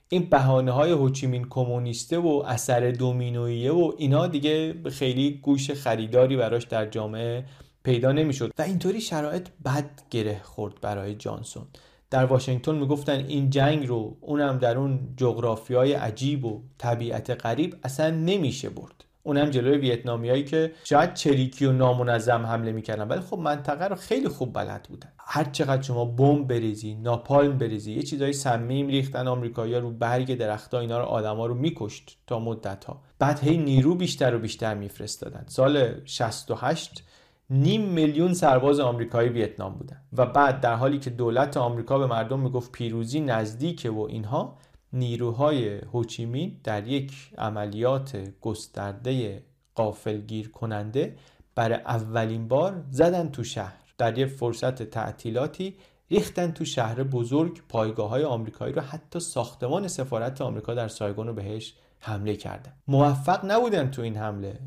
این 0.10 0.30
بهانه 0.30 0.72
های 0.72 0.92
هوچیمین 0.92 1.48
کمونیسته 1.50 2.18
و 2.18 2.44
اثر 2.48 2.92
دومینویه 2.92 3.72
و 3.72 3.92
اینا 3.98 4.28
دیگه 4.28 4.76
خیلی 4.90 5.40
گوش 5.44 5.72
خریداری 5.72 6.38
براش 6.38 6.64
در 6.64 6.86
جامعه 6.86 7.46
پیدا 7.84 8.12
نمی‌شد. 8.12 8.52
و 8.60 8.62
اینطوری 8.62 9.02
شرایط 9.02 9.48
بد 9.66 9.90
گره 10.12 10.42
خورد 10.44 10.74
برای 10.82 11.16
جانسون. 11.16 11.64
در 12.10 12.26
واشنگتن 12.26 12.76
می‌گفتن 12.76 13.26
این 13.28 13.50
جنگ 13.50 13.88
رو 13.88 14.18
اونم 14.22 14.58
در 14.58 14.78
اون 14.78 15.00
جغرافی 15.18 15.74
های 15.74 15.94
عجیب 15.94 16.46
و 16.46 16.62
طبیعت 16.78 17.46
غریب 17.46 17.76
اصلا 17.84 18.10
نمیشه 18.10 18.70
برد. 18.70 18.95
اونم 19.26 19.50
جلوی 19.50 19.78
ویتنامیایی 19.78 20.44
که 20.44 20.72
شاید 20.84 21.14
چریکی 21.14 21.66
و 21.66 21.72
نامنظم 21.72 22.46
حمله 22.46 22.72
می‌کردن. 22.72 23.08
ولی 23.08 23.22
خب 23.22 23.38
منطقه 23.38 23.86
رو 23.86 23.96
خیلی 23.96 24.28
خوب 24.28 24.54
بلد 24.54 24.88
بودن. 24.90 25.12
هر 25.20 25.44
چقدر 25.44 25.82
شما 25.82 26.06
بمب 26.06 26.48
بریزی 26.48 26.96
ناپالم 26.96 27.58
بریزی 27.58 27.94
یه 27.94 28.04
چیزای 28.04 28.34
سمیم 28.34 28.88
ریختن 28.88 29.28
آمریکایی‌ها 29.28 29.80
رو 29.80 29.92
برگ 29.92 30.38
درختها 30.38 30.80
اینا 30.80 31.00
رو 31.00 31.06
آدما 31.06 31.46
رو 31.46 31.54
میکشت 31.54 32.18
تا 32.28 32.40
مدت 32.40 32.86
ها 32.86 33.02
بعد 33.20 33.40
هی 33.44 33.58
نیرو 33.58 33.96
بیشتر 33.96 34.36
و 34.36 34.40
بیشتر 34.40 34.74
میفرستادن. 34.74 35.44
سال 35.48 36.02
68 36.06 37.04
نیم 37.50 37.82
میلیون 37.82 38.34
سرباز 38.34 38.80
آمریکایی 38.80 39.30
ویتنام 39.30 39.76
بودن. 39.76 40.02
و 40.18 40.26
بعد 40.26 40.62
در 40.62 40.76
حالی 40.76 41.00
که 41.00 41.10
دولت 41.10 41.58
آمریکا 41.58 42.00
به 42.00 42.06
مردم 42.08 42.40
می‌گفت 42.40 42.72
پیروزی 42.72 43.20
نزدیکه 43.20 43.90
و 43.90 44.00
اینها 44.10 44.58
نیروهای 44.96 45.78
هوچیمین 45.78 46.60
در 46.64 46.88
یک 46.88 47.14
عملیات 47.38 48.18
گسترده 48.42 49.44
قافلگیر 49.76 50.52
کننده 50.52 51.16
برای 51.56 51.76
اولین 51.76 52.48
بار 52.48 52.84
زدن 52.92 53.30
تو 53.30 53.44
شهر. 53.44 53.82
در 53.98 54.18
یک 54.18 54.26
فرصت 54.26 54.84
تعطیلاتی 54.84 55.76
ریختن 56.12 56.52
تو 56.52 56.66
شهر 56.66 57.04
بزرگ 57.04 57.62
پایگاه 57.70 58.10
های 58.10 58.24
آمریکایی 58.24 58.74
رو 58.74 58.82
حتی 58.82 59.20
ساختمان 59.20 59.88
سفارت 59.88 60.42
آمریکا 60.42 60.74
در 60.74 60.88
سایگون 60.88 61.28
رو 61.28 61.34
بهش 61.34 61.74
حمله 62.00 62.36
کردن. 62.36 62.74
موفق 62.88 63.46
نبودن 63.46 63.92
تو 63.92 64.02
این 64.02 64.18
حمله 64.18 64.60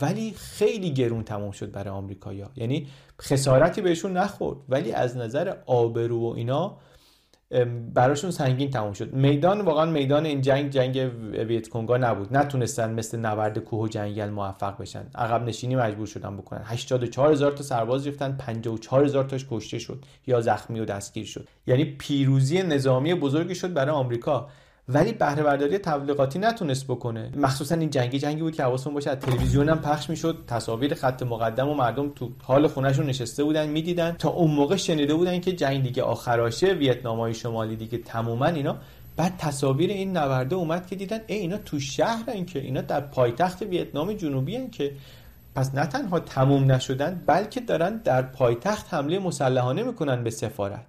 ولی 0.00 0.32
خیلی 0.32 0.90
گرون 0.90 1.24
تمام 1.24 1.50
شد 1.50 1.72
برای 1.72 1.90
آمریکایی‌ها 1.90 2.50
یعنی 2.56 2.88
خسارتی 3.20 3.80
بهشون 3.80 4.16
نخورد 4.16 4.58
ولی 4.68 4.92
از 4.92 5.16
نظر 5.16 5.56
آبرو 5.66 6.20
و 6.20 6.34
اینا 6.36 6.78
براشون 7.94 8.30
سنگین 8.30 8.70
تموم 8.70 8.92
شد. 8.92 9.12
میدان 9.12 9.60
واقعا 9.60 9.86
میدان 9.86 10.26
این 10.26 10.40
جنگ 10.40 10.70
جنگ 10.70 11.10
ویتکونگا 11.48 11.96
نبود. 11.96 12.36
نتونستن 12.36 12.94
مثل 12.94 13.18
نبرد 13.18 13.58
کوه 13.58 13.80
و 13.80 13.88
جنگل 13.88 14.28
موفق 14.28 14.78
بشن. 14.78 15.06
عقب 15.14 15.42
نشینی 15.42 15.76
مجبور 15.76 16.06
شدن 16.06 16.36
بکنن. 16.36 16.62
84 16.64 17.32
هزار 17.32 17.52
تا 17.52 17.62
سرباز 17.62 18.06
ریختن 18.06 18.36
54 18.36 19.04
هزار 19.04 19.24
تاش 19.24 19.46
کشته 19.50 19.78
شد 19.78 20.04
یا 20.26 20.40
زخمی 20.40 20.80
و 20.80 20.84
دستگیر 20.84 21.24
شد. 21.24 21.48
یعنی 21.66 21.84
پیروزی 21.84 22.62
نظامی 22.62 23.14
بزرگی 23.14 23.54
شد 23.54 23.72
برای 23.72 23.90
آمریکا. 23.90 24.48
ولی 24.88 25.12
بهره 25.12 25.42
برداری 25.42 25.78
تبلیغاتی 25.78 26.38
نتونست 26.38 26.84
بکنه. 26.84 27.32
مخصوصا 27.36 27.74
این 27.74 27.90
جنگی 27.90 28.18
جنگی 28.18 28.42
بود 28.42 28.54
که 28.54 28.62
حواستون 28.62 28.94
باشه 28.94 29.10
از 29.10 29.18
تلویزیون 29.18 29.68
هم 29.68 29.78
پخش 29.78 30.10
می‌شد. 30.10 30.44
تصاویر 30.46 30.94
خط 30.94 31.22
مقدم 31.22 31.68
و 31.68 31.74
مردم 31.74 32.08
تو 32.08 32.30
حال 32.42 32.66
خونهشون 32.66 33.06
نشسته 33.06 33.44
بودن 33.44 33.68
می‌دیدن. 33.68 34.12
تا 34.12 34.28
اون 34.28 34.50
موقع 34.50 34.76
شنیده 34.76 35.14
بودن 35.14 35.40
که 35.40 35.52
جنگ 35.52 35.82
دیگه 35.82 36.02
آخراشه 36.02 36.72
ویتنامای 36.72 37.34
شمالی 37.34 37.76
دیگه 37.76 37.98
تماما 37.98 38.46
اینا. 38.46 38.76
بعد 39.16 39.36
تصاویر 39.38 39.90
این 39.90 40.16
نبرده 40.16 40.56
اومد 40.56 40.86
که 40.86 40.96
دیدن 40.96 41.20
ای 41.26 41.36
اینا 41.36 41.56
تو 41.56 41.80
شهرن 41.80 42.44
که 42.44 42.58
اینا 42.58 42.80
در 42.80 43.00
پایتخت 43.00 43.62
ویتنام 43.62 44.12
جنوبی 44.12 44.56
هن 44.56 44.70
که. 44.70 44.92
پس 45.54 45.74
نه 45.74 45.86
تنها 45.86 46.20
تموم 46.20 46.72
نشدن 46.72 47.22
بلکه 47.26 47.60
دارن 47.60 47.96
در 47.96 48.22
پایتخت 48.22 48.94
حمله 48.94 49.18
مسلحانه 49.18 49.82
می‌کنن 49.82 50.24
به 50.24 50.30
سفارت. 50.30 50.86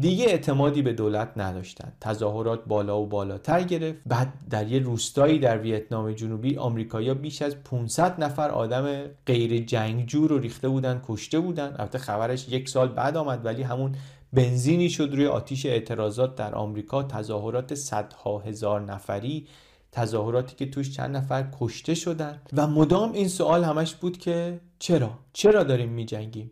دیگه 0.00 0.24
اعتمادی 0.24 0.82
به 0.82 0.92
دولت 0.92 1.32
نداشتن 1.36 1.92
تظاهرات 2.00 2.64
بالا 2.64 3.00
و 3.00 3.06
بالاتر 3.06 3.62
گرفت. 3.62 4.00
بعد 4.06 4.32
در 4.50 4.68
یه 4.68 4.78
روستایی 4.78 5.38
در 5.38 5.58
ویتنام 5.58 6.12
جنوبی 6.12 6.56
آمریکایی‌ها 6.56 7.14
بیش 7.14 7.42
از 7.42 7.56
500 7.64 8.24
نفر 8.24 8.50
آدم 8.50 9.02
غیر 9.26 9.64
جنگجو 9.64 10.28
رو 10.28 10.38
ریخته 10.38 10.68
بودن 10.68 11.00
کشته 11.08 11.40
بودن. 11.40 11.66
البته 11.78 11.98
خبرش 11.98 12.48
یک 12.48 12.68
سال 12.68 12.88
بعد 12.88 13.16
آمد 13.16 13.44
ولی 13.44 13.62
همون 13.62 13.94
بنزینی 14.32 14.90
شد 14.90 15.10
روی 15.12 15.26
آتیش 15.26 15.66
اعتراضات 15.66 16.34
در 16.34 16.54
آمریکا. 16.54 17.02
تظاهرات 17.02 17.74
صدها 17.74 18.38
هزار 18.38 18.80
نفری 18.80 19.46
تظاهراتی 19.92 20.56
که 20.56 20.70
توش 20.70 20.90
چند 20.90 21.16
نفر 21.16 21.46
کشته 21.60 21.94
شدن. 21.94 22.40
و 22.52 22.66
مدام 22.66 23.12
این 23.12 23.28
سوال 23.28 23.64
همش 23.64 23.94
بود 23.94 24.18
که 24.18 24.60
چرا؟ 24.78 25.10
چرا 25.32 25.64
داریم 25.64 25.88
میجنگیم؟ 25.88 26.50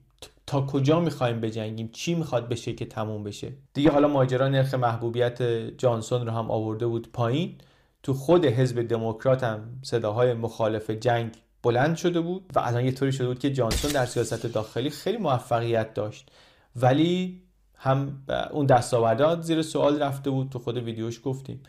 تا 0.50 0.66
کجا 0.66 1.00
می‌خوایم 1.00 1.40
بجنگیم؟ 1.40 1.88
چی 1.92 2.14
می‌خواد 2.14 2.48
بشه 2.48 2.72
که 2.72 2.84
تموم 2.84 3.24
بشه؟ 3.24 3.52
دیگه 3.74 3.90
حالا 3.90 4.08
ماجرا 4.08 4.48
نرخ 4.48 4.74
محبوبیت 4.74 5.42
جانسون 5.78 6.26
رو 6.26 6.32
هم 6.32 6.50
آورده 6.50 6.86
بود 6.86 7.12
پایین. 7.12 7.54
تو 8.02 8.14
خود 8.14 8.44
حزب 8.44 8.82
دموکرات 8.82 9.44
هم 9.44 9.60
صداهای 9.82 10.34
مخالف 10.34 10.90
جنگ 10.90 11.32
بلند 11.62 11.96
شده 11.96 12.20
بود 12.20 12.52
و 12.54 12.58
الان 12.58 12.84
یه 12.84 12.92
طوری 12.92 13.12
شده 13.12 13.26
بود 13.26 13.38
که 13.38 13.52
جانسون 13.52 13.90
در 13.92 14.06
سیاست 14.06 14.46
داخلی 14.46 14.90
خیلی 14.90 15.18
موفقیت 15.18 15.94
داشت. 15.94 16.30
ولی 16.76 17.42
هم 17.74 18.22
اون 18.50 18.66
دستاوردات 18.66 19.42
زیر 19.42 19.62
سوال 19.62 20.02
رفته 20.02 20.30
بود. 20.30 20.50
تو 20.50 20.58
خود 20.58 20.76
ویدیوش 20.76 21.20
گفتیم. 21.24 21.62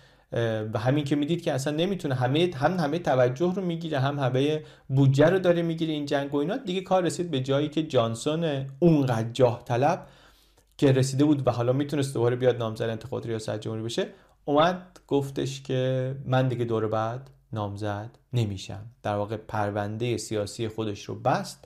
و 0.73 0.79
همین 0.79 1.03
که 1.03 1.15
می‌دید 1.15 1.41
که 1.41 1.53
اصلا 1.53 1.75
نمی‌تونه 1.75 2.15
همه 2.15 2.51
هم 2.55 2.79
همه 2.79 2.99
توجه 2.99 3.53
رو 3.55 3.61
می‌گیره 3.61 3.99
هم 3.99 4.19
همه 4.19 4.63
بودجه 4.89 5.29
رو 5.29 5.39
داره 5.39 5.61
می‌گیره 5.61 5.93
این 5.93 6.05
جنگ 6.05 6.33
و 6.33 6.37
اینا. 6.37 6.57
دیگه 6.57 6.81
کار 6.81 7.03
رسید 7.03 7.31
به 7.31 7.39
جایی 7.39 7.69
که 7.69 7.83
جانسون 7.83 8.65
اونقدر 8.79 9.31
جاه 9.31 9.63
طلب 9.63 10.07
که 10.77 10.91
رسیده 10.91 11.25
بود 11.25 11.47
و 11.47 11.51
حالا 11.51 11.73
می‌تونست 11.73 12.13
دوباره 12.13 12.35
بیاد 12.35 12.57
نامزد 12.57 12.83
انتخابات 12.83 13.25
ریاست 13.25 13.59
جمهوری 13.59 13.83
بشه 13.83 14.07
اومد 14.45 14.99
گفتش 15.07 15.61
که 15.61 16.15
من 16.25 16.47
دیگه 16.47 16.65
دور 16.65 16.87
بعد 16.87 17.29
نامزد 17.53 18.09
نمیشم. 18.33 18.85
در 19.03 19.15
واقع 19.15 19.37
پرونده 19.37 20.17
سیاسی 20.17 20.67
خودش 20.67 21.03
رو 21.03 21.15
بست. 21.15 21.65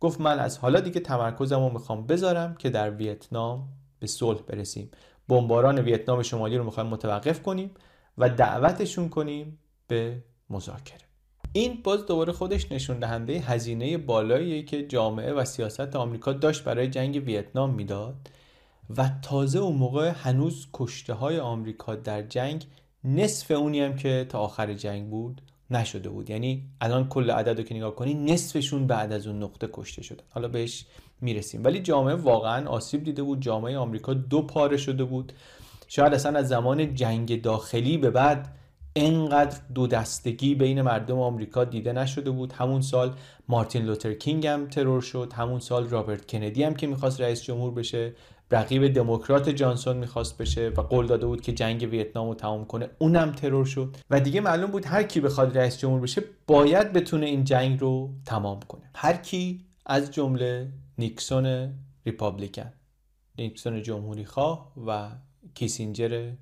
گفت 0.00 0.20
من 0.20 0.38
از 0.38 0.58
حالا 0.58 0.80
دیگه 0.80 1.00
تمرکزم 1.00 1.60
رو 1.60 1.72
می‌خوام 1.72 2.06
بذارم 2.06 2.54
که 2.54 2.70
در 2.70 2.90
ویتنام 2.90 3.68
به 3.98 4.06
صلح 4.06 4.40
برسیم. 4.42 4.90
بمباران 5.28 5.78
ویتنام 5.78 6.22
شمالی 6.22 6.56
رو 6.56 6.64
می‌خوایم 6.64 6.88
متوقف 6.88 7.42
کنیم. 7.42 7.70
و 8.18 8.28
دعوتشون 8.28 9.08
کنیم 9.08 9.58
به 9.88 10.22
مذاکره. 10.50 11.00
این 11.52 11.82
باز 11.84 12.06
دوباره 12.06 12.32
خودش 12.32 12.72
نشون 12.72 12.98
دهنده 12.98 13.32
هزینه 13.32 13.98
بالایی 13.98 14.62
که 14.62 14.86
جامعه 14.86 15.32
و 15.32 15.44
سیاست 15.44 15.96
آمریکا 15.96 16.32
داشت 16.32 16.64
برای 16.64 16.88
جنگ 16.88 17.22
ویتنام 17.26 17.74
می‌داد 17.74 18.30
و 18.96 19.10
تازه 19.22 19.58
اون 19.58 19.76
موقع 19.76 20.08
هنوز 20.08 20.68
کشته 20.72 21.12
های 21.12 21.38
آمریکا 21.38 21.94
در 21.94 22.22
جنگ 22.22 22.66
نصف 23.04 23.50
اونی 23.50 23.80
هم 23.80 23.96
که 23.96 24.26
تا 24.28 24.38
آخر 24.38 24.74
جنگ 24.74 25.10
بود 25.10 25.42
نشده 25.70 26.08
بود. 26.08 26.30
یعنی 26.30 26.70
الان 26.80 27.08
کل 27.08 27.30
عدد 27.30 27.64
که 27.64 27.74
نگاه 27.74 27.94
کنی 27.94 28.14
نصفشون 28.14 28.86
بعد 28.86 29.12
از 29.12 29.26
اون 29.26 29.42
نقطه 29.42 29.68
کشته 29.72 30.02
شدن 30.02 30.24
حالا 30.30 30.48
بهش 30.48 30.86
می‌رسیم. 31.20 31.64
ولی 31.64 31.80
جامعه 31.80 32.14
واقعا 32.14 32.68
آسیب 32.68 33.04
دیده 33.04 33.22
بود. 33.22 33.40
جامعه 33.40 33.76
آمریکا 33.76 34.14
دو 34.14 34.42
پاره 34.42 34.76
شده 34.76 35.04
بود. 35.04 35.32
شاید 35.88 36.14
اصلا 36.14 36.38
از 36.38 36.48
زمان 36.48 36.94
جنگ 36.94 37.42
داخلی 37.42 37.98
به 37.98 38.10
بعد 38.10 38.56
انقدر 38.96 39.58
دو 39.74 39.86
دستگی 39.86 40.54
بین 40.54 40.82
مردم 40.82 41.18
آمریکا 41.20 41.64
دیده 41.64 41.92
نشده 41.92 42.30
بود. 42.30 42.52
همون 42.52 42.80
سال 42.80 43.14
مارتین 43.48 43.84
لوتر 43.84 44.12
کینگ 44.12 44.46
هم 44.46 44.66
ترور 44.66 45.00
شد. 45.00 45.32
همون 45.36 45.60
سال 45.60 45.88
رابرت 45.88 46.26
کندی 46.32 46.62
هم 46.62 46.74
که 46.74 46.86
می‌خواست 46.86 47.20
رئیس 47.20 47.42
جمهور 47.42 47.70
بشه. 47.70 48.12
رقیب 48.50 48.92
دموکرات 48.92 49.48
جانسون 49.48 49.96
می‌خواست 49.96 50.38
بشه 50.38 50.68
و 50.68 50.80
قول 50.80 51.06
داده 51.06 51.26
بود 51.26 51.40
که 51.40 51.52
جنگ 51.52 51.88
ویتنام 51.90 52.28
رو 52.28 52.34
تمام 52.34 52.64
کنه. 52.64 52.88
اونم 52.98 53.32
ترور 53.32 53.64
شد. 53.64 53.96
و 54.10 54.20
دیگه 54.20 54.40
معلوم 54.40 54.70
بود 54.70 54.86
هر 54.86 55.02
کی 55.02 55.20
بخواد 55.20 55.58
رئیس 55.58 55.78
جمهور 55.78 56.00
بشه 56.00 56.22
باید 56.46 56.92
بتونه 56.92 57.26
این 57.26 57.44
جنگ 57.44 57.80
رو 57.80 58.10
تمام 58.26 58.60
کنه. 58.60 58.90
هر 58.94 59.16
کی 59.16 59.66
از 59.86 60.10
جمله 60.10 60.72
نیکسون 60.98 61.74
ریپابلیکن. 62.06 62.72
نیکسون 63.38 63.82
جمهوری 63.82 64.24
خواه 64.24 64.72
و 64.86 65.08
کیسینجر 65.56 66.32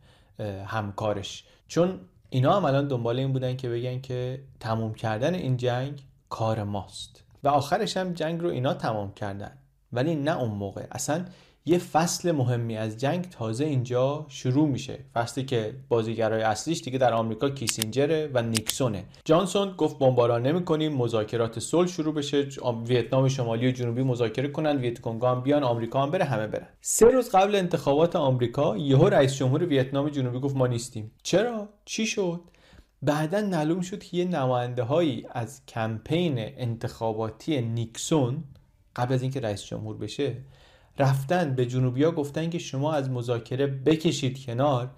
همکارش. 0.66 1.44
چون 1.68 2.00
اینا 2.30 2.56
هم 2.56 2.64
الان 2.64 2.88
دنبال 2.88 3.18
این 3.18 3.32
بودن 3.32 3.56
که 3.56 3.68
بگن 3.68 4.00
که 4.00 4.44
تموم 4.60 4.94
کردن 4.94 5.34
این 5.34 5.56
جنگ 5.56 6.02
کار 6.28 6.62
ماست. 6.62 7.24
و 7.44 7.48
آخرش 7.48 7.96
هم 7.96 8.12
جنگ 8.12 8.40
رو 8.40 8.48
اینا 8.48 8.74
تمام 8.74 9.14
کردن. 9.14 9.58
ولی 9.92 10.14
نه 10.14 10.38
اون 10.38 10.50
موقع. 10.50 10.86
اصلا 10.92 11.24
یه 11.66 11.78
فصل 11.78 12.32
مهمی 12.32 12.76
از 12.76 12.96
جنگ 12.96 13.28
تازه 13.30 13.64
اینجا 13.64 14.26
شروع 14.28 14.68
میشه. 14.68 14.98
فصلی 15.14 15.44
که 15.44 15.74
بازیگرای 15.88 16.42
اصلیش 16.42 16.80
دیگه 16.80 16.98
در 16.98 17.12
آمریکا 17.12 17.50
کیسینجره 17.50 18.30
و 18.34 18.42
نیکسونه. 18.42 19.04
جانسون 19.24 19.74
گفت 19.76 19.98
بمباران 19.98 20.46
نمی‌کنیم 20.46 20.92
مذاکرات 20.92 21.58
صلح 21.58 21.88
شروع 21.88 22.14
بشه 22.14 22.48
ویتنام 22.86 23.28
شمالی 23.28 23.68
و 23.68 23.70
جنوبی 23.70 24.02
مذاکره 24.02 24.48
کنن 24.48 24.76
ویتکونگ 24.76 25.24
هم 25.24 25.40
بیان 25.40 25.62
آمریکا 25.64 26.02
هم 26.02 26.10
بره 26.10 26.24
همه 26.24 26.46
برن. 26.46 26.68
سه 26.80 27.06
روز 27.06 27.30
قبل 27.30 27.54
انتخابات 27.54 28.16
آمریکا 28.16 28.76
یهو 28.76 29.08
رئیس 29.08 29.34
جمهور 29.34 29.64
ویتنام 29.64 30.08
جنوبی 30.08 30.40
گفت 30.40 30.56
ما 30.56 30.66
نیستیم. 30.66 31.10
چرا؟ 31.22 31.68
چی 31.84 32.06
شد؟ 32.06 32.40
بعدا 33.02 33.40
معلوم 33.40 33.80
شد 33.80 34.02
که 34.02 34.16
یه 34.16 34.24
نماینده 34.24 34.82
هایی 34.82 35.26
از 35.30 35.66
کمپین 35.66 36.34
انتخاباتی 36.38 37.60
نیکسون 37.60 38.44
قبل 38.96 39.14
از 39.14 39.22
اینکه 39.22 39.40
رئیس 39.40 39.64
جمهور 39.64 39.96
بشه 39.96 40.36
رفتن 40.98 41.54
به 41.54 41.66
جنوبیا 41.66 42.10
گفتن 42.10 42.50
که 42.50 42.58
شما 42.58 42.92
از 42.92 43.10
مذاکره 43.10 43.66
بکشید 43.66 44.46
کنار 44.46 44.90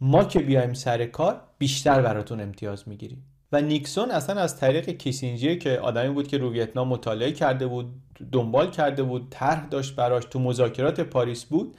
ما 0.00 0.24
که 0.24 0.38
بیایم 0.38 0.74
سر 0.74 1.06
کار 1.06 1.40
بیشتر 1.58 2.02
براتون 2.02 2.40
امتیاز 2.40 2.88
می‌گیریم. 2.88 3.24
و 3.52 3.60
نیکسون 3.60 4.10
اصلا 4.10 4.40
از 4.40 4.56
طریق 4.56 4.90
کیسینجر 4.90 5.54
که 5.54 5.78
آدمی 5.78 6.14
بود 6.14 6.28
که 6.28 6.38
رو 6.38 6.52
ویتنام 6.52 6.88
مطالعه 6.88 7.32
کرده 7.32 7.66
بود 7.66 7.94
دنبال 8.32 8.70
کرده 8.70 9.02
بود 9.02 9.26
طرح 9.30 9.66
داشت 9.68 9.96
براش 9.96 10.24
تو 10.24 10.38
مذاکرات 10.38 11.00
پاریس 11.00 11.44
بود 11.44 11.76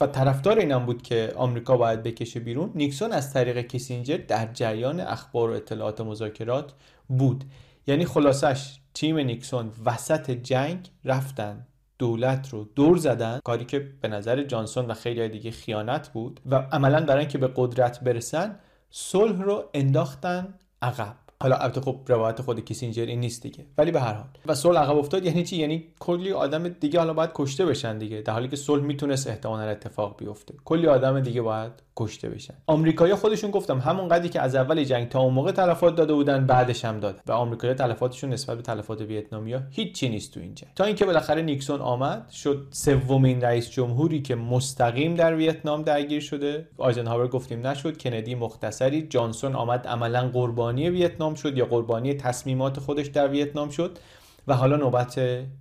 و 0.00 0.06
طرفدار 0.06 0.58
اینم 0.58 0.86
بود 0.86 1.02
که 1.02 1.32
آمریکا 1.36 1.76
باید 1.76 2.02
بکشه 2.02 2.40
بیرون. 2.40 2.70
نیکسون 2.74 3.12
از 3.12 3.32
طریق 3.32 3.60
کیسینجر 3.60 4.16
در 4.16 4.52
جریان 4.52 5.00
اخبار 5.00 5.50
و 5.50 5.52
اطلاعات 5.52 6.00
مذاکرات 6.00 6.72
بود. 7.08 7.44
یعنی 7.86 8.04
خلاصش 8.04 8.78
تیم 8.94 9.18
نیکسون 9.18 9.70
وسط 9.84 10.30
جنگ 10.30 10.90
رفتن. 11.04 11.66
دولت 11.98 12.48
رو 12.48 12.64
دور 12.64 12.96
زدن. 12.96 13.40
کاری 13.44 13.64
که 13.64 13.78
به 14.00 14.08
نظر 14.08 14.42
جانسون 14.42 14.86
و 14.86 14.94
خیلی 14.94 15.28
دیگه 15.28 15.50
خیانت 15.50 16.08
بود 16.08 16.40
و 16.46 16.54
عملا 16.54 17.00
برای 17.00 17.20
اینکه 17.20 17.38
به 17.38 17.52
قدرت 17.56 18.00
برسن 18.00 18.60
صلح 18.90 19.42
رو 19.42 19.70
انداختن 19.74 20.54
عقب. 20.82 21.23
حالا 21.42 21.56
البته 21.56 21.80
خب 21.80 22.00
روایت 22.08 22.42
خود 22.42 22.64
کیسینجر 22.64 23.06
این 23.06 23.20
نیست 23.20 23.42
دیگه. 23.42 23.64
ولی 23.78 23.90
به 23.90 24.00
هر 24.00 24.14
حال. 24.14 24.26
و 24.46 24.54
صلح 24.54 24.80
عقب 24.80 24.96
افتاد 24.96 25.24
یعنی 25.24 25.44
چی؟ 25.44 25.56
یعنی 25.56 25.84
کلی 25.98 26.32
آدم 26.32 26.68
دیگه 26.68 26.98
حالا 26.98 27.12
باید 27.14 27.30
کشته 27.34 27.66
بشن 27.66 27.98
دیگه. 27.98 28.22
در 28.22 28.32
حالی 28.32 28.48
که 28.48 28.56
صلح 28.56 28.82
می‌تونست 28.82 29.26
احتمالاً 29.26 29.70
اتفاق 29.70 30.16
بیفته. 30.18 30.54
کلی 30.64 30.86
آدم 30.86 31.20
دیگه 31.20 31.42
باید 31.42 31.72
کشته 31.96 32.28
بشن. 32.28 32.54
آمریکایی‌ها 32.66 33.18
خودشون 33.18 33.50
گفتم 33.50 33.78
همون 33.78 34.08
قدری 34.08 34.28
که 34.28 34.40
از 34.40 34.54
اول 34.54 34.84
جنگ 34.84 35.08
تا 35.08 35.20
اون 35.20 35.34
موقع 35.34 35.52
تلفات 35.52 35.94
داده 35.94 36.14
بودن 36.14 36.46
بعدش 36.46 36.84
هم 36.84 37.00
داد 37.00 37.20
و 37.26 37.32
آمریکایی‌ها 37.32 37.78
تلفاتشون 37.78 38.30
نسبت 38.30 38.56
به 38.56 38.62
تلفات 38.62 39.00
ویتنامیا 39.00 39.62
هیچ 39.70 40.04
نیست 40.04 40.34
تو 40.34 40.40
این 40.40 40.54
جنگ. 40.54 40.70
تا 40.76 40.84
اینکه 40.84 41.04
بالاخره 41.04 41.42
نیکسون 41.42 41.80
آمد 41.80 42.30
شد 42.30 42.66
سومین 42.70 43.40
رئیس 43.40 43.70
جمهوری 43.70 44.22
که 44.22 44.34
مستقیم 44.34 45.14
در 45.14 45.34
ویتنام 45.34 45.82
درگیر 45.82 46.20
شده. 46.20 46.68
آیزنهاور 46.78 47.28
گفتیم 47.28 47.66
نشد. 47.66 47.98
کندی 47.98 48.34
مختصری. 48.34 49.02
جانسون 49.02 49.54
آمد 49.54 49.86
عملا 49.86 50.28
قربانی 50.28 50.90
ویتنام. 50.90 51.33
شد 51.34 51.58
یا 51.58 51.66
قربانی 51.66 52.14
تصمیمات 52.14 52.80
خودش 52.80 53.06
در 53.06 53.28
ویتنام 53.28 53.70
شد 53.70 53.98
و 54.46 54.54
حالا 54.54 54.76
نوبت 54.76 55.20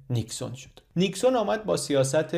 نیکسون 0.10 0.54
شد. 0.54 0.70
نیکسون 0.96 1.36
آمد 1.36 1.66
با 1.66 1.78
سیاست 1.78 2.34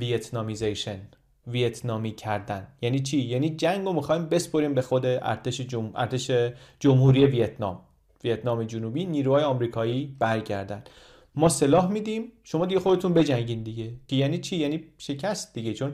ویتنامیزیشن 0.00 1.00
ویتنامی 1.46 2.12
کردن. 2.12 2.68
یعنی 2.82 3.00
چی؟ 3.00 3.20
یعنی 3.20 3.50
جنگ 3.50 3.84
رو 3.84 3.92
می‌خوایم 3.92 4.26
بسپریم 4.26 4.74
به 4.74 4.82
خود 4.82 5.06
ارتش, 5.06 5.60
جم... 5.60 5.90
ارتش 5.94 6.30
جمهوری 6.78 7.26
ویتنام. 7.26 7.80
ویتنام 8.24 8.64
جنوبی 8.64 9.06
نیروهای 9.06 9.44
آمریکایی 9.44 10.16
برگردن. 10.18 10.82
ما 11.34 11.48
سلاح 11.48 11.92
میدیم 11.92 12.32
شما 12.44 12.66
دیگه 12.66 12.80
خودتون 12.80 13.14
بجنگین 13.14 13.62
دیگه. 13.62 13.92
که 14.08 14.16
یعنی 14.16 14.38
چی؟ 14.38 14.56
یعنی 14.56 14.84
شکست 14.98 15.54
دیگه 15.54 15.74
چون 15.74 15.92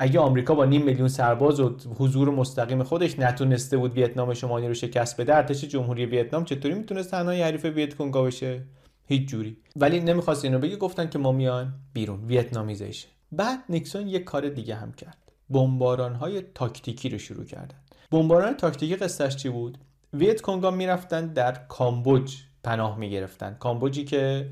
اگه 0.00 0.20
آمریکا 0.20 0.54
با 0.54 0.64
نیم 0.64 0.82
میلیون 0.82 1.08
سرباز 1.08 1.60
و 1.60 1.76
حضور 1.98 2.30
مستقیم 2.30 2.82
خودش 2.82 3.18
نتونسته 3.18 3.76
بود 3.76 3.92
ویتنام 3.92 4.34
شمالی 4.34 4.68
رو 4.68 4.74
شکست 4.74 5.20
بده 5.20 5.34
ارتش 5.34 5.64
جمهوری 5.64 6.06
ویتنام 6.06 6.44
چطوری 6.44 6.74
می‌تونست 6.74 7.10
تنها 7.10 7.32
حریف 7.32 7.64
ویتکونگا 7.64 8.22
بشه؟ 8.22 8.62
هیچ 9.06 9.28
جوری. 9.28 9.56
ولی 9.76 10.00
نمی‌خواست 10.00 10.44
اینو 10.44 10.58
بگی 10.58 10.76
گفتن 10.76 11.08
که 11.08 11.18
ما 11.18 11.32
میان 11.32 11.74
بیرون 11.92 12.24
Vietnamization. 12.24 13.08
بعد 13.32 13.58
نیکسون 13.68 14.08
یک 14.08 14.24
کار 14.24 14.48
دیگه 14.48 14.74
هم 14.74 14.92
کرد. 14.92 15.18
بمباران 15.50 16.14
های 16.14 16.42
تاکتیکی 16.54 17.08
رو 17.08 17.18
شروع 17.18 17.44
کردن. 17.44 17.76
بمباران 18.10 18.54
تاکتیکی 18.54 18.96
قصهش 18.96 19.36
چی 19.36 19.48
بود؟ 19.48 19.78
ویت 20.12 20.40
کنگا 20.40 20.70
می‌رفتن 20.70 21.26
در 21.26 21.52
کامبوج 21.52 22.36
پناه 22.64 22.98
می‌گرفتن. 22.98 23.56
کامبوجی 23.60 24.04
که 24.04 24.48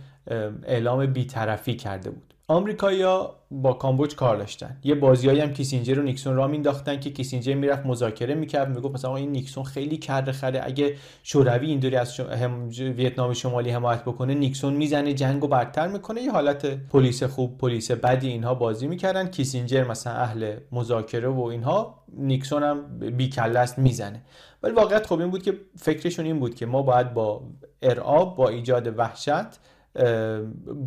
اعلام 0.62 1.06
بیطرفی 1.06 1.74
کرده 1.74 2.10
بود. 2.10 2.34
آمریکایی‌ها 2.48 3.36
با 3.50 3.72
کامبوج 3.72 4.14
کار 4.14 4.36
داشتن. 4.36 4.76
یه 4.84 4.94
بازیایی 4.94 5.40
هم 5.40 5.52
کیسینجر 5.52 5.98
و 5.98 6.02
نیکسون 6.02 6.36
را 6.36 6.46
مینداختن 6.46 7.00
که 7.00 7.10
کیسینجر 7.10 7.54
می‌رفت 7.54 7.86
مذاکره 7.86 8.34
می‌کرد 8.34 8.68
می‌گفت 8.68 8.94
مثلا 8.94 9.16
این 9.16 9.32
نیکسون 9.32 9.64
خیلی 9.64 9.96
کرده 9.96 10.32
خره 10.32 10.60
اگه 10.64 10.96
شوروی 11.22 11.66
اینطوری 11.66 11.96
از 11.96 12.20
هم... 12.20 12.68
ویتنام 12.68 13.32
شمالی 13.32 13.70
حمایت 13.70 14.02
بکنه 14.02 14.34
نیکسون 14.34 14.72
می‌زنه 14.72 15.14
جنگو 15.14 15.48
برتر 15.48 15.88
می‌کنه. 15.88 16.22
یه 16.22 16.32
حالت 16.32 16.66
پلیس 16.88 17.22
خوب 17.22 17.58
پلیس 17.58 17.90
بدی 17.90 18.28
اینها 18.28 18.54
بازی 18.54 18.86
می‌کردن. 18.86 19.28
کیسینجر 19.28 19.84
مثلا 19.84 20.12
اهل 20.12 20.56
مذاکره 20.72 21.28
و 21.28 21.40
اینها 21.40 22.02
نیکسون 22.16 22.62
هم 22.62 22.98
بیکله 22.98 23.58
است 23.58 23.78
می‌زنه. 23.78 24.22
ولی 24.62 24.74
واقعیت 24.74 25.06
خب 25.06 25.20
این 25.20 25.30
بود 25.30 25.42
که 25.42 25.60
فکرشون 25.76 26.24
این 26.24 26.40
بود 26.40 26.54
که 26.54 26.66
ما 26.66 26.82
باید 26.82 27.14
با 27.14 27.42
ارعاب 27.82 28.36
با 28.36 28.48
ایجاد 28.48 28.98
وحشت 28.98 29.66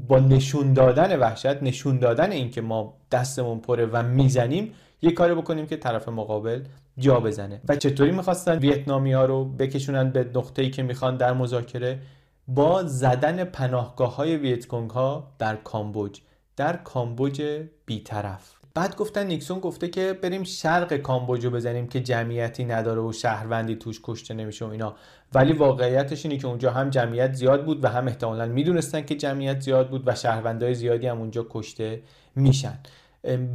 با 0.08 0.20
نشون 0.20 0.74
دادن 0.74 1.20
وحشت 1.20 1.64
نشون 1.64 2.00
دادن 2.00 2.32
اینکه 2.32 2.62
ما 2.62 2.94
دستمون 3.12 3.60
پره 3.60 3.86
و 3.86 4.04
می‌زنیم 4.04 4.74
یه 5.02 5.12
کاری 5.12 5.34
بکنیم 5.34 5.66
که 5.66 5.78
طرف 5.78 6.10
مقابل 6.10 6.62
جا 6.98 7.20
بزنه. 7.20 7.62
و 7.70 7.76
چطوری 7.76 8.12
می‌خواستن 8.12 8.58
ویتنامی 8.58 9.14
ها 9.14 9.26
رو 9.26 9.46
بکشونن 9.46 10.10
به 10.10 10.30
نقطه 10.36 10.62
ای 10.62 10.70
که 10.70 10.84
می‌خوان 10.84 11.18
در 11.18 11.34
مذاکره؟ 11.34 12.00
با 12.48 12.84
زدن 12.84 13.44
پناهگاه 13.44 14.16
های 14.16 14.38
ویتکونگ 14.38 14.90
ها 14.90 15.32
در 15.40 15.56
کامبوج. 15.56 16.20
در 16.56 16.78
کامبوج 16.78 17.42
بیطرف. 17.86 18.59
بعد 18.74 18.96
گفتن 18.96 19.28
نیکسون 19.28 19.60
گفته 19.60 19.88
که 19.88 20.20
بریم 20.22 20.44
شرق 20.44 20.94
کامبوجو 20.94 21.50
بزنیم 21.50 21.88
که 21.88 22.00
جمعیتی 22.00 22.66
نداره 22.66 23.02
و 23.02 23.12
شهروندی 23.12 23.76
توش 23.76 24.00
کشته 24.04 24.34
نمیشه 24.34 24.66
و 24.66 24.70
اینا. 24.70 24.96
ولی 25.34 25.54
واقعیتش 25.54 26.26
اینه 26.26 26.38
که 26.38 26.48
اونجا 26.48 26.72
هم 26.72 26.90
جمعیت 26.90 27.34
زیاد 27.34 27.66
بود 27.66 27.84
و 27.84 27.88
هم 27.88 28.08
احتمالا 28.08 28.46
می‌دونستن 28.46 29.02
که 29.02 29.16
جمعیت 29.16 29.60
زیاد 29.62 29.90
بود 29.90 30.04
و 30.06 30.16
شهروندای 30.16 30.76
زیادی 30.76 31.08
هم 31.08 31.20
اونجا 31.20 31.48
کشته 31.50 32.02
میشن. 32.36 32.80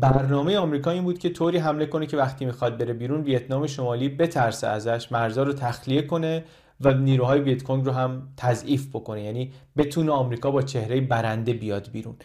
برنامه 0.01 0.59
آمریکا 0.59 0.91
این 0.91 1.05
بود 1.05 1.19
که 1.19 1.29
طوری 1.29 1.59
حمله 1.59 1.87
کنه 1.87 2.07
که 2.07 2.17
وقتی 2.17 2.45
می‌خواد 2.45 2.79
بره 2.79 2.93
بیرون 2.93 3.21
ویتنام 3.21 3.67
شمالی 3.67 4.09
بترسه 4.09 4.67
ازش 4.67 5.12
مرزا 5.12 5.43
رو 5.43 5.53
تخلیه 5.53 6.03
کنه 6.03 6.45
و 6.81 6.95
نیروهای 6.95 7.41
ویتکونگ 7.41 7.85
رو 7.85 7.93
هم 7.93 8.29
تضعیف 8.37 8.89
بکنه. 8.89 9.23
یعنی 9.23 9.53
بتونه 9.77 10.12
آمریکا 10.12 10.51
با 10.51 10.62
چهره 10.62 11.01
برنده 11.01 11.53
بیاد 11.53 11.91
بیرون. 11.93 12.17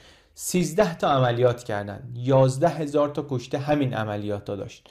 13 0.42 0.98
تا 0.98 1.10
عملیات 1.10 1.64
کردن. 1.64 2.04
11 2.16 2.68
هزار 2.68 3.10
تا 3.10 3.26
کشته 3.30 3.58
همین 3.58 3.94
عملیات 3.94 4.50
ها 4.50 4.56
داشت. 4.56 4.90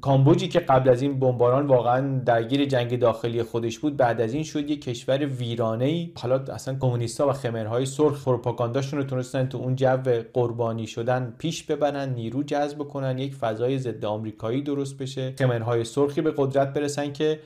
کامبوجی 0.00 0.48
که 0.48 0.60
قبل 0.60 0.88
از 0.88 1.02
این 1.02 1.20
بمباران 1.20 1.66
واقعا 1.66 2.18
درگیر 2.18 2.64
جنگ 2.64 2.98
داخلی 2.98 3.42
خودش 3.42 3.78
بود 3.78 3.96
بعد 3.96 4.20
از 4.20 4.34
این 4.34 4.42
شد 4.42 4.70
یک 4.70 4.84
کشور 4.84 5.26
ویرانه 5.26 5.84
ای 5.84 6.12
حالا 6.18 6.36
اصلا 6.36 6.74
کمونیستا 6.74 7.28
و 7.28 7.32
خمرهای 7.32 7.86
سرخ 7.86 8.24
پروپاگانداشون 8.24 8.98
رو 8.98 9.04
تونستن 9.04 9.46
تو 9.46 9.58
اون 9.58 9.76
جو 9.76 10.22
قربانی 10.32 10.86
شدن 10.86 11.34
پیش 11.38 11.62
ببرن 11.62 12.14
نیرو 12.14 12.42
جذب 12.42 12.78
کنن 12.78 13.18
یک 13.18 13.34
فضای 13.34 13.78
ضد 13.78 14.04
آمریکایی 14.04 14.62
درست 14.62 14.98
بشه. 14.98 15.34
خمرهای 15.38 15.84
سرخی 15.84 16.20
به 16.20 16.34
قدرت 16.36 16.72
برسن 16.72 17.12
که 17.12 17.40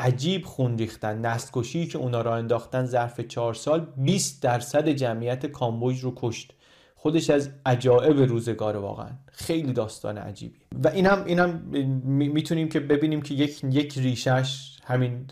عجیب 0.00 0.44
خون 0.44 0.78
ریختن. 0.78 1.26
نسل 1.26 1.62
که 1.86 1.98
اونا 1.98 2.22
را 2.22 2.36
انداختن 2.36 2.84
ظرف 2.84 3.20
چهار 3.20 3.54
سال 3.54 3.86
20 3.96 4.42
درصد 4.42 4.88
جمعیت 4.88 5.46
کامبوج 5.46 6.00
رو 6.00 6.12
کشت. 6.16 6.52
خودش 6.94 7.30
از 7.30 7.50
عجائب 7.66 8.20
روزگار 8.20 8.76
واقعا. 8.76 9.10
خیلی 9.32 9.72
داستان 9.72 10.18
عجیبی 10.18 10.58
و 10.84 10.88
این 10.88 11.06
هم, 11.06 11.24
این 11.24 11.38
هم 11.38 11.50
می‌تونیم 12.04 12.68
که 12.68 12.80
ببینیم 12.80 13.22
که 13.22 13.34
یک, 13.34 13.60
یک 13.70 13.98
ریشش 13.98 14.78
همین 14.84 15.26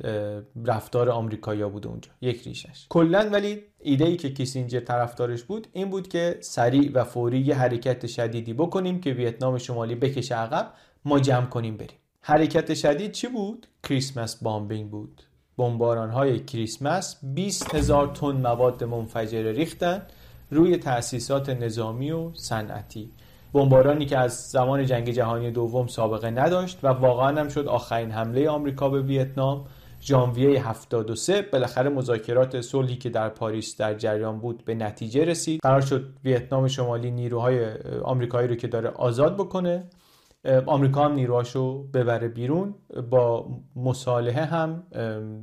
رفتار 0.64 1.10
آمریکایا 1.10 1.68
بوده 1.68 1.88
اونجا. 1.88 2.10
یک 2.20 2.42
ریشش 2.42 2.86
کلا 2.88 3.30
ولی 3.32 3.62
ایده 3.80 4.04
ای 4.04 4.16
که 4.16 4.30
کیسینجر 4.30 4.80
طرفدارش 4.80 5.42
بود 5.42 5.66
این 5.72 5.90
بود 5.90 6.08
که 6.08 6.38
سریع 6.40 6.90
و 6.94 7.04
فوری 7.04 7.40
یه 7.40 7.54
حرکت 7.54 8.06
شدیدی 8.06 8.52
بکنیم 8.52 9.00
که 9.00 9.10
ویتنام 9.10 9.58
شمالی 9.58 9.94
بکشه 9.94 10.34
عقب 10.34 10.72
ما 11.04 11.20
جمع 11.20 11.46
کنیم 11.46 11.76
بریم. 11.76 11.98
حرکت 12.28 12.74
شدید 12.74 13.12
چی 13.12 13.28
بود؟ 13.28 13.66
کریسمس 13.88 14.42
بامبینگ 14.42 14.90
بود. 14.90 15.22
بمباران 15.58 16.10
های 16.10 16.44
کریسمس 16.44 17.16
20 17.22 17.74
هزار 17.74 18.06
تن 18.06 18.32
مواد 18.32 18.84
منفجره 18.84 19.52
ریختن 19.52 20.02
روی 20.50 20.76
تأسیسات 20.76 21.48
نظامی 21.48 22.10
و 22.10 22.34
صنعتی. 22.34 23.10
بمبارانی 23.52 24.06
که 24.06 24.18
از 24.18 24.50
زمان 24.50 24.86
جنگ 24.86 25.10
جهانی 25.10 25.50
دوم 25.50 25.86
سابقه 25.86 26.30
نداشت 26.30 26.78
و 26.82 26.88
واقعا 26.88 27.40
هم 27.40 27.48
شد 27.48 27.66
آخرین 27.66 28.10
حمله 28.10 28.48
آمریکا 28.48 28.88
به 28.88 29.02
ویتنام. 29.02 29.64
ژانویه 30.02 30.68
73 30.68 31.42
بالاخره 31.42 31.90
مذاکرات 31.90 32.60
صلحی 32.60 32.96
که 32.96 33.10
در 33.10 33.28
پاریس 33.28 33.76
در 33.76 33.94
جریان 33.94 34.38
بود 34.38 34.64
به 34.64 34.74
نتیجه 34.74 35.24
رسید. 35.24 35.60
قرار 35.62 35.80
شد 35.80 36.08
ویتنام 36.24 36.68
شمالی 36.68 37.10
نیروهای 37.10 37.66
آمریکایی 38.02 38.48
رو 38.48 38.54
که 38.54 38.66
داره 38.66 38.88
آزاد 38.88 39.34
بکنه. 39.34 39.84
آمریکا 40.66 41.04
هم 41.04 41.12
نیروهاشو 41.12 41.82
ببره 41.82 42.28
بیرون 42.28 42.74
با 43.10 43.48
مصالحه 43.76 44.44
هم 44.44 44.82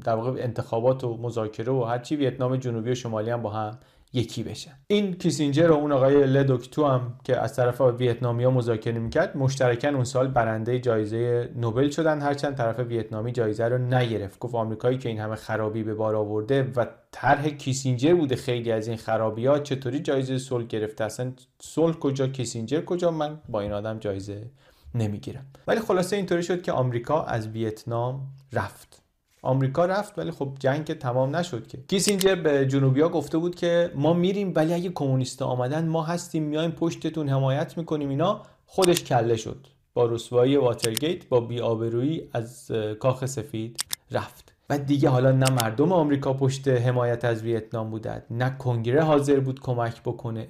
در 0.04 0.16
واقع 0.16 0.32
انتخابات 0.38 1.04
و 1.04 1.18
مذاکره 1.18 1.74
و 1.74 1.84
هرچی 1.84 2.16
ویتنام 2.16 2.56
جنوبی 2.56 2.92
و 2.92 2.96
شمالی 2.96 3.30
هم 3.30 3.42
با 3.42 3.50
هم 3.50 3.78
یکی 4.16 4.44
بشن 4.44 4.72
این 4.88 5.14
کیسینجر 5.14 5.72
و 5.72 5.74
اون 5.74 5.92
آقای 5.92 6.26
لدوکتو 6.26 6.86
هم 6.86 7.20
که 7.24 7.38
از 7.38 7.56
طرف 7.56 7.82
ویتنامیا 7.82 8.52
مذاکره 8.52 9.00
می‌کرد 9.00 9.38
مشترکاً 9.38 9.88
اون 9.88 10.04
سال 10.04 10.28
برنده 10.28 10.80
جایزه 10.80 11.50
نوبل 11.56 11.90
شدن 11.90 12.22
هرچند 12.22 12.56
طرف 12.56 12.80
ویتنامی 12.80 13.32
جایزه 13.32 13.66
رو 13.66 13.78
نگرفت. 13.78 14.40
گفت 14.40 14.56
آمریکایی 14.56 14.98
که 14.98 15.10
این 15.10 15.20
همه 15.20 15.36
خرابی 15.36 15.84
به 15.84 15.94
بار 15.94 16.16
آورده 16.16 16.72
و 16.76 16.86
طرح 17.12 17.50
کیسینجر 17.50 18.14
بوده 18.14 18.36
خیلی 18.36 18.72
از 18.72 18.88
این 18.88 18.98
خرابی 18.98 19.46
ها 19.46 19.60
چطوری 19.60 20.00
جایزه 20.00 20.38
صلح 20.38 20.66
گرفته؟ 20.66 21.04
اصلا 21.04 21.32
صلح 21.62 21.96
کجا؟ 21.96 22.28
کیسینجر 22.28 22.82
کجا؟ 22.82 23.12
من 23.12 23.40
با 23.50 23.62
این 23.62 23.72
آدم 23.72 24.00
جایزه 24.00 24.52
نمی‌گیرم 24.96 25.46
ولی 25.68 25.80
خلاصه 25.80 26.16
اینطوری 26.16 26.44
شد 26.44 26.62
که 26.62 26.72
آمریکا 26.72 27.24
از 27.24 27.48
ویتنام 27.48 28.28
رفت. 28.54 29.02
آمریکا 29.42 29.86
رفت 29.86 30.20
ولی 30.20 30.32
خب 30.32 30.50
جنگ 30.60 30.94
تمام 30.94 31.36
نشد 31.36 31.68
که. 31.68 31.78
کیسینجر 31.88 32.36
به 32.36 32.66
جنوبیا 32.66 33.10
گفته 33.10 33.38
بود 33.38 33.56
که 33.56 33.92
ما 33.96 34.14
میریم 34.14 34.54
ولی 34.56 34.74
اگه 34.74 34.90
کمونیستا 34.90 35.46
آمدن 35.46 35.88
ما 35.88 36.04
هستیم 36.04 36.44
میایم 36.44 36.72
پشتتون 36.72 37.30
حمایت 37.30 37.78
می‌کنیم. 37.78 38.10
اینا 38.10 38.42
خودش 38.66 39.04
کله 39.04 39.36
شد. 39.36 39.68
با 39.94 40.06
رسوایی 40.06 40.58
واترگیت 40.58 41.30
با 41.30 41.40
بیآبرویی 41.40 42.30
از 42.34 42.72
کاخ 43.00 43.26
سفید 43.26 43.86
رفت. 44.12 44.56
و 44.70 44.78
دیگه 44.78 45.10
حالا 45.10 45.32
نه 45.32 45.50
مردم 45.50 45.92
آمریکا 45.92 46.34
پشت 46.34 46.68
حمایت 46.68 47.26
از 47.26 47.44
ویتنام 47.44 47.90
بودند 47.90 48.26
نه 48.30 48.58
کنگره 48.60 49.04
حاضر 49.04 49.40
بود 49.40 49.60
کمک 49.60 50.02
بکنه. 50.02 50.48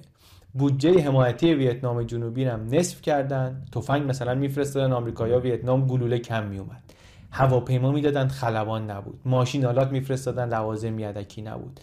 بودجه 0.58 1.00
حمایتی 1.00 1.54
ویتنام 1.54 2.02
جنوبی 2.02 2.44
هم 2.44 2.68
نصف 2.70 3.02
کردن. 3.02 3.64
تفنگ 3.72 4.08
مثلا 4.08 4.34
میفرستادن 4.34 4.92
آمریکایا 4.92 5.40
ویتنام 5.40 5.86
گلوله 5.86 6.18
کم 6.18 6.46
میومد 6.46 6.82
هواپیما 7.30 7.92
می‌دادن 7.92 8.28
خلبان 8.28 8.90
نبود. 8.90 9.20
ماشین 9.24 9.66
آلات 9.66 9.92
میفرستادن 9.92 10.48
لوازم 10.48 10.98
یدکی 10.98 11.42
نبود. 11.42 11.80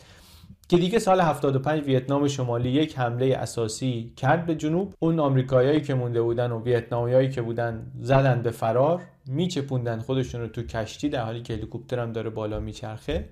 که 0.70 0.78
دیگه 0.78 1.00
سال 1.00 1.22
75 1.22 1.84
ویتنام 1.84 2.28
شمالی 2.28 2.70
یک 2.70 2.98
حمله 2.98 3.36
اساسی 3.36 4.14
کرد 4.18 4.46
به 4.46 4.56
جنوب. 4.56 4.94
اون 5.00 5.20
آمریکایایی 5.20 5.82
که 5.82 5.94
مونده 5.94 6.22
بودن 6.22 6.52
و 6.52 6.64
ویتنامیایی 6.64 7.30
که 7.30 7.42
بودن 7.42 7.92
زدن 8.02 8.42
به 8.42 8.52
فرار 8.52 9.02
میچپوندن 9.26 10.00
خودشون 10.00 10.42
رو 10.42 10.48
تو 10.48 10.64
کشتی 10.64 11.10
در 11.10 11.24
حالی 11.24 11.42
که 11.42 11.54
هلیکوپتر 11.54 12.00
هم 12.00 12.12
داره 12.12 12.30
بالا 12.30 12.60
میچرخه. 12.60 13.30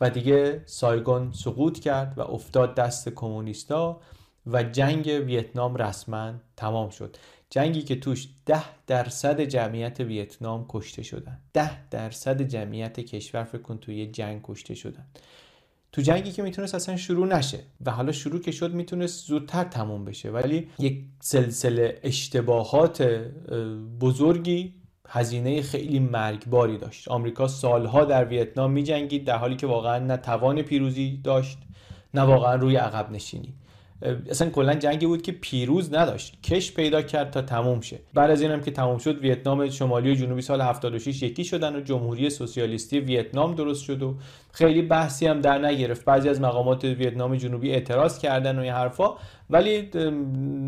و 0.00 0.10
دیگه 0.10 0.62
سایگون 0.64 1.32
سقوط 1.32 1.78
کرد 1.78 2.14
و 2.16 2.20
افتاد 2.20 2.74
دست 2.74 3.08
کمونیستا. 3.08 4.00
و 4.46 4.62
جنگ 4.62 5.06
ویتنام 5.06 5.76
رسما 5.76 6.32
تمام 6.56 6.90
شد. 6.90 7.16
جنگی 7.50 7.82
که 7.82 7.96
توش 7.96 8.28
ده 8.46 8.62
درصد 8.86 9.40
جمعیت 9.40 10.00
ویتنام 10.00 10.66
کشته 10.68 11.02
شدن 11.02 11.38
ده 11.52 11.88
درصد 11.88 12.42
جمعیت 12.42 13.00
کشور 13.00 13.44
فکر 13.44 13.62
کن 13.62 13.78
توی 13.78 14.06
جنگ 14.06 14.40
کشته 14.44 14.74
شدن 14.74 15.06
تو 15.92 16.02
جنگی 16.02 16.32
که 16.32 16.42
می‌تونست 16.42 16.74
اصلا 16.74 16.96
شروع 16.96 17.26
نشه 17.26 17.58
و 17.86 17.90
حالا 17.90 18.12
شروع 18.12 18.40
که 18.40 18.50
شد 18.50 18.74
می‌تونست 18.74 19.26
زودتر 19.26 19.64
تموم 19.64 20.04
بشه. 20.04 20.30
ولی 20.30 20.68
یک 20.78 21.04
سلسله 21.20 21.98
اشتباهات 22.02 23.02
بزرگی 24.00 24.74
هزینه 25.08 25.62
خیلی 25.62 25.98
مرگباری 25.98 26.78
داشت. 26.78 27.08
آمریکا 27.08 27.48
سالها 27.48 28.04
در 28.04 28.24
ویتنام 28.24 28.72
میجنگید 28.72 29.24
در 29.24 29.36
حالی 29.36 29.56
که 29.56 29.66
واقعا 29.66 29.98
نه 29.98 30.16
توان 30.16 30.62
پیروزی 30.62 31.20
داشت 31.24 31.58
نه 32.14 32.22
واقعا 32.22 32.54
روی 32.54 32.76
عقب 32.76 33.10
نشینی. 33.10 33.54
اصلا 34.30 34.50
کلا 34.50 34.74
جنگی 34.74 35.06
بود 35.06 35.22
که 35.22 35.32
پیروز 35.32 35.94
نداشت. 35.94 36.42
کش 36.42 36.72
پیدا 36.72 37.02
کرد 37.02 37.30
تا 37.30 37.42
تموم 37.42 37.80
شه. 37.80 37.98
بعد 38.14 38.30
از 38.30 38.42
اینم 38.42 38.60
که 38.60 38.70
تموم 38.70 38.98
شد 38.98 39.18
ویتنام 39.18 39.70
شمالی 39.70 40.10
و 40.10 40.14
جنوبی 40.14 40.42
سال 40.42 40.60
76 40.60 41.22
یکی 41.22 41.44
شدن 41.44 41.76
و 41.76 41.80
جمهوری 41.80 42.30
سوسیالیستی 42.30 43.00
ویتنام 43.00 43.54
درست 43.54 43.84
شد 43.84 44.02
و 44.02 44.14
خیلی 44.52 44.82
بحثی 44.82 45.26
هم 45.26 45.40
در 45.40 45.58
نگرفت. 45.58 46.04
بعضی 46.04 46.28
از 46.28 46.40
مقامات 46.40 46.84
ویتنام 46.84 47.36
جنوبی 47.36 47.70
اعتراض 47.70 48.18
کردن 48.18 48.58
و 48.58 48.62
این 48.62 48.72
حرفا 48.72 49.14
ولی 49.50 49.90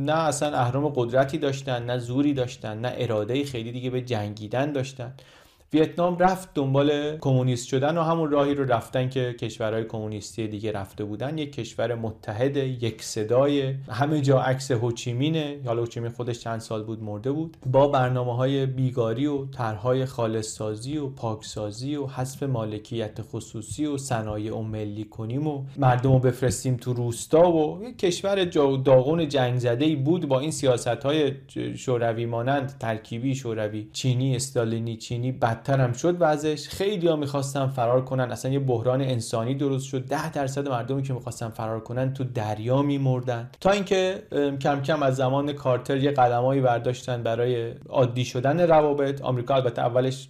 نه 0.06 0.12
اصلا 0.12 0.58
اهرام 0.58 0.88
قدرتی 0.88 1.38
داشتن 1.38 1.82
نه 1.82 1.98
زوری 1.98 2.34
داشتن 2.34 2.78
نه 2.78 2.94
اراده 2.96 3.44
خیلی 3.44 3.72
دیگه 3.72 3.90
به 3.90 4.00
جنگیدن 4.00 4.72
داشتن. 4.72 5.14
ویتنام 5.72 6.18
رفت 6.18 6.54
دنبال 6.54 7.18
کمونیست 7.18 7.68
شدن 7.68 7.98
و 7.98 8.02
همون 8.02 8.30
راهی 8.30 8.54
رو 8.54 8.64
رفتن 8.64 9.08
که 9.08 9.32
کشورهای 9.40 9.84
کمونیستی 9.84 10.48
دیگه 10.48 10.72
رفته 10.72 11.04
بودن. 11.04 11.38
یک 11.38 11.52
کشور 11.52 11.94
متحد 11.94 12.56
یک 12.56 13.02
صدای. 13.02 13.74
همه 13.90 14.20
جا 14.20 14.40
عکس 14.40 14.70
هوچیمینه. 14.70 15.60
حالا 15.66 15.80
هوچیمین 15.80 16.10
خودش 16.10 16.38
چند 16.38 16.60
سال 16.60 16.82
بود 16.82 17.02
مرده 17.02 17.32
بود. 17.32 17.56
با 17.66 17.88
برنامه 17.88 18.36
های 18.36 18.66
بیگاری 18.66 19.26
و 19.26 19.46
طرحهای 19.46 20.04
خالص 20.04 20.46
سازی 20.46 20.96
و 20.98 21.08
پاکسازی 21.08 21.96
و 21.96 22.06
حذف 22.06 22.42
مالکیت 22.42 23.22
خصوصی 23.22 23.86
و 23.86 23.98
صنایع 23.98 24.56
ملی 24.60 25.04
کنیم 25.04 25.46
و 25.46 25.64
مردم 25.76 26.12
رو 26.12 26.18
بفرستیم 26.18 26.76
تو 26.76 26.92
روستا 26.92 27.52
و 27.52 27.84
یک 27.84 27.98
کشور 27.98 28.44
داغون 28.84 29.28
جنگ 29.28 29.58
زده 29.58 29.96
بود 29.96 30.28
با 30.28 30.40
این 30.40 30.50
سیاست 30.50 30.86
های 30.88 31.32
شوروی 31.76 32.26
مانند 32.26 32.78
ترکیبی 32.80 33.34
شوروی 33.34 33.88
چینی 33.92 34.36
استالینی 34.36 34.96
چینی 34.96 35.32
هم 35.68 35.92
شد 35.92 36.16
وضعش 36.20 36.68
خیلی 36.68 37.08
ها 37.08 37.16
می‌خواستن 37.16 37.66
فرار 37.66 38.04
کنن. 38.04 38.30
اصلا 38.30 38.52
یه 38.52 38.58
بحران 38.58 39.00
انسانی 39.00 39.54
درست 39.54 39.86
شد. 39.86 40.04
ده 40.04 40.30
درصد 40.30 40.68
مردمی 40.68 41.02
که 41.02 41.12
می‌خواستن 41.12 41.48
فرار 41.48 41.80
کنن 41.80 42.14
تو 42.14 42.24
دریا 42.24 42.82
میمردن. 42.82 43.50
تا 43.60 43.70
اینکه 43.70 44.22
کم 44.60 44.82
کم 44.82 45.02
از 45.02 45.16
زمان 45.16 45.52
کارتر 45.52 45.96
یه 45.96 46.10
قدمایی 46.10 46.60
برداشتن 46.60 47.22
برای 47.22 47.72
عادی 47.88 48.24
شدن 48.24 48.60
روابط. 48.60 49.22
آمریکا 49.22 49.54
البته 49.54 49.82
اولش 49.82 50.28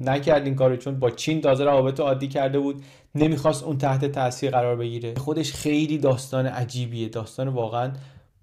نکرد 0.00 0.44
این 0.44 0.54
کارو 0.54 0.76
چون 0.76 0.98
با 0.98 1.10
چین 1.10 1.40
تازه 1.40 1.64
روابط 1.64 2.00
عادی 2.00 2.28
کرده 2.28 2.58
بود. 2.58 2.82
نمی‌خواست 3.14 3.64
اون 3.64 3.78
تحت 3.78 4.04
تاثیر 4.04 4.50
قرار 4.50 4.76
بگیره. 4.76 5.14
خودش 5.14 5.52
خیلی 5.52 5.98
داستان 5.98 6.46
عجیبیه. 6.46 7.08
داستان 7.08 7.48
واقعا 7.48 7.92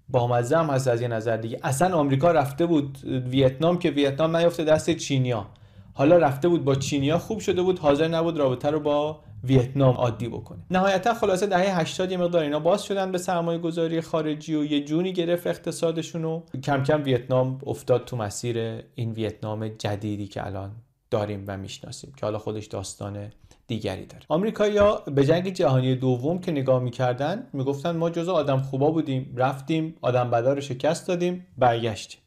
با 0.09 0.27
هم 0.27 0.69
هست 0.69 0.87
از 0.87 1.01
یه 1.01 1.07
نظر 1.07 1.37
دیگه. 1.37 1.59
اصلا 1.63 1.95
آمریکا 1.97 2.31
رفته 2.31 2.65
بود 2.65 2.97
ویتنام 3.29 3.79
که 3.79 3.89
ویتنام 3.89 4.37
نیفته 4.37 4.63
دست 4.63 4.89
چینیا 4.89 5.45
حالا 5.93 6.17
رفته 6.17 6.47
بود 6.47 6.63
با 6.65 6.75
چینیا 6.75 7.17
خوب 7.17 7.39
شده 7.39 7.61
بود 7.61 7.79
حاضر 7.79 8.07
نبود 8.07 8.37
رابطه 8.37 8.69
رو 8.69 8.79
با 8.79 9.19
ویتنام 9.43 9.95
عادی 9.95 10.27
بکنه. 10.27 10.59
نهایتا 10.71 11.13
خلاصه 11.13 11.47
دهه 11.47 11.79
80 11.79 12.11
یه 12.11 12.17
مقدار 12.17 12.43
اینا 12.43 12.59
باز 12.59 12.83
شدن 12.83 13.11
به 13.11 13.17
سرمایه 13.17 13.59
گذاری 13.59 14.01
خارجی 14.01 14.55
و 14.55 14.63
یه 14.63 14.85
جونی 14.85 15.13
گرفت 15.13 15.47
اقتصادشون 15.47 16.25
و 16.25 16.41
کم 16.63 16.83
کم 16.83 17.03
ویتنام 17.03 17.59
افتاد 17.65 18.05
تو 18.05 18.17
مسیر 18.17 18.83
این 18.95 19.11
ویتنام 19.11 19.67
جدیدی 19.67 20.27
که 20.27 20.45
الان 20.45 20.71
داریم 21.11 21.43
و 21.47 21.57
می‌شناسیم 21.57 22.13
که 22.17 22.25
حالا 22.25 22.37
خودش 22.37 22.65
داستان 22.65 23.31
دیگری 23.67 24.05
داره. 24.05 24.23
آمریکایی‌ها 24.29 25.03
به 25.15 25.25
جنگ 25.25 25.49
جهانی 25.49 25.95
دوم 25.95 26.39
که 26.39 26.51
نگاه 26.51 26.83
می‌کردن 26.83 27.47
می‌گفتن 27.53 27.91
ما 27.97 28.09
جزو 28.09 28.31
آدم 28.31 28.57
خوبا 28.57 28.91
بودیم 28.91 29.33
رفتیم 29.35 29.95
آدم 30.01 30.29
بدا 30.29 30.53
رو 30.53 30.61
شکست 30.61 31.07
دادیم 31.07 31.47
برگشتیم. 31.57 32.19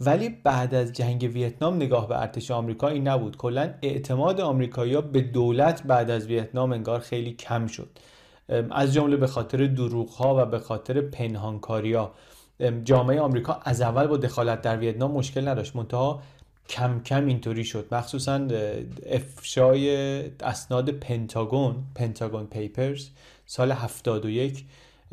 ولی 0.00 0.28
بعد 0.28 0.74
از 0.74 0.92
جنگ 0.92 1.30
ویتنام 1.34 1.76
نگاه 1.76 2.08
به 2.08 2.20
ارتش 2.20 2.50
آمریکا 2.50 2.88
این 2.88 3.08
نبود. 3.08 3.36
کلا 3.36 3.74
اعتماد 3.82 4.40
آمریکایی‌ها 4.40 5.00
به 5.00 5.20
دولت 5.20 5.82
بعد 5.82 6.10
از 6.10 6.26
ویتنام 6.26 6.72
انگار 6.72 7.00
خیلی 7.00 7.32
کم 7.32 7.66
شد. 7.66 7.88
از 8.70 8.94
جمله 8.94 9.16
به 9.16 9.26
خاطر 9.26 9.66
دروغ 9.66 10.20
و 10.20 10.46
به 10.46 10.58
خاطر 10.58 11.00
پنهانکاریا 11.00 12.12
جامعه 12.84 13.20
آمریکا 13.20 13.60
از 13.64 13.80
اول 13.80 14.06
با 14.06 14.16
دخالت 14.16 14.62
در 14.62 14.76
ویتنام 14.76 15.10
مشکل 15.10 15.48
نداشت. 15.48 15.76
منتها 15.76 16.22
کم 16.68 17.00
کم 17.00 17.26
اینطوری 17.26 17.64
شد. 17.64 17.86
مخصوصا 17.92 18.48
افشای 19.06 19.96
اسناد 20.40 20.90
پنتاگون 20.90 21.76
پنتاگون 21.94 22.46
پیپرز 22.46 23.08
سال 23.46 23.72
71 23.72 24.64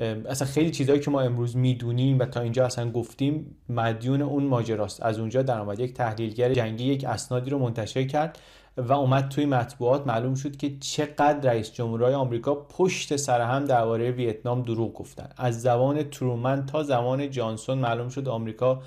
اصلا 0.01 0.47
خیلی 0.47 0.71
چیزهایی 0.71 1.01
که 1.01 1.11
ما 1.11 1.21
امروز 1.21 1.57
می‌دونیم 1.57 2.19
و 2.19 2.25
تا 2.25 2.41
اینجا 2.41 2.65
اصلا 2.65 2.91
گفتیم 2.91 3.55
مدیون 3.69 4.21
اون 4.21 4.43
ماجراست. 4.43 5.03
از 5.03 5.19
اونجا 5.19 5.41
در 5.41 5.59
آمد 5.59 5.79
یک 5.79 5.93
تحلیلگر 5.93 6.53
جنگی 6.53 6.83
یک 6.83 7.05
اسنادی 7.05 7.49
رو 7.49 7.59
منتشر 7.59 8.03
کرد 8.03 8.39
و 8.77 8.93
اومد 8.93 9.29
توی 9.29 9.45
مطبوعات. 9.45 10.07
معلوم 10.07 10.35
شد 10.35 10.57
که 10.57 10.71
چقدر 10.79 11.39
رئیس 11.51 11.73
جمهورهای 11.73 12.13
آمریکا 12.13 12.55
پشت 12.55 13.15
سر 13.15 13.41
هم 13.41 13.65
درباره 13.65 14.11
ویتنام 14.11 14.61
دروغ 14.61 14.93
گفتن. 14.93 15.29
از 15.37 15.61
زمان 15.61 16.03
ترومن 16.03 16.65
تا 16.65 16.83
زمان 16.83 17.29
جانسون 17.29 17.77
معلوم 17.77 18.09
شد 18.09 18.27
آمریکا 18.27 18.81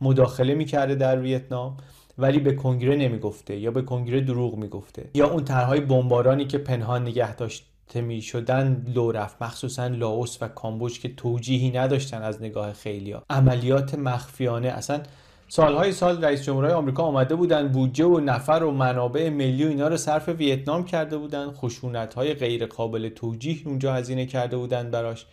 مداخله 0.00 0.54
می‌کرده 0.54 0.94
در 0.94 1.20
ویتنام 1.20 1.76
ولی 2.18 2.38
به 2.38 2.52
کنگره 2.52 2.96
نمی‌گفته 2.96 3.56
یا 3.56 3.70
به 3.70 3.82
کنگره 3.82 4.20
دروغ 4.20 4.54
می‌گفته 4.56 5.10
یا 5.14 5.30
اون 5.30 5.44
طرحهای 5.44 5.80
بمبارانی 5.80 6.44
که 6.44 6.58
پنهان 6.58 7.02
نگه 7.02 7.36
داشت 7.36 7.69
می 7.96 8.22
شدن 8.22 8.86
لو 8.94 9.12
رفت 9.12 9.42
مخصوصا 9.42 9.86
لاوس 9.86 10.38
و 10.40 10.48
کامبوج 10.48 11.00
که 11.00 11.14
توجیهی 11.14 11.70
نداشتن 11.70 12.22
از 12.22 12.42
نگاه 12.42 12.72
خیلیا. 12.72 13.22
عملیات 13.30 13.94
مخفیانه 13.94 14.68
اصلا 14.68 15.02
سالهای 15.48 15.92
سال 15.92 16.24
رئیس 16.24 16.42
جمهورهای 16.42 16.72
آمریکا 16.72 17.02
آمده 17.02 17.34
بودن 17.34 17.68
بودجه 17.68 18.04
و 18.04 18.20
نفر 18.20 18.62
و 18.64 18.70
منابع 18.70 19.28
ملی 19.28 19.64
و 19.64 19.68
اینا 19.68 19.88
رو 19.88 19.96
صرف 19.96 20.28
ویتنام 20.28 20.84
کرده 20.84 21.16
بودن 21.16 21.50
خشونت 21.52 22.14
های 22.14 22.34
غیر 22.34 22.66
قابل 22.66 23.08
توجیه 23.08 23.56
اونجا 23.64 23.94
هزینه 23.94 24.26
کرده 24.26 24.56
بودن 24.56 24.90
براش 24.90 25.26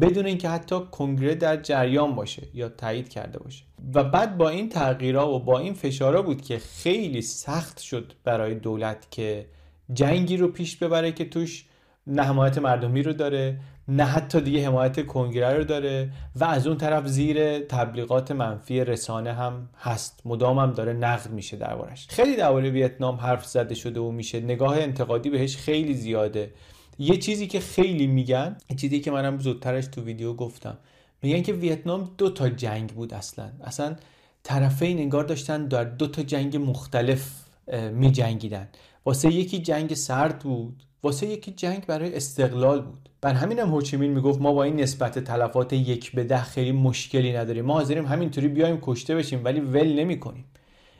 بدون 0.00 0.26
اینکه 0.26 0.48
حتی 0.48 0.80
کنگره 0.90 1.34
در 1.34 1.56
جریان 1.56 2.14
باشه 2.14 2.42
یا 2.54 2.68
تایید 2.68 3.08
کرده 3.08 3.38
باشه. 3.38 3.64
و 3.94 4.04
بعد 4.04 4.38
با 4.38 4.48
این 4.48 4.68
تغییرها 4.68 5.34
و 5.34 5.38
با 5.38 5.58
این 5.58 5.74
فشارا 5.74 6.22
بود 6.22 6.42
که 6.42 6.58
خیلی 6.58 7.22
سخت 7.22 7.78
شد 7.78 8.12
برای 8.24 8.54
دولت 8.54 9.06
که 9.10 9.46
جنگی 9.92 10.36
رو 10.36 10.48
پیش 10.48 10.76
ببره 10.76 11.12
که 11.12 11.24
توش 11.24 11.64
نه 12.06 12.22
حمایت 12.22 12.58
مردمی 12.58 13.02
رو 13.02 13.12
داره 13.12 13.60
نه 13.88 14.04
حتی 14.04 14.40
دیگه 14.40 14.66
حمایت 14.66 15.06
کنگره 15.06 15.54
رو 15.54 15.64
داره 15.64 16.12
و 16.36 16.44
از 16.44 16.66
اون 16.66 16.76
طرف 16.76 17.06
زیر 17.06 17.58
تبلیغات 17.58 18.30
منفی 18.30 18.84
رسانه 18.84 19.32
هم 19.32 19.68
هست. 19.78 20.22
مدام 20.24 20.58
هم 20.58 20.72
داره 20.72 20.92
نقد 20.92 21.30
میشه 21.30 21.56
دربارش. 21.56 22.06
خیلی 22.08 22.36
درباره 22.36 22.70
ویتنام 22.70 23.16
حرف 23.16 23.46
زده 23.46 23.74
شده 23.74 24.00
و 24.00 24.10
میشه. 24.10 24.40
نگاه 24.40 24.78
انتقادی 24.78 25.30
بهش 25.30 25.56
خیلی 25.56 25.94
زیاده. 25.94 26.52
یه 26.98 27.16
چیزی 27.16 27.46
که 27.46 27.60
خیلی 27.60 28.06
میگن 28.06 28.56
چیزی 28.76 29.00
که 29.00 29.10
منم 29.10 29.38
زودترش 29.38 29.86
تو 29.86 30.02
ویدیو 30.02 30.34
گفتم. 30.34 30.78
میگن 31.22 31.42
که 31.42 31.52
ویتنام 31.52 32.10
دو 32.18 32.30
تا 32.30 32.48
جنگ 32.48 32.90
بود 32.90 33.14
اصلا. 33.14 33.50
اصلا 33.64 33.96
طرفین 34.42 34.98
انگار 34.98 35.24
داشتن 35.24 35.66
در 35.66 35.84
دو 35.84 36.06
تا 36.06 36.22
جنگ 36.22 36.56
مختلف 36.56 37.32
می 37.92 38.10
جنگیدن 38.10 38.68
واسه 39.06 39.32
یکی 39.32 39.58
جنگ 39.58 39.94
سرد 39.94 40.38
بود. 40.38 40.82
واسه 41.02 41.26
یکی 41.26 41.50
جنگ 41.50 41.86
برای 41.86 42.16
استقلال 42.16 42.80
بود. 42.80 43.08
بر 43.20 43.32
همین 43.32 43.58
هم 43.58 43.68
هوچیمین 43.68 44.10
می‌گفت 44.10 44.40
ما 44.40 44.52
با 44.52 44.62
این 44.62 44.80
نسبت 44.80 45.18
تلفات 45.18 45.72
یک 45.72 46.12
به 46.12 46.24
ده 46.24 46.42
خیلی 46.42 46.72
مشکلی 46.72 47.32
نداریم. 47.32 47.64
ما 47.64 47.74
حاضریم 47.74 48.06
همینطوری 48.06 48.48
بیایم 48.48 48.78
کشته 48.82 49.14
بشیم 49.14 49.44
ولی 49.44 49.60
ول 49.60 50.00
نمی 50.00 50.20
کنیم 50.20 50.44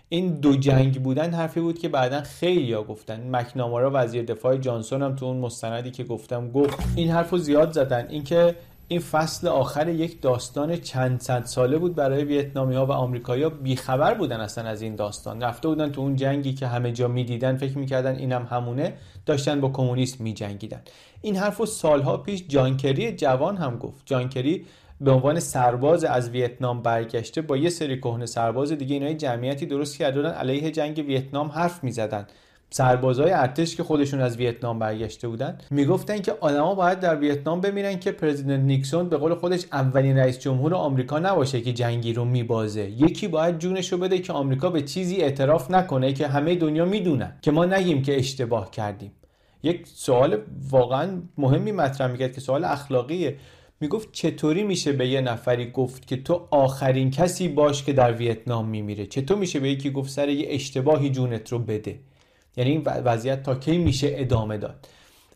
این 0.09 0.41
دو 0.41 0.57
جنگ 0.57 1.03
بودن 1.03 1.31
حرفی 1.31 1.61
بود 1.61 1.79
که 1.79 1.89
بعدا 1.89 2.21
خیلی 2.21 2.73
ها 2.73 2.83
گفتن 2.83 3.37
مکنامارا 3.37 3.91
وزیر 3.95 4.23
دفاع 4.23 4.57
جانسون 4.57 5.03
هم 5.03 5.17
تو 5.17 5.27
اون 5.27 5.37
مستندی 5.37 5.91
که 5.91 6.05
گفتم 6.05 6.51
گفت. 6.51 6.79
این 6.97 7.11
حرف 7.11 7.31
رو 7.31 7.39
زیاد 7.39 7.73
زدن. 7.73 8.07
اینکه 8.09 8.55
این 8.93 9.01
فصل 9.01 9.49
آخر 9.49 9.89
یک 9.89 10.23
داستان 10.23 10.77
چند 10.77 11.21
صد 11.21 11.45
ساله 11.45 11.79
بود 11.79 11.95
برای 11.95 12.25
ویتنامی 12.25 12.75
ها 12.75 12.87
و 12.87 12.93
آمریکایی 12.93 13.43
ها 13.43 13.49
بیخبر 13.49 14.15
بودن 14.15 14.41
اصلا 14.41 14.69
از 14.69 14.83
این 14.83 14.97
داستان. 14.97 15.43
رفته 15.43 15.69
بودن 15.69 15.93
تو 15.93 16.01
اون 16.01 16.17
جنگی 16.17 16.55
که 16.55 16.67
همه 16.67 16.93
جا 16.93 17.09
می‌دیدن 17.09 17.57
فکر 17.57 17.79
می‌کردن 17.79 18.17
اینم 18.17 18.47
همونه. 18.51 18.93
داشتن 19.27 19.61
با 19.61 19.69
کمونیست 19.69 20.21
میجنگیدن. 20.21 20.81
این 21.23 21.37
حرف 21.37 21.57
رو 21.57 21.67
سالها 21.67 22.17
پیش 22.17 22.45
جانکری 22.49 23.13
جوان 23.13 23.57
هم 23.57 23.79
گفت. 23.79 24.03
جانکری 24.07 24.67
به 25.01 25.11
عنوان 25.11 25.41
سرباز 25.41 26.05
از 26.05 26.31
ویتنام 26.31 26.83
برگشته 26.83 27.43
با 27.43 27.57
یه 27.57 27.71
سری 27.71 27.99
کهنه 27.99 28.27
سرباز 28.27 28.73
دیگه 28.73 28.95
اینای 28.95 29.15
جمعیتی 29.15 29.67
درست 29.67 29.99
کرده 29.99 30.29
علیه 30.29 30.71
جنگ 30.71 31.05
ویتنام 31.07 31.49
حرف 31.49 31.85
می‌زدن. 31.85 32.27
سربازای 32.73 33.31
ارتش 33.31 33.77
که 33.77 33.83
خودشون 33.83 34.21
از 34.21 34.37
ویتنام 34.37 34.79
برگشته 34.79 35.29
بودن 35.29 35.59
می‌گفتن 35.71 36.19
که 36.19 36.33
آدما 36.41 36.75
باید 36.75 37.01
در 37.01 37.17
ویتنام 37.17 37.61
بمیرن 37.61 37.99
که 37.99 38.13
پرزیدنت 38.13 38.61
نیکسون 38.61 39.09
به 39.09 39.17
قول 39.17 39.35
خودش 39.35 39.65
اولین 39.73 40.19
رئیس 40.19 40.39
جمهور 40.39 40.75
آمریکا 40.75 41.19
نباشه 41.19 41.61
که 41.61 41.73
جنگی 41.73 42.13
رو 42.13 42.25
میبازه. 42.25 42.91
یکی 42.91 43.29
باید 43.29 43.59
جونش 43.59 43.93
رو 43.93 43.99
بده 43.99 44.19
که 44.19 44.33
آمریکا 44.33 44.71
به 44.71 44.83
چیزی 44.83 45.17
اعتراف 45.17 45.71
نکنه 45.71 46.13
که 46.13 46.27
همه 46.27 46.55
دنیا 46.55 46.85
می‌دونن 46.85 47.33
که 47.43 47.51
ما 47.51 47.65
نگیم 47.65 48.03
که 48.03 48.19
اشتباه 48.19 48.71
کردیم. 48.71 49.13
یک 49.63 49.87
سوال 49.87 50.39
واقعا 50.71 51.23
مهمی 51.39 51.73
مطرح 51.73 52.13
می‌کرد 52.13 52.33
که 52.33 52.41
سوال 52.41 52.65
اخلاقیه. 52.65 53.37
می‌گفت 53.81 54.09
چطوری 54.13 54.63
میشه 54.63 54.93
به 54.93 55.09
یه 55.09 55.21
نفری 55.21 55.71
گفت 55.71 56.07
که 56.07 56.17
تو 56.17 56.47
آخرین 56.51 57.11
کسی 57.11 57.49
باش 57.49 57.85
که 57.85 57.93
در 57.93 58.13
ویتنام 58.13 58.69
میمیره؟ 58.69 59.07
چطور 59.07 59.39
میشه 59.39 59.61
به 59.61 59.71
یکی 59.71 59.91
گفت 59.91 60.11
سر 60.11 60.29
یه 60.29 60.47
اشتباهی 60.51 61.11
جونت 61.11 61.53
رو 61.53 61.59
بده؟ 61.59 62.01
یعنی 62.57 62.71
این 62.71 62.83
وضعیت 62.85 63.43
تا 63.43 63.55
کی 63.55 63.79
میشه 63.79 64.11
ادامه 64.15 64.59
داد. 64.59 64.87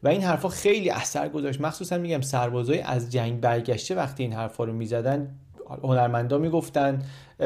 و 0.03 0.09
این 0.09 0.23
حرفا 0.23 0.49
خیلی 0.49 0.91
اثر 0.91 1.29
گذاشت. 1.29 1.61
مخصوصا 1.61 1.99
میگم 1.99 2.21
سربازای 2.21 2.81
از 2.81 3.13
جنگ 3.13 3.41
برگشته 3.41 3.95
وقتی 3.95 4.23
این 4.23 4.33
حرفا 4.33 4.65
رو 4.65 4.73
می‌زدن 4.73 5.35
هنرمندا 5.83 6.39
می‌گفتن 6.39 7.03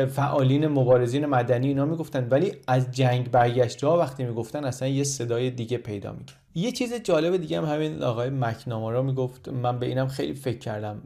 فعالین 0.09 0.67
مبارزین 0.67 1.27
مدنی 1.27 1.69
اینا 1.69 1.85
می‌گفتن. 1.85 2.29
ولی 2.31 2.53
از 2.67 2.91
جنگ 2.91 3.31
برگشته 3.31 3.87
ها 3.87 3.99
وقتی 3.99 4.25
می‌گفتن 4.25 4.65
اصلا 4.65 4.89
یه 4.89 5.05
صدای 5.05 5.51
دیگه 5.51 5.79
پیدا 5.79 6.13
می‌کرد. 6.13 6.39
یه 6.55 6.73
چیز 6.73 6.95
جالب 6.95 7.37
دیگه 7.37 7.59
هم 7.59 7.65
همین 7.65 8.03
آقای 8.03 8.31
مکنامارا 8.31 9.03
می‌گفت. 9.03 9.49
من 9.49 9.79
به 9.79 9.87
اینم 9.87 10.09
خیلی 10.09 10.35
فکر 10.35 10.59
کردم. 10.59 11.03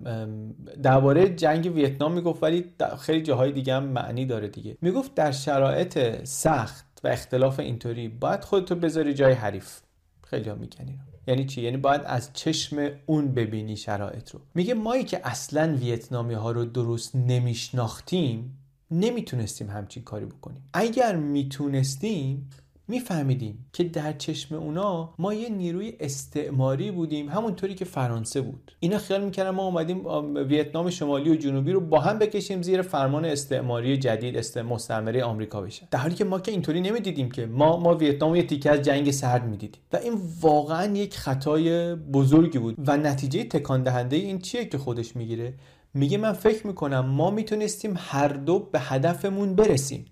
درباره 0.83 1.29
جنگ 1.29 1.75
ویتنام 1.75 2.13
می‌گفت 2.13 2.43
ولی 2.43 2.65
خیلی 3.01 3.23
جاهای 3.23 3.53
دیگه 3.53 3.75
هم 3.75 3.85
معنی 3.85 4.27
داره 4.27 4.49
دیگه. 4.49 4.77
می‌گفت 4.83 5.15
در 5.15 5.33
شرایط 5.33 6.25
سخت 6.25 6.92
و 7.05 7.09
اختلاف 7.09 7.61
اینطوری. 7.61 8.09
باید 8.09 8.45
خودتو 8.45 8.75
بذاری 8.75 9.15
جای 9.15 9.33
حریف. 9.33 9.81
خیلی 10.27 10.49
ها 10.49 10.55
میگن 10.55 10.99
یعنی 11.27 11.45
چی؟ 11.47 11.63
یعنی 11.63 11.77
باید 11.77 12.03
از 12.05 12.31
چشم 12.33 12.91
اون 13.07 13.35
ببینی 13.35 13.77
شرایط 13.77 14.31
رو. 14.31 14.41
میگه 14.55 14.75
مایی 14.75 15.05
که 15.05 15.21
اصلا 15.25 15.77
ویتنامی 15.77 16.35
ها 16.35 16.51
رو 16.51 16.65
درست 16.65 17.17
نمیشناختیم 17.17 18.59
نمی‌تونستیم 18.91 19.71
همچین 19.71 20.03
کاری 20.03 20.25
بکنیم. 20.25 20.69
اگر 20.73 21.17
می‌تونستیم 21.17 22.51
میفهمیدیم 22.89 23.67
که 23.73 23.85
در 23.85 24.13
چشم 24.13 24.55
اونا 24.55 25.15
ما 25.19 25.35
یه 25.35 25.49
نیروی 25.49 25.93
استعماری 26.01 26.91
بودیم 26.91 27.29
همونطوری 27.29 27.75
که 27.75 27.85
فرانسه 27.85 28.41
بود. 28.41 28.73
اینا 28.81 28.99
خیال 28.99 29.25
می‌کردن 29.25 29.51
ما 29.51 29.67
اومدیم 29.67 30.07
ویتنام 30.37 30.91
شمالی 30.91 31.31
و 31.31 31.35
جنوبی 31.35 31.73
رو 31.73 31.81
با 31.81 32.01
هم 32.01 32.19
بکشیم 32.19 32.63
زیر 32.63 32.83
فرمان 32.83 33.25
استعماری 33.25 33.97
جدید 33.97 34.37
است 34.37 34.59
مستعمره 34.59 35.25
آمریکا 35.25 35.61
بشه. 35.61 35.89
در 35.91 35.99
حالی 35.99 36.15
که 36.15 36.25
ما 36.25 36.41
که 36.41 36.53
اینطوری 36.53 36.81
نمی‌دیدیم 36.81 37.31
که 37.31 37.47
ما 37.47 37.77
ما 37.77 37.95
ویتنام 37.95 38.37
یه 38.37 38.43
تیکه 38.43 38.71
از 38.71 38.83
جنگ 38.83 39.11
سرد 39.11 39.47
می‌دیدیم. 39.47 39.83
و 39.93 39.97
این 39.97 40.15
واقعا 40.41 40.97
یک 40.97 41.17
خطای 41.17 41.95
بزرگی 41.95 42.59
بود. 42.59 42.75
و 42.87 42.97
نتیجه 42.97 43.45
تکان 43.45 43.83
دهنده 43.83 44.17
این 44.17 44.39
چیه 44.39 44.65
که 44.65 44.79
خودش 44.79 45.17
می‌گیره؟ 45.17 45.55
میگه 45.95 46.19
من 46.19 46.33
فکر 46.33 46.67
می‌کنم 46.67 47.07
ما 47.07 47.31
می‌تونستیم 47.31 47.95
هر 47.97 48.29
دو 48.29 48.59
به 48.59 48.81
هدفمون 48.81 49.55
برسیم. 49.55 50.05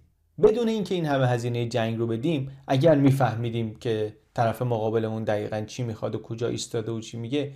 بدون 0.42 0.68
اینکه 0.68 0.94
این 0.94 1.04
همه 1.06 1.26
هزینه 1.26 1.68
جنگ 1.68 1.98
رو 1.98 2.06
بدیم 2.06 2.50
اگر 2.66 2.94
میفهمیدیم 2.94 3.74
که 3.74 4.14
طرف 4.34 4.62
مقابلمون 4.62 5.24
دقیقا 5.24 5.60
چی 5.66 5.82
می‌خواد 5.82 6.14
و 6.14 6.18
کجا 6.18 6.48
ایستاده 6.48 6.92
و 6.92 7.00
چی 7.00 7.16
میگه 7.16 7.52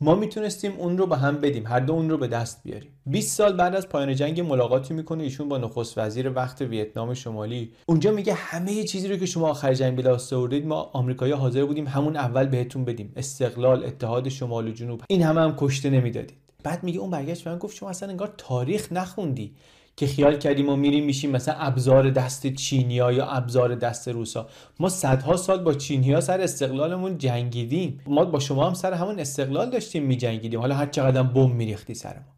ما 0.00 0.14
می‌تونستیم 0.14 0.72
اون 0.78 0.98
رو 0.98 1.06
به 1.06 1.16
هم 1.16 1.36
بدیم. 1.36 1.66
هر 1.66 1.80
دو 1.80 1.92
اون 1.92 2.10
رو 2.10 2.18
به 2.18 2.26
دست 2.26 2.62
بیاریم. 2.64 2.90
20 3.06 3.36
سال 3.36 3.52
بعد 3.52 3.74
از 3.74 3.88
پایان 3.88 4.14
جنگ 4.14 4.40
ملاقاتی 4.40 4.94
می‌کنه 4.94 5.22
ایشون 5.22 5.48
با 5.48 5.58
نخست 5.58 5.98
وزیر 5.98 6.32
وقت 6.32 6.60
ویتنام 6.60 7.14
شمالی. 7.14 7.72
اونجا 7.86 8.10
میگه 8.10 8.34
همه 8.34 8.84
چیزی 8.84 9.08
رو 9.08 9.16
که 9.16 9.26
شما 9.26 9.48
آخر 9.48 9.74
جنگ 9.74 9.96
به 9.96 10.02
دست 10.02 10.32
آوردید 10.32 10.66
ما 10.66 10.90
آمریکایی 10.92 11.32
حاضر 11.32 11.64
بودیم 11.64 11.86
همون 11.86 12.16
اول 12.16 12.46
بهتون 12.46 12.84
بدیم. 12.84 13.12
استقلال 13.16 13.84
اتحاد 13.84 14.28
شمال 14.28 14.68
و 14.68 14.70
جنوب. 14.70 15.02
این 15.08 15.22
همه 15.22 15.40
هم 15.40 15.54
کشته 15.56 15.90
نمی‌دادید. 15.90 16.38
بعد 16.62 16.84
میگه 16.84 17.00
اون 17.00 17.10
برگشت 17.10 17.46
من 17.46 17.58
گفت 17.58 17.76
شما 17.76 17.90
اصلا 17.90 18.08
انگار 18.08 18.34
تاریخ 18.38 18.92
نخوندی. 18.92 19.54
که 19.98 20.06
خیال 20.06 20.36
کردیم 20.36 20.66
ما 20.66 20.76
میریم 20.76 21.04
میشیم 21.04 21.30
مثلا 21.30 21.54
ابزار 21.54 22.10
دست 22.10 22.46
چینیا 22.46 23.12
یا 23.12 23.26
ابزار 23.26 23.74
دست 23.74 24.08
روسا. 24.08 24.46
ما 24.80 24.88
صدها 24.88 25.36
سال 25.36 25.62
با 25.62 25.74
چینیا 25.74 26.20
سر 26.20 26.40
استقلالمون 26.40 27.18
جنگیدیم. 27.18 28.00
ما 28.06 28.24
با 28.24 28.38
شما 28.38 28.66
هم 28.66 28.74
سر 28.74 28.92
همون 28.92 29.20
استقلال 29.20 29.70
داشتیم 29.70 30.02
میجنگیدیم. 30.02 30.60
حالا 30.60 30.74
هر 30.74 30.86
چقدر 30.86 31.22
بم 31.22 31.50
میریختی 31.50 31.94
سر 31.94 32.14
ما. 32.14 32.32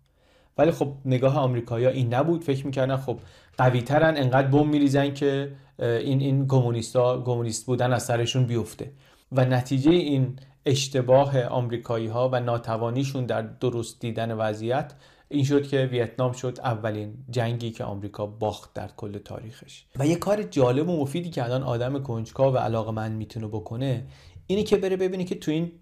ولی 0.59 0.71
خب 0.71 0.93
نگاه 1.05 1.39
آمریکایی‌ها 1.39 1.91
این 1.91 2.15
نبود. 2.15 2.45
فکر 2.45 2.67
می‌کردن 2.67 2.97
خب 2.97 3.19
قوی 3.59 3.83
ترن 3.83 4.17
انقدر 4.17 4.49
بم 4.49 4.69
میریزن 4.69 5.15
که 5.15 5.53
این 5.79 6.21
این 6.21 6.47
کمونیستا 6.47 7.23
کمونیست 7.23 7.67
بودن 7.67 7.93
از 7.93 8.03
سرشون 8.03 8.45
بیفته. 8.45 8.93
و 9.33 9.45
نتیجه 9.45 9.91
این 9.91 10.37
اشتباه 10.67 11.43
آمریکایی 11.43 12.07
ها 12.07 12.29
و 12.33 12.41
ناتوانیشون 12.41 13.27
در 13.27 13.43
درست 13.43 14.01
دیدن 14.01 14.33
وضعیت 14.33 14.93
این 15.33 15.45
شد 15.45 15.67
که 15.67 15.89
ویتنام 15.93 16.33
شد 16.33 16.59
اولین 16.65 17.15
جنگی 17.31 17.71
که 17.71 17.85
آمریکا 17.85 18.27
باخت 18.27 18.75
در 18.75 18.89
کل 18.97 19.19
تاریخش. 19.19 19.85
و 19.99 20.07
یه 20.07 20.17
کار 20.17 20.43
جالب 20.43 20.89
و 20.89 21.03
مفیدی 21.03 21.31
که 21.31 21.45
الان 21.45 21.63
آدم 21.63 22.03
کنجکاو 22.03 22.55
و 22.55 22.59
علاقه 22.59 22.91
من 22.93 23.13
می‌تونه 23.13 23.47
بکنه 23.47 24.07
اینی 24.47 24.65
که 24.65 24.77
بره 24.77 24.97
ببینی 24.97 25.25
که 25.25 25.35
تو 25.35 25.51
این 25.51 25.73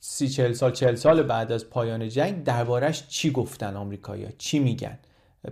سی 0.00 0.28
چل 0.28 0.52
سال 0.52 0.72
چل 0.72 0.94
سال 0.94 1.22
بعد 1.22 1.52
از 1.52 1.70
پایان 1.70 2.08
جنگ 2.08 2.44
دربارش 2.44 3.08
چی 3.08 3.30
گفتن 3.30 3.76
آمریکایی‌ها؟ 3.76 4.30
چی 4.38 4.58
میگن؟ 4.58 4.98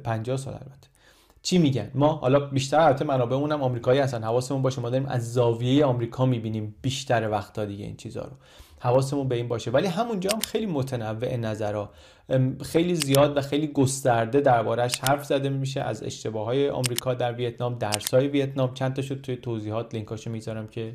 50 0.04 0.36
سال 0.36 0.54
البته. 0.54 0.88
چی 1.42 1.58
میگن؟ 1.58 1.90
ما 1.94 2.08
حالا 2.12 2.40
بیشتر 2.40 2.80
البته 2.80 3.04
منابعمون 3.04 3.52
هم 3.52 3.62
آمریکایی 3.62 4.00
هستن. 4.00 4.24
حواسمون 4.24 4.62
باشه 4.62 4.80
ما 4.80 4.90
داریم 4.90 5.06
از 5.06 5.32
زاویه 5.32 5.84
آمریکا 5.84 6.26
می‌بینیم 6.26 6.74
بیشتر 6.82 7.28
وقتا 7.30 7.64
دیگه 7.64 7.84
این 7.84 7.96
چیزا 7.96 8.22
رو. 8.22 8.32
حواسمون 8.84 9.28
به 9.28 9.36
این 9.36 9.48
باشه. 9.48 9.70
ولی 9.70 9.86
همونجا 9.86 10.30
هم 10.32 10.40
خیلی 10.40 10.66
متنوع 10.66 11.36
نظرها. 11.36 11.90
خیلی 12.62 12.94
زیاد 12.94 13.36
و 13.36 13.40
خیلی 13.40 13.66
گسترده 13.66 14.40
دربارش 14.40 15.00
حرف 15.00 15.24
زده 15.24 15.48
میشه. 15.48 15.80
از 15.80 16.02
اشتباه 16.02 16.44
های 16.44 16.68
آمریکا 16.68 17.14
در 17.14 17.32
ویتنام 17.32 17.78
درس 17.78 18.14
های 18.14 18.28
ویتنام. 18.28 18.74
چند 18.74 18.94
تا 18.94 19.02
شد 19.02 19.20
توی 19.20 19.36
توضیحات 19.36 19.94
لینکاشو 19.94 20.30
می‌ذارم 20.30 20.68
که 20.68 20.94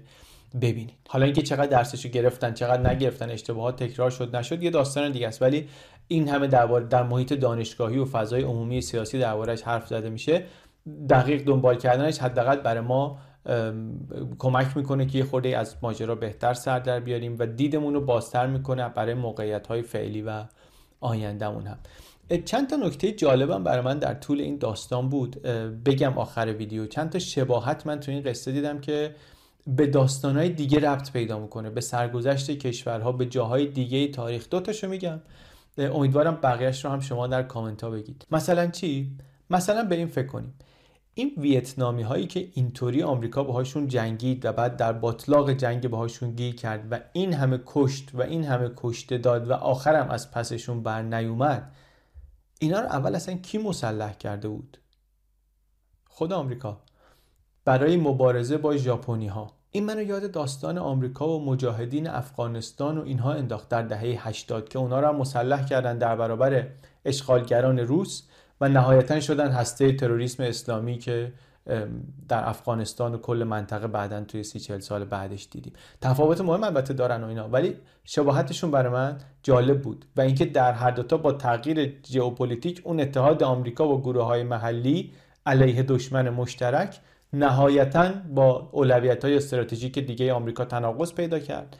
ببینید. 0.61 0.95
حالا 1.07 1.25
اینکه 1.25 1.41
چقدر 1.41 1.65
درسشو 1.65 2.09
گرفتن 2.09 2.53
چقدر 2.53 2.89
نگرفتن 2.89 3.29
اشتباهات 3.29 3.83
تکرار 3.83 4.09
شد 4.09 4.35
نشد 4.35 4.63
یه 4.63 4.69
داستان 4.69 5.11
دیگه 5.11 5.27
است. 5.27 5.41
ولی 5.41 5.67
این 6.07 6.27
همه 6.27 6.47
درباره 6.47 6.85
در 6.85 7.03
محیط 7.03 7.33
دانشگاهی 7.33 7.97
و 7.97 8.05
فضای 8.05 8.41
عمومی 8.41 8.81
سیاسی 8.81 9.19
دربارش 9.19 9.61
حرف 9.61 9.87
زده 9.87 10.09
میشه. 10.09 10.43
دقیق 11.09 11.43
دنبال 11.43 11.77
کردنش 11.77 12.19
حداقل 12.19 12.55
برای 12.55 12.81
ما 12.81 13.17
کمک 14.39 14.77
می‌کنه 14.77 15.05
که 15.05 15.17
یه 15.17 15.23
خورده 15.23 15.57
از 15.57 15.75
ماجرا 15.81 16.15
بهتر 16.15 16.53
سر 16.53 16.79
در 16.79 16.99
بیاریم 16.99 17.35
و 17.39 17.45
دیدمون 17.45 17.93
رو 17.93 18.01
بازتر 18.01 18.47
می‌کنه 18.47 18.89
برای 18.89 19.13
موقعیت 19.13 19.67
های 19.67 19.81
فعلی 19.81 20.21
و 20.21 20.43
آیندهمون 21.01 21.67
هم. 21.67 21.77
چند 22.45 22.69
تا 22.69 22.75
نکته 22.75 23.11
جالبم 23.11 23.63
برای 23.63 23.81
من 23.81 23.99
در 23.99 24.13
طول 24.13 24.41
این 24.41 24.57
داستان 24.57 25.09
بود. 25.09 25.41
بگم 25.85 26.17
آخر 26.17 26.55
ویدیو. 26.57 26.85
چند 26.85 27.09
تا 27.09 27.19
شباهت 27.19 27.87
من 27.87 27.99
تو 27.99 28.11
این 28.11 28.23
قصه 28.23 28.51
دیدم 28.51 28.79
که 28.79 29.15
به 29.67 29.87
داستانهای 29.87 30.49
دیگه 30.49 30.79
ربط 30.79 31.11
پیدا 31.11 31.39
می‌کنه. 31.39 31.69
به 31.69 31.81
سرگذشت 31.81 32.51
کشورها 32.51 33.11
به 33.11 33.25
جاهای 33.25 33.67
دیگه 33.67 34.07
تاریخ. 34.07 34.49
دو 34.49 34.59
تاشو 34.59 34.87
میگم. 34.87 35.19
امیدوارم 35.77 36.39
بقیهش 36.43 36.85
رو 36.85 36.91
هم 36.91 36.99
شما 36.99 37.27
در 37.27 37.43
کامنت 37.43 37.83
ها 37.83 37.89
بگید. 37.89 38.25
مثلا 38.31 38.67
چی؟ 38.67 39.11
مثلا 39.49 39.83
به 39.83 39.95
این 39.95 40.07
فکر 40.07 40.27
کنیم. 40.27 40.53
این 41.19 41.33
ویتنامی 41.37 42.01
هایی 42.01 42.27
که 42.27 42.49
اینطوری 42.53 43.03
آمریکا 43.03 43.43
باهاشون 43.43 43.87
جنگید 43.87 44.45
و 44.45 44.51
بعد 44.53 44.77
در 44.77 44.93
باطلاق 44.93 45.51
جنگ 45.51 45.87
باهاشون 45.87 46.31
گیر 46.31 46.55
کرد 46.55 46.87
و 46.91 46.99
این 47.13 47.33
همه 47.33 47.59
کشت 47.65 48.09
و 48.13 48.21
این 48.21 48.43
همه 48.43 48.71
کشته 48.77 49.17
داد 49.17 49.49
و 49.49 49.53
آخرم 49.53 50.09
از 50.09 50.31
پسشون 50.31 50.83
بر 50.83 51.01
نیومد 51.01 51.71
اینا 52.59 52.79
رو 52.79 52.87
اول 52.87 53.15
اصلا 53.15 53.35
کی 53.35 53.57
مسلح 53.57 54.13
کرده 54.13 54.47
بود؟ 54.47 54.77
خود 56.07 56.33
آمریکا. 56.33 56.81
برای 57.65 57.97
مبارزه 57.97 58.57
با 58.57 58.77
ژاپنی 58.77 59.27
ها 59.27 59.53
این 59.71 59.85
منو 59.85 60.01
یاد 60.01 60.31
داستان 60.31 60.77
آمریکا 60.77 61.29
و 61.29 61.45
مجاهدین 61.45 62.07
افغانستان 62.07 62.97
و 62.97 63.03
اینها 63.03 63.33
انداخت 63.33 63.69
در 63.69 63.81
دهه 63.81 64.27
80 64.27 64.69
که 64.69 64.79
اونا 64.79 64.99
رو 64.99 65.07
هم 65.07 65.15
مسلح 65.15 65.65
کردن 65.65 65.97
در 65.97 66.15
برابر 66.15 66.67
اشغالگران 67.05 67.79
روس. 67.79 68.23
و 68.61 68.69
نهایتا 68.69 69.19
شدن 69.19 69.51
هسته 69.51 69.91
تروریسم 69.91 70.43
اسلامی 70.43 70.97
که 70.97 71.33
در 72.27 72.49
افغانستان 72.49 73.15
و 73.15 73.17
کل 73.17 73.43
منطقه 73.43 73.87
بعدا 73.87 74.23
توی 74.23 74.43
سی 74.43 74.59
چل 74.59 74.79
سال 74.79 75.05
بعدش 75.05 75.47
دیدیم. 75.51 75.73
تفاوت 76.01 76.41
مهم 76.41 76.63
البته 76.63 76.93
دارن 76.93 77.23
و 77.23 77.27
اینا. 77.27 77.49
ولی 77.49 77.75
شباهتشون 78.03 78.71
برای 78.71 78.93
من 78.93 79.17
جالب 79.43 79.81
بود. 79.81 80.05
و 80.17 80.21
اینکه 80.21 80.45
در 80.45 80.71
هر 80.71 80.91
دوتا 80.91 81.17
با 81.17 81.31
تغییر 81.31 81.95
ژئوپلیتیک 82.07 82.81
اون 82.83 82.99
اتحاد 82.99 83.43
آمریکا 83.43 83.87
و 83.87 84.01
گروه 84.01 84.23
های 84.23 84.43
محلی 84.43 85.11
علیه 85.45 85.83
دشمن 85.83 86.29
مشترک 86.29 86.99
نهایتا 87.33 88.11
با 88.35 88.69
اولویت 88.71 89.25
های 89.25 89.35
استراتژیک 89.35 89.99
دیگه 89.99 90.33
آمریکا 90.33 90.65
تناقض 90.65 91.13
پیدا 91.13 91.39
کرد 91.39 91.77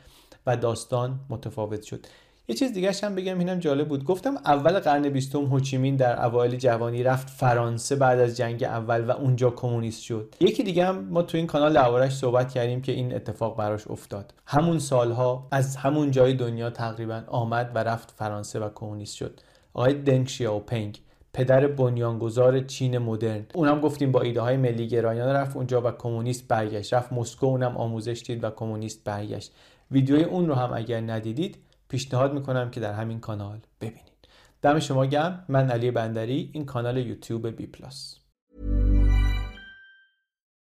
و 0.48 0.58
داستان 0.58 1.20
متفاوت 1.30 1.82
شد. 1.82 2.06
یه 2.50 2.56
چیز 2.56 2.74
دیگه 2.74 2.92
هم 3.04 3.16
بگم 3.16 3.40
اینم 3.40 3.60
جالب 3.60 3.88
بود. 3.88 4.04
گفتم 4.04 4.36
اول 4.46 4.80
قرن 4.80 5.10
بیستم 5.10 5.46
هوچیمین 5.46 5.96
در 5.96 6.26
اوایل 6.26 6.56
جوانی 6.56 7.04
رفت 7.04 7.30
فرانسه 7.30 7.96
بعد 7.96 8.20
از 8.20 8.38
جنگ 8.38 8.64
اول 8.64 9.06
و 9.06 9.12
اونجا 9.12 9.50
کمونیست 9.50 10.02
شد. 10.02 10.36
یکی 10.40 10.64
دیگه 10.64 10.86
هم 10.86 11.08
ما 11.10 11.22
تو 11.22 11.38
این 11.38 11.48
کانال 11.48 11.74
دربارش 11.74 12.16
صحبت 12.16 12.54
کردیم 12.54 12.82
که 12.82 12.92
این 12.92 13.16
اتفاق 13.16 13.58
براش 13.58 13.88
افتاد. 13.88 14.34
همون 14.46 14.80
سالها 14.80 15.48
از 15.52 15.76
همون 15.76 16.12
جای 16.12 16.34
دنیا 16.34 16.70
تقریبا 16.70 17.24
آمد 17.28 17.72
و 17.76 17.84
رفت 17.84 18.12
فرانسه 18.18 18.60
و 18.60 18.70
کمونیست 18.76 19.16
شد. 19.16 19.40
آقای 19.74 19.94
دنگ 19.94 20.28
شیاوپنگ 20.28 21.00
پدر 21.34 21.68
بنیانگذار 21.68 22.60
چین 22.60 22.98
مدرن. 22.98 23.46
اونم 23.54 23.82
گفتیم 23.82 24.12
با 24.12 24.22
ایده 24.22 24.42
های 24.42 24.58
ملی 24.58 24.88
گرایان 24.88 25.30
رفت 25.30 25.56
اونجا 25.56 25.82
و 25.82 25.92
کمونیست 25.92 26.48
برگشت. 26.48 26.94
رفت 26.94 27.14
مسکو 27.14 27.46
اونم 27.46 27.78
آموزش 27.78 28.24
دید 28.26 28.44
و 28.44 28.50
کمونیست 28.50 29.04
برگشت. 29.04 29.52
ویدیوی 29.92 30.24
اون 30.24 30.48
رو 30.48 30.54
هم 30.54 30.72
اگر 30.74 31.02
ندیدید 31.02 31.58
پیشنهاد 31.90 32.34
می‌کنم 32.34 32.72
که 32.72 32.80
در 32.80 32.94
همین 32.94 33.20
کانال 33.20 33.60
ببینید. 33.82 34.28
دم 34.62 34.80
شما 34.80 35.06
گم 35.06 35.46
من 35.50 35.72
علی 35.72 35.92
بندری 35.92 36.50
این 36.54 36.66
کانال 36.66 36.98
یوتیوب 36.98 37.48
بی 37.48 37.68
پلاس. 37.68 38.19